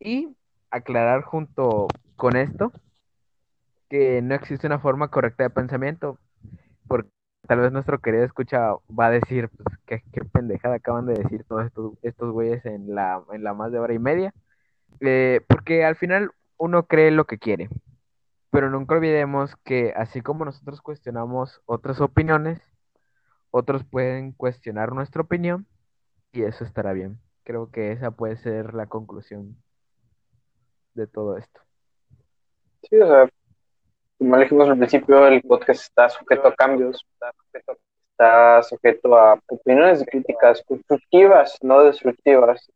[0.00, 0.36] y
[0.76, 2.72] aclarar junto con esto
[3.88, 6.18] que no existe una forma correcta de pensamiento,
[6.88, 7.10] porque
[7.46, 11.66] tal vez nuestro querido escucha va a decir, pues, qué, pendejada acaban de decir todos
[11.66, 14.34] estos, estos güeyes en la, en la más de hora y media,
[15.00, 17.68] eh, porque al final uno cree lo que quiere,
[18.50, 22.60] pero nunca olvidemos que así como nosotros cuestionamos otras opiniones,
[23.50, 25.66] otros pueden cuestionar nuestra opinión
[26.32, 27.20] y eso estará bien.
[27.44, 29.56] Creo que esa puede ser la conclusión
[30.96, 31.60] de todo esto.
[32.82, 33.28] Sí, o sea,
[34.18, 37.04] como dijimos al principio, el podcast está sujeto a cambios,
[38.10, 42.70] está sujeto a opiniones y críticas constructivas, no destructivas.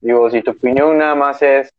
[0.00, 1.72] Digo, si tu opinión nada más es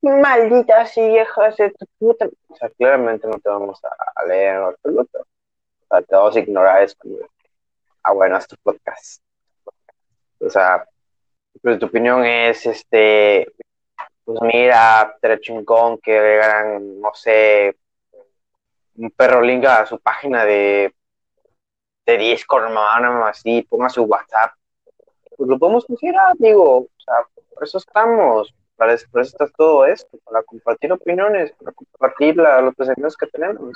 [0.00, 2.28] malditas viejas de tu puta.
[2.48, 5.20] O sea, claramente no te vamos a leer en absoluto.
[5.20, 6.96] O sea, te vamos a ignorar eso.
[8.02, 9.22] Ah, bueno, es tu podcast.
[10.40, 10.86] O sea,
[11.62, 13.52] pero tu opinión es, este,
[14.28, 17.78] pues mira, tres chingón que hagan, no sé,
[18.96, 20.94] un perro linga a su página de,
[22.04, 24.52] de Discord, no, así, ponga su WhatsApp.
[25.34, 27.14] Pues lo podemos considerar, digo, o sea,
[27.54, 33.16] por eso estamos, para eso, está todo esto, para compartir opiniones, para compartir los pensamientos
[33.16, 33.72] que tenemos,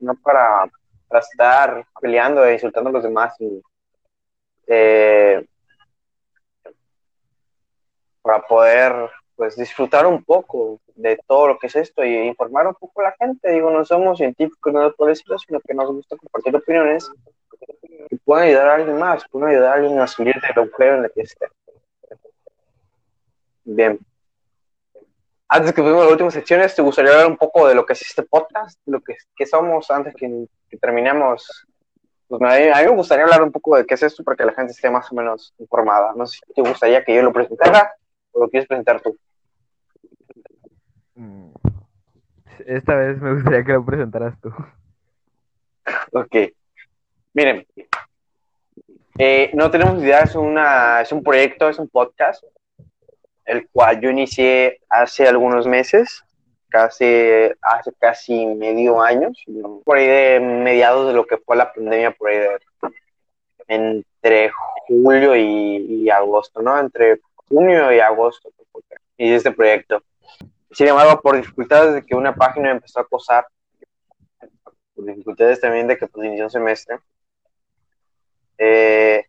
[0.00, 0.70] no para,
[1.18, 3.34] estar peleando e insultando a los demás.
[4.66, 5.46] Eh,
[8.20, 12.74] para poder pues disfrutar un poco de todo lo que es esto y informar un
[12.74, 13.50] poco a la gente.
[13.52, 17.10] Digo, no somos científicos, no por decirlo, sino que nos gusta compartir opiniones
[18.08, 21.04] que puedan ayudar a alguien más, pueden ayudar a alguien a salir del agujero en
[21.04, 21.46] el que esté.
[23.64, 23.98] Bien.
[25.48, 28.02] Antes que fuimos las últimas secciones, ¿te gustaría hablar un poco de lo que es
[28.02, 28.80] este podcast?
[28.86, 30.46] lo que, somos antes que,
[30.80, 31.66] terminemos?
[32.26, 34.52] Pues a, mí, me gustaría hablar un poco de qué es esto para que la
[34.52, 36.12] gente esté más o menos informada.
[36.16, 37.94] No sé si te gustaría que yo lo presentara
[38.36, 39.16] o lo quieres presentar tú.
[41.14, 41.52] Mm.
[42.66, 44.50] Esta vez me gustaría que lo presentaras tú.
[46.12, 46.34] Ok.
[47.32, 47.64] Miren,
[49.18, 52.42] eh, no tenemos idea, es, una, es un proyecto, es un podcast
[53.44, 56.24] el cual yo inicié hace algunos meses,
[56.68, 57.04] casi,
[57.62, 59.30] hace casi medio año,
[59.84, 62.58] por ahí de mediados de lo que fue la pandemia, por ahí de
[63.68, 64.50] entre
[64.86, 66.78] julio y, agosto, ¿no?
[66.78, 68.50] Entre junio y agosto,
[69.16, 70.02] y este proyecto.
[70.70, 73.46] Sin embargo, por dificultades de que una página empezó a acosar,
[74.94, 76.98] por dificultades también de que pues inició un semestre,
[78.58, 79.24] eh,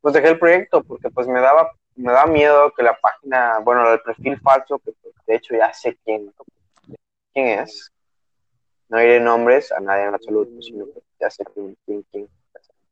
[0.00, 3.92] pues dejé el proyecto porque pues me daba me da miedo que la página, bueno,
[3.92, 6.32] el perfil falso, que pues, de hecho ya sé quién,
[7.34, 7.92] quién es.
[8.88, 12.06] No diré nombres a nadie en absoluto, sino que ya sé quién, quién,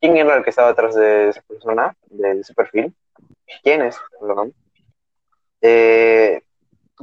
[0.01, 2.95] quién, era el que estaba detrás de esa persona, de ese perfil.
[3.63, 3.97] ¿Quién es?
[4.21, 4.55] Perdón.
[5.61, 6.43] Eh,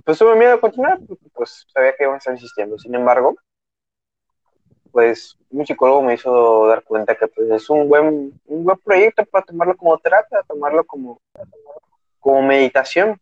[0.04, 1.00] pues tuve miedo de continuar,
[1.34, 2.78] pues sabía que iban a estar insistiendo.
[2.78, 3.36] Sin embargo,
[4.92, 9.26] pues un psicólogo me hizo dar cuenta que pues es un buen, un buen proyecto
[9.26, 11.20] para tomarlo como terapia, tomarlo como,
[12.20, 13.20] como meditación.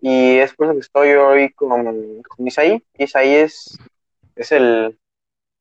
[0.00, 2.84] Y es por eso que estoy hoy con, Isaí.
[2.96, 3.78] Isaí es,
[4.36, 4.98] es el,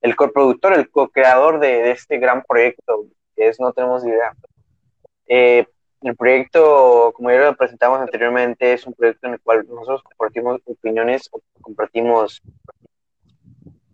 [0.02, 3.06] el coproductor, el co-creador de, este gran proyecto,
[3.36, 4.34] que es No Tenemos Idea.
[5.26, 5.66] Eh,
[6.02, 10.62] el proyecto, como ya lo presentamos anteriormente, es un proyecto en el cual nosotros compartimos
[10.66, 11.30] opiniones,
[11.62, 12.42] compartimos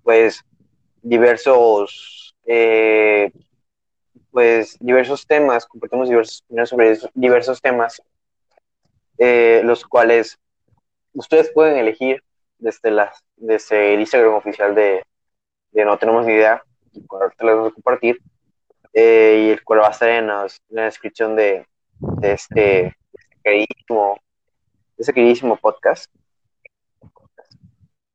[0.04, 0.44] pues
[1.02, 3.32] diversos eh,
[4.32, 8.02] pues diversos temas, compartimos diversas opiniones sobre diversos temas
[9.18, 10.38] eh, los cuales
[11.14, 12.24] ustedes pueden elegir
[12.58, 15.04] desde, las, desde el Instagram oficial de,
[15.72, 16.64] No Tenemos Ni Idea,
[16.96, 18.20] el cual te lo vamos a compartir,
[18.94, 21.66] eh, y el cual va a estar en, la descripción de,
[22.22, 22.96] este,
[23.44, 24.20] queridísimo,
[24.98, 26.12] este queridísimo podcast.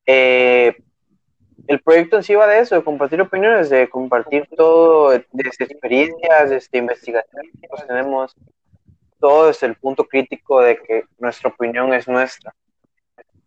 [0.07, 0.75] Eh,
[1.67, 6.51] el proyecto en sí va de eso, de compartir opiniones, de compartir todo, desde experiencias,
[6.51, 8.35] desde investigaciones que tenemos,
[9.21, 12.55] todo desde el punto crítico de que nuestra opinión es nuestra.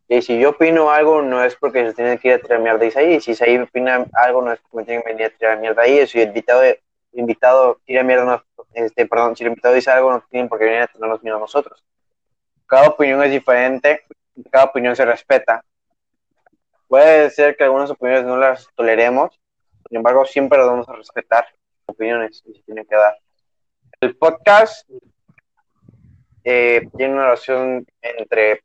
[0.08, 2.86] Y si yo opino algo, no es porque se tiene que ir a tirar mierda
[3.00, 3.22] ahí.
[3.22, 6.06] Si ahí opina algo, no es porque me tienen que venir a tirar mierda ahí.
[6.06, 6.82] Soy invitado de,
[7.14, 8.44] invitado tira mierda,
[8.74, 11.38] este, perdón, si el invitado dice algo, no tienen por qué venir a tenernos miedo
[11.38, 11.84] a nosotros.
[12.66, 14.06] Cada opinión es diferente,
[14.50, 15.64] cada opinión se respeta.
[16.88, 19.40] Puede ser que algunas opiniones no las toleremos,
[19.90, 21.46] sin embargo, siempre las vamos a respetar,
[21.86, 23.18] opiniones que se tienen que dar.
[24.00, 24.90] El podcast
[26.44, 28.64] eh, tiene una duración entre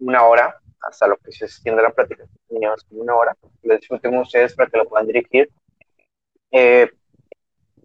[0.00, 3.36] una hora hasta lo que se extiende la plática, como una hora.
[3.62, 5.48] Les disfrutemos ustedes para que lo puedan dirigir.
[6.50, 6.90] Eh,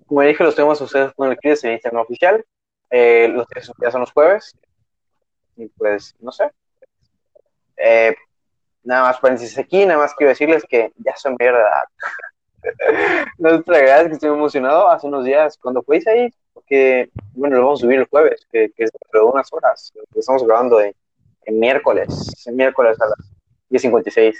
[0.09, 2.43] como dije, los tenemos ustedes con el CRIS en Instagram oficial.
[2.89, 4.57] Eh, los días son los jueves.
[5.55, 6.49] Y pues, no sé.
[7.77, 8.15] Eh,
[8.83, 11.83] nada más paréntesis aquí, nada más quiero decirles que ya son mayor de edad.
[13.37, 17.65] no te tragarás que estoy emocionado hace unos días cuando fuiste ahí, porque, bueno, lo
[17.65, 19.93] vamos a subir el jueves, que, que es dentro de unas horas.
[20.15, 20.95] Estamos grabando en,
[21.45, 23.31] en miércoles, en miércoles a las
[23.69, 24.35] 10.56.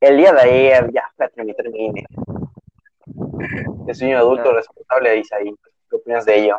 [0.00, 1.54] El día de ayer ya terminé,
[3.86, 5.54] Es un adulto responsable de Isaí.
[5.88, 6.58] ¿Qué opinas de ello?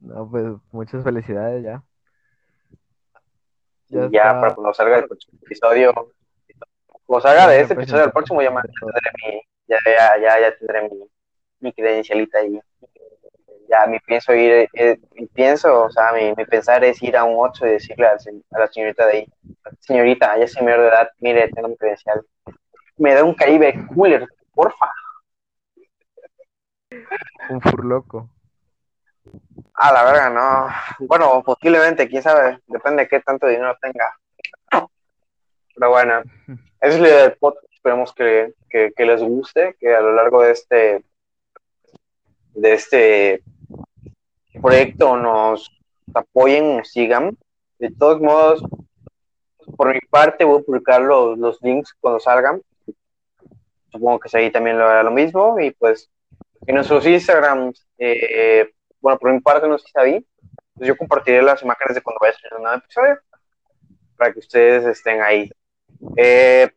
[0.00, 1.82] No, pues muchas felicidades ya.
[3.88, 5.92] Ya, ya para cuando salga el próximo episodio,
[7.06, 10.88] cuando salga de este episodio del próximo, ya, tendré mi, ya, ya, ya, ya tendré
[10.88, 11.08] mi,
[11.60, 12.60] mi credencialita ahí.
[13.68, 17.24] Ya mi pienso ir, eh, mi pienso, o sea, mi, mi, pensar es ir a
[17.24, 18.16] un 8 y decirle a,
[18.58, 19.26] la señorita de ahí,
[19.80, 22.22] señorita, ya soy mayor de edad, mire, tengo mi credencial.
[22.98, 24.90] Me da un Caribe cooler, porfa.
[27.50, 28.30] Un furloco.
[29.74, 31.06] A la verga, no.
[31.06, 32.60] Bueno, posiblemente, quién sabe.
[32.66, 34.16] Depende de qué tanto dinero tenga.
[35.74, 36.22] Pero bueno,
[36.80, 37.64] es la idea del podcast.
[37.72, 41.04] Esperemos que, que, que, les guste, que a lo largo de este
[42.54, 43.42] de este
[44.60, 45.70] proyecto nos
[46.14, 47.36] apoyen, nos sigan.
[47.78, 48.62] De todos modos,
[49.76, 52.62] por mi parte voy a publicar los, los links cuando salgan.
[53.94, 55.60] Supongo que ahí también lo hará lo mismo.
[55.60, 56.10] Y pues
[56.66, 60.26] en nuestros Instagram, eh, bueno, por mi parte no sé si sabí,
[60.74, 63.18] pues yo compartiré las imágenes de cuando vaya a un nuevo episodio
[64.16, 65.48] para que ustedes estén ahí.
[66.16, 66.68] Eh,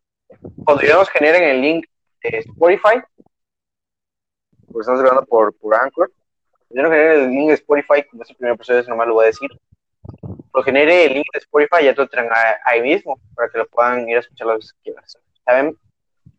[0.63, 1.85] cuando ya nos generen el link
[2.21, 3.01] de Spotify,
[4.67, 6.11] porque estamos grabando por, por Anchor,
[6.69, 9.15] yo no genere el link de Spotify, como es el primer episodio, eso nomás lo
[9.15, 9.49] voy a decir.
[10.53, 12.29] Lo genere el link de Spotify, ya te lo traen
[12.63, 15.03] ahí mismo, para que lo puedan ir a escuchar las que quieran.
[15.43, 15.77] ¿Saben?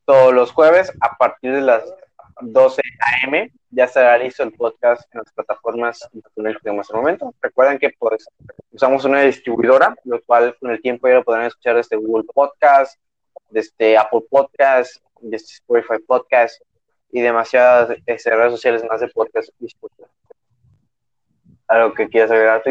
[0.09, 1.85] Todos los jueves, a partir de las
[2.41, 3.53] 12 a.m.
[3.69, 6.23] ya estará listo el podcast en las plataformas que
[6.63, 7.35] tenemos en el momento.
[7.43, 8.27] Recuerden que pues
[8.73, 12.99] usamos una distribuidora, lo cual con el tiempo ya lo podrán escuchar desde Google Podcast,
[13.51, 16.59] desde Apple Podcast, desde Spotify Podcast
[17.11, 19.51] y demasiadas este, redes sociales más de podcast.
[21.67, 22.71] ¿Algo que quieras agregar, tú,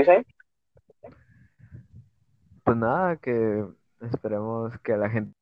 [2.64, 3.64] Pues nada, que
[4.02, 5.37] esperemos que la gente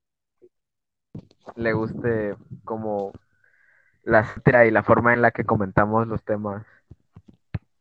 [1.55, 3.13] le guste como
[4.03, 4.25] la
[4.65, 6.65] y la forma en la que comentamos los temas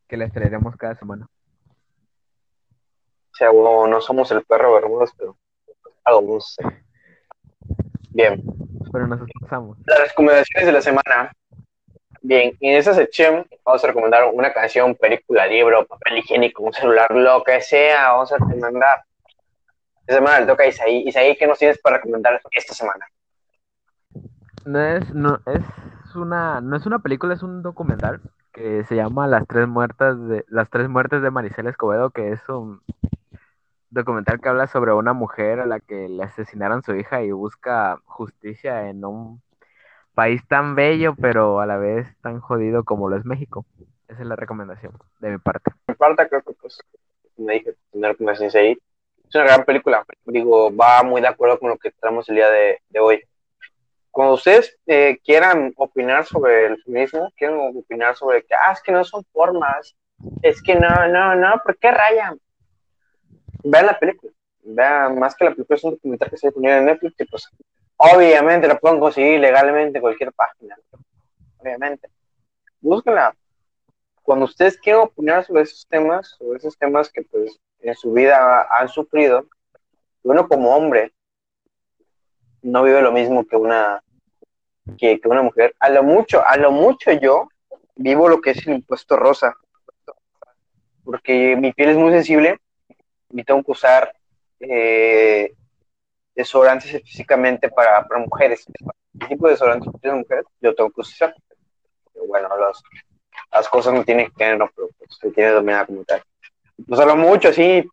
[0.09, 1.29] que les traeremos cada semana.
[3.33, 5.37] O sea, no somos el perro Bermudas, pero
[6.05, 6.39] algo
[8.11, 8.43] Bien.
[8.93, 9.79] Pero nos esforzamos.
[9.87, 11.33] Las recomendaciones de la semana.
[12.23, 17.11] Bien, en esta sección vamos a recomendar una canción, película, libro, papel higiénico, un celular,
[17.11, 18.13] lo que sea.
[18.13, 19.03] Vamos a recomendar.
[20.03, 21.09] Esta semana le toca a Isaí.
[21.09, 23.07] Isaí, ¿qué nos tienes para recomendar esta semana?
[24.65, 28.21] No es, no, es una, no es una película, es un documental
[28.53, 32.49] que se llama Las tres muertas de, Las tres muertes de Maricela Escobedo, que es
[32.49, 32.81] un
[33.91, 38.01] documental que habla sobre una mujer a la que le asesinaron su hija y busca
[38.07, 39.43] justicia en un
[40.15, 43.67] país tan bello, pero a la vez tan jodido como lo es México.
[44.09, 45.73] Esa es la recomendación de mi parte.
[45.89, 46.81] Mi parte, creo que pues.
[47.37, 50.05] Es una gran película.
[50.25, 53.23] Digo, va muy de acuerdo con lo que tenemos el día de hoy
[54.15, 58.93] cuando ustedes eh, quieran opinar sobre el feminismo, quieran opinar sobre que, ah, es que
[58.93, 59.97] no son formas,
[60.41, 62.39] es que no, no, no, ¿por qué rayan?
[63.65, 64.33] Vean la película,
[64.63, 67.49] vean, más que la película es un documental que se disponible en Netflix, pues
[67.97, 70.79] obviamente la pueden conseguir legalmente en cualquier página,
[71.59, 72.09] obviamente.
[72.81, 73.35] Búsquenla.
[74.23, 78.69] Cuando ustedes quieran opinar sobre esos temas, sobre esos temas que pues en su vida
[78.79, 79.45] han sufrido,
[80.23, 81.14] uno como hombre
[82.65, 84.03] no vive lo mismo que una
[84.99, 85.75] que, una mujer.
[85.79, 87.49] A lo mucho, a lo mucho yo
[87.97, 89.55] vivo lo que es el impuesto rosa,
[91.05, 92.59] porque mi piel es muy sensible
[93.31, 94.15] y tengo que usar
[94.61, 95.55] eh,
[96.35, 98.65] desodorantes específicamente para, para mujeres.
[99.19, 100.45] ¿Qué tipo de desodorantes para mujeres?
[100.61, 101.35] Yo tengo que usar.
[102.29, 102.49] bueno,
[103.53, 106.23] las cosas no tienen género, pero pues, se tiene dominada como tal.
[106.87, 107.87] Pues a lo mucho, así,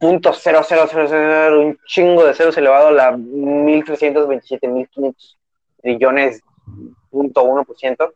[0.00, 5.38] punto cero, cero, cero, cero, un chingo de ceros elevado a la 1327, 1500
[5.82, 6.40] trillones
[7.12, 8.12] 0.1%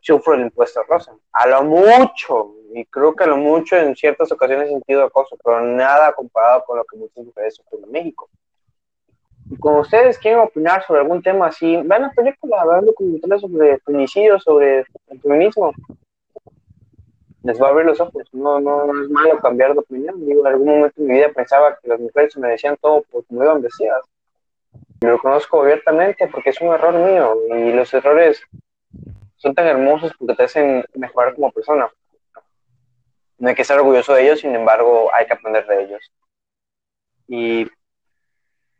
[0.00, 1.12] sufro el impuesto rosa.
[1.32, 5.36] A lo mucho, y creo que a lo mucho en ciertas ocasiones he sentido acoso,
[5.42, 8.28] pero nada comparado con lo que muchas mujeres sufren en México.
[9.48, 13.78] Y como ustedes quieren opinar sobre algún tema así, vean la película, vean documentales sobre
[13.78, 15.72] feminicidio, sobre el feminismo.
[17.46, 18.24] Les va a abrir los ojos.
[18.32, 20.26] No, no, no es malo cambiar de opinión.
[20.26, 23.24] Digo, en algún momento de mi vida pensaba que las mujeres se merecían todo por
[23.24, 24.04] como iban vestidas.
[25.00, 27.36] Lo conozco abiertamente porque es un error mío.
[27.56, 28.42] Y los errores
[29.36, 31.88] son tan hermosos porque te hacen mejorar como persona.
[33.38, 36.12] No hay que estar orgulloso de ellos, sin embargo, hay que aprender de ellos.
[37.28, 37.70] Y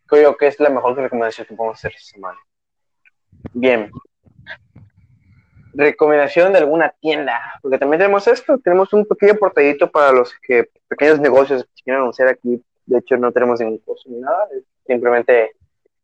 [0.07, 2.39] creo que es la mejor recomendación que podemos hacer esta semana.
[3.53, 3.93] Bien.
[5.79, 10.71] Recomendación de alguna tienda, porque también tenemos esto, tenemos un pequeño portadito para los que
[10.89, 12.63] pequeños negocios que quieren anunciar aquí.
[12.87, 14.49] De hecho, no tenemos ningún costo ni nada,
[14.87, 15.53] simplemente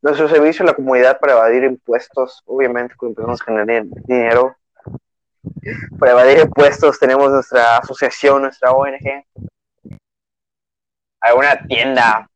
[0.03, 4.55] nuestro servicio a la comunidad para evadir impuestos, obviamente, cuando empezamos a generar dinero.
[5.97, 9.25] Para evadir impuestos tenemos nuestra asociación, nuestra ONG.
[11.19, 12.29] Alguna tienda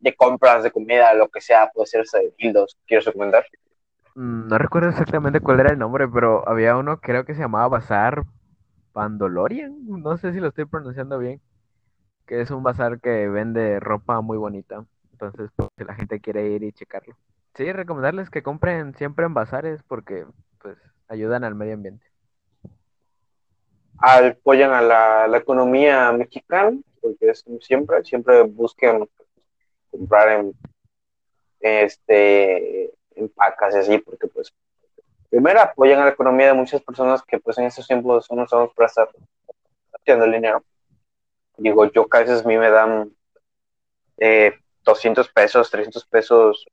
[0.00, 2.76] de compras de comida, lo que sea, puede ser de dildos.
[2.86, 3.46] ¿Quieres recomendar?
[4.18, 7.68] Mm, no recuerdo exactamente cuál era el nombre, pero había uno, creo que se llamaba
[7.68, 8.24] Bazar
[8.92, 9.86] Pandolorian.
[9.86, 11.40] No sé si lo estoy pronunciando bien.
[12.26, 14.84] Que es un bazar que vende ropa muy bonita.
[15.12, 17.16] Entonces, pues, si la gente quiere ir y checarlo.
[17.54, 20.26] Sí, recomendarles que compren siempre en bazares porque
[20.60, 20.76] pues
[21.06, 22.04] ayudan al medio ambiente.
[23.98, 29.08] Apoyan a la, economía mexicana, porque es siempre, siempre busquen
[29.92, 30.52] comprar en
[31.60, 34.52] este en pacas y así, porque pues
[35.30, 38.72] primero apoyan a la economía de muchas personas que pues en estos tiempos no estamos
[38.74, 39.08] para estar
[39.92, 40.64] haciendo el dinero.
[41.56, 43.12] Digo, yo a veces a mí me dan
[44.18, 44.54] eh,
[44.84, 46.66] 200 pesos, 300 pesos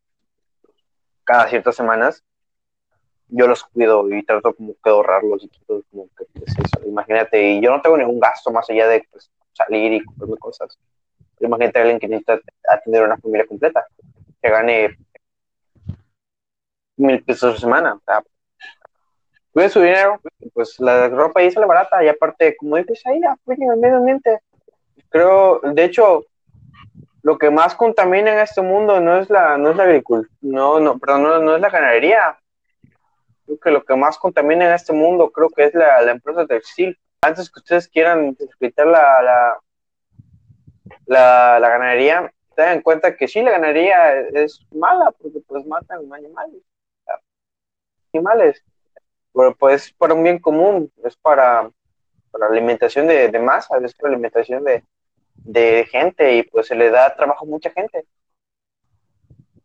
[1.24, 2.24] cada ciertas semanas,
[3.28, 6.54] yo los cuido y trato como que ahorrarlos y todo como que pues,
[6.86, 10.78] imagínate, y yo no tengo ningún gasto más allá de pues, salir y comprarme cosas.
[11.40, 12.40] Imagínate a alguien que necesita
[12.70, 13.86] atender una familia completa,
[14.42, 14.98] que gane
[16.98, 17.94] mil pesos a semana.
[17.96, 18.24] O sea,
[19.52, 20.20] cuide su dinero,
[20.54, 24.40] pues la ropa ahí sale barata y aparte, como dices, ahí apoyen el medio ambiente.
[25.10, 26.26] Creo, de hecho,
[27.22, 30.80] lo que más contamina en este mundo no es la, no es la agricultura, no,
[30.80, 32.38] no, perdón, no, es la ganadería.
[33.46, 36.46] Creo que lo que más contamina en este mundo creo que es la, la empresa
[36.46, 36.98] textil.
[37.22, 39.58] Antes que ustedes quieran quitar la, la,
[41.06, 46.12] la, la ganadería, tengan en cuenta que sí, la ganadería es mala porque pues matan
[46.14, 46.62] animales.
[48.16, 48.64] Animales.
[49.34, 51.70] Pero pues para un bien común, es para,
[52.32, 54.84] para alimentación de, de masa, es para alimentación de,
[55.36, 58.06] de gente y pues se le da trabajo a mucha gente.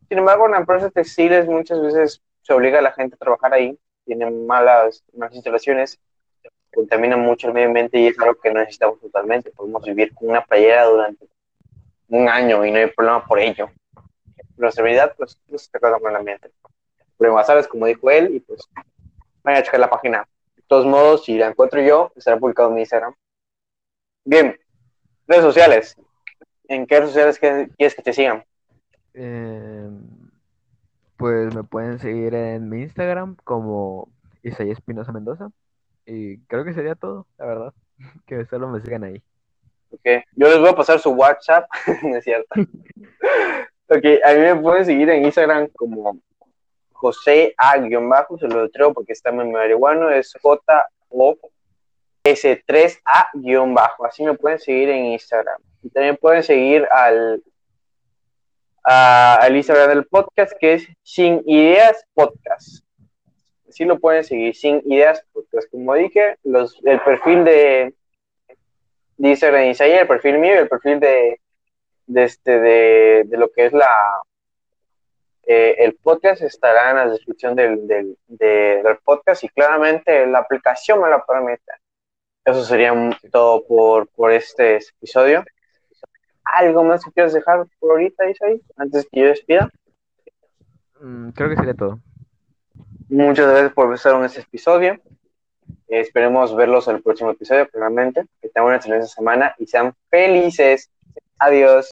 [0.09, 3.79] Sin embargo, en empresas textiles muchas veces se obliga a la gente a trabajar ahí,
[4.05, 6.01] tienen malas, malas instalaciones,
[6.75, 9.51] contaminan mucho el medio ambiente y es algo que no necesitamos totalmente.
[9.51, 11.29] Podemos vivir con una playera durante
[12.09, 13.71] un año y no hay problema por ello.
[14.57, 16.51] La seguridad, pues, se con el ambiente.
[17.21, 18.69] Pero sabes, como dijo él, y pues,
[19.45, 20.27] vayan a checar la página.
[20.57, 23.15] De todos modos, si la encuentro yo, estará publicado en mi Instagram.
[24.25, 24.57] Bien,
[25.31, 25.97] Redes sociales.
[26.67, 28.45] ¿En qué redes sociales quieres que te sigan?
[29.15, 30.03] Em,
[31.17, 34.09] pues me pueden seguir en mi Instagram como
[34.43, 35.51] Isaías Espinosa Mendoza.
[36.05, 37.75] Y creo que sería todo, la verdad.
[38.27, 39.23] Que solo me sigan ahí.
[39.93, 41.71] Ok, yo les voy a pasar su WhatsApp,
[42.03, 42.49] no es cierto.
[42.57, 46.19] ok, a mí me pueden seguir en Instagram como
[47.01, 51.39] José A-bajo, se lo traigo porque está muy marihuano, es J-O
[52.23, 54.05] S3A-bajo.
[54.05, 55.61] Así me pueden seguir en Instagram.
[55.83, 57.43] Y también pueden seguir al,
[58.85, 62.85] al Instagram del podcast, que es Sin Ideas Podcast.
[63.67, 65.71] Así lo pueden seguir, Sin Ideas Podcast.
[65.71, 67.95] Como dije, los, el perfil de,
[69.17, 71.41] Instagram de Isaías, el perfil mío el perfil de,
[72.15, 73.89] este, de, de lo que es la,
[75.53, 81.03] eh, el podcast estará en la descripción del, del, del, podcast y claramente la aplicación
[81.03, 81.73] me lo permite.
[82.45, 82.95] Eso sería
[83.33, 85.43] todo por, por este episodio.
[86.45, 89.69] ¿Algo más que quieras dejar por ahorita, Isaí, antes que yo despida?
[91.01, 91.99] Mm, creo que sería todo.
[93.09, 95.01] Muchas gracias por estar en este episodio.
[95.89, 98.25] esperemos verlos en el próximo episodio, claramente.
[98.41, 100.93] Que tengan una excelente semana y sean felices.
[101.41, 101.89] Adiós.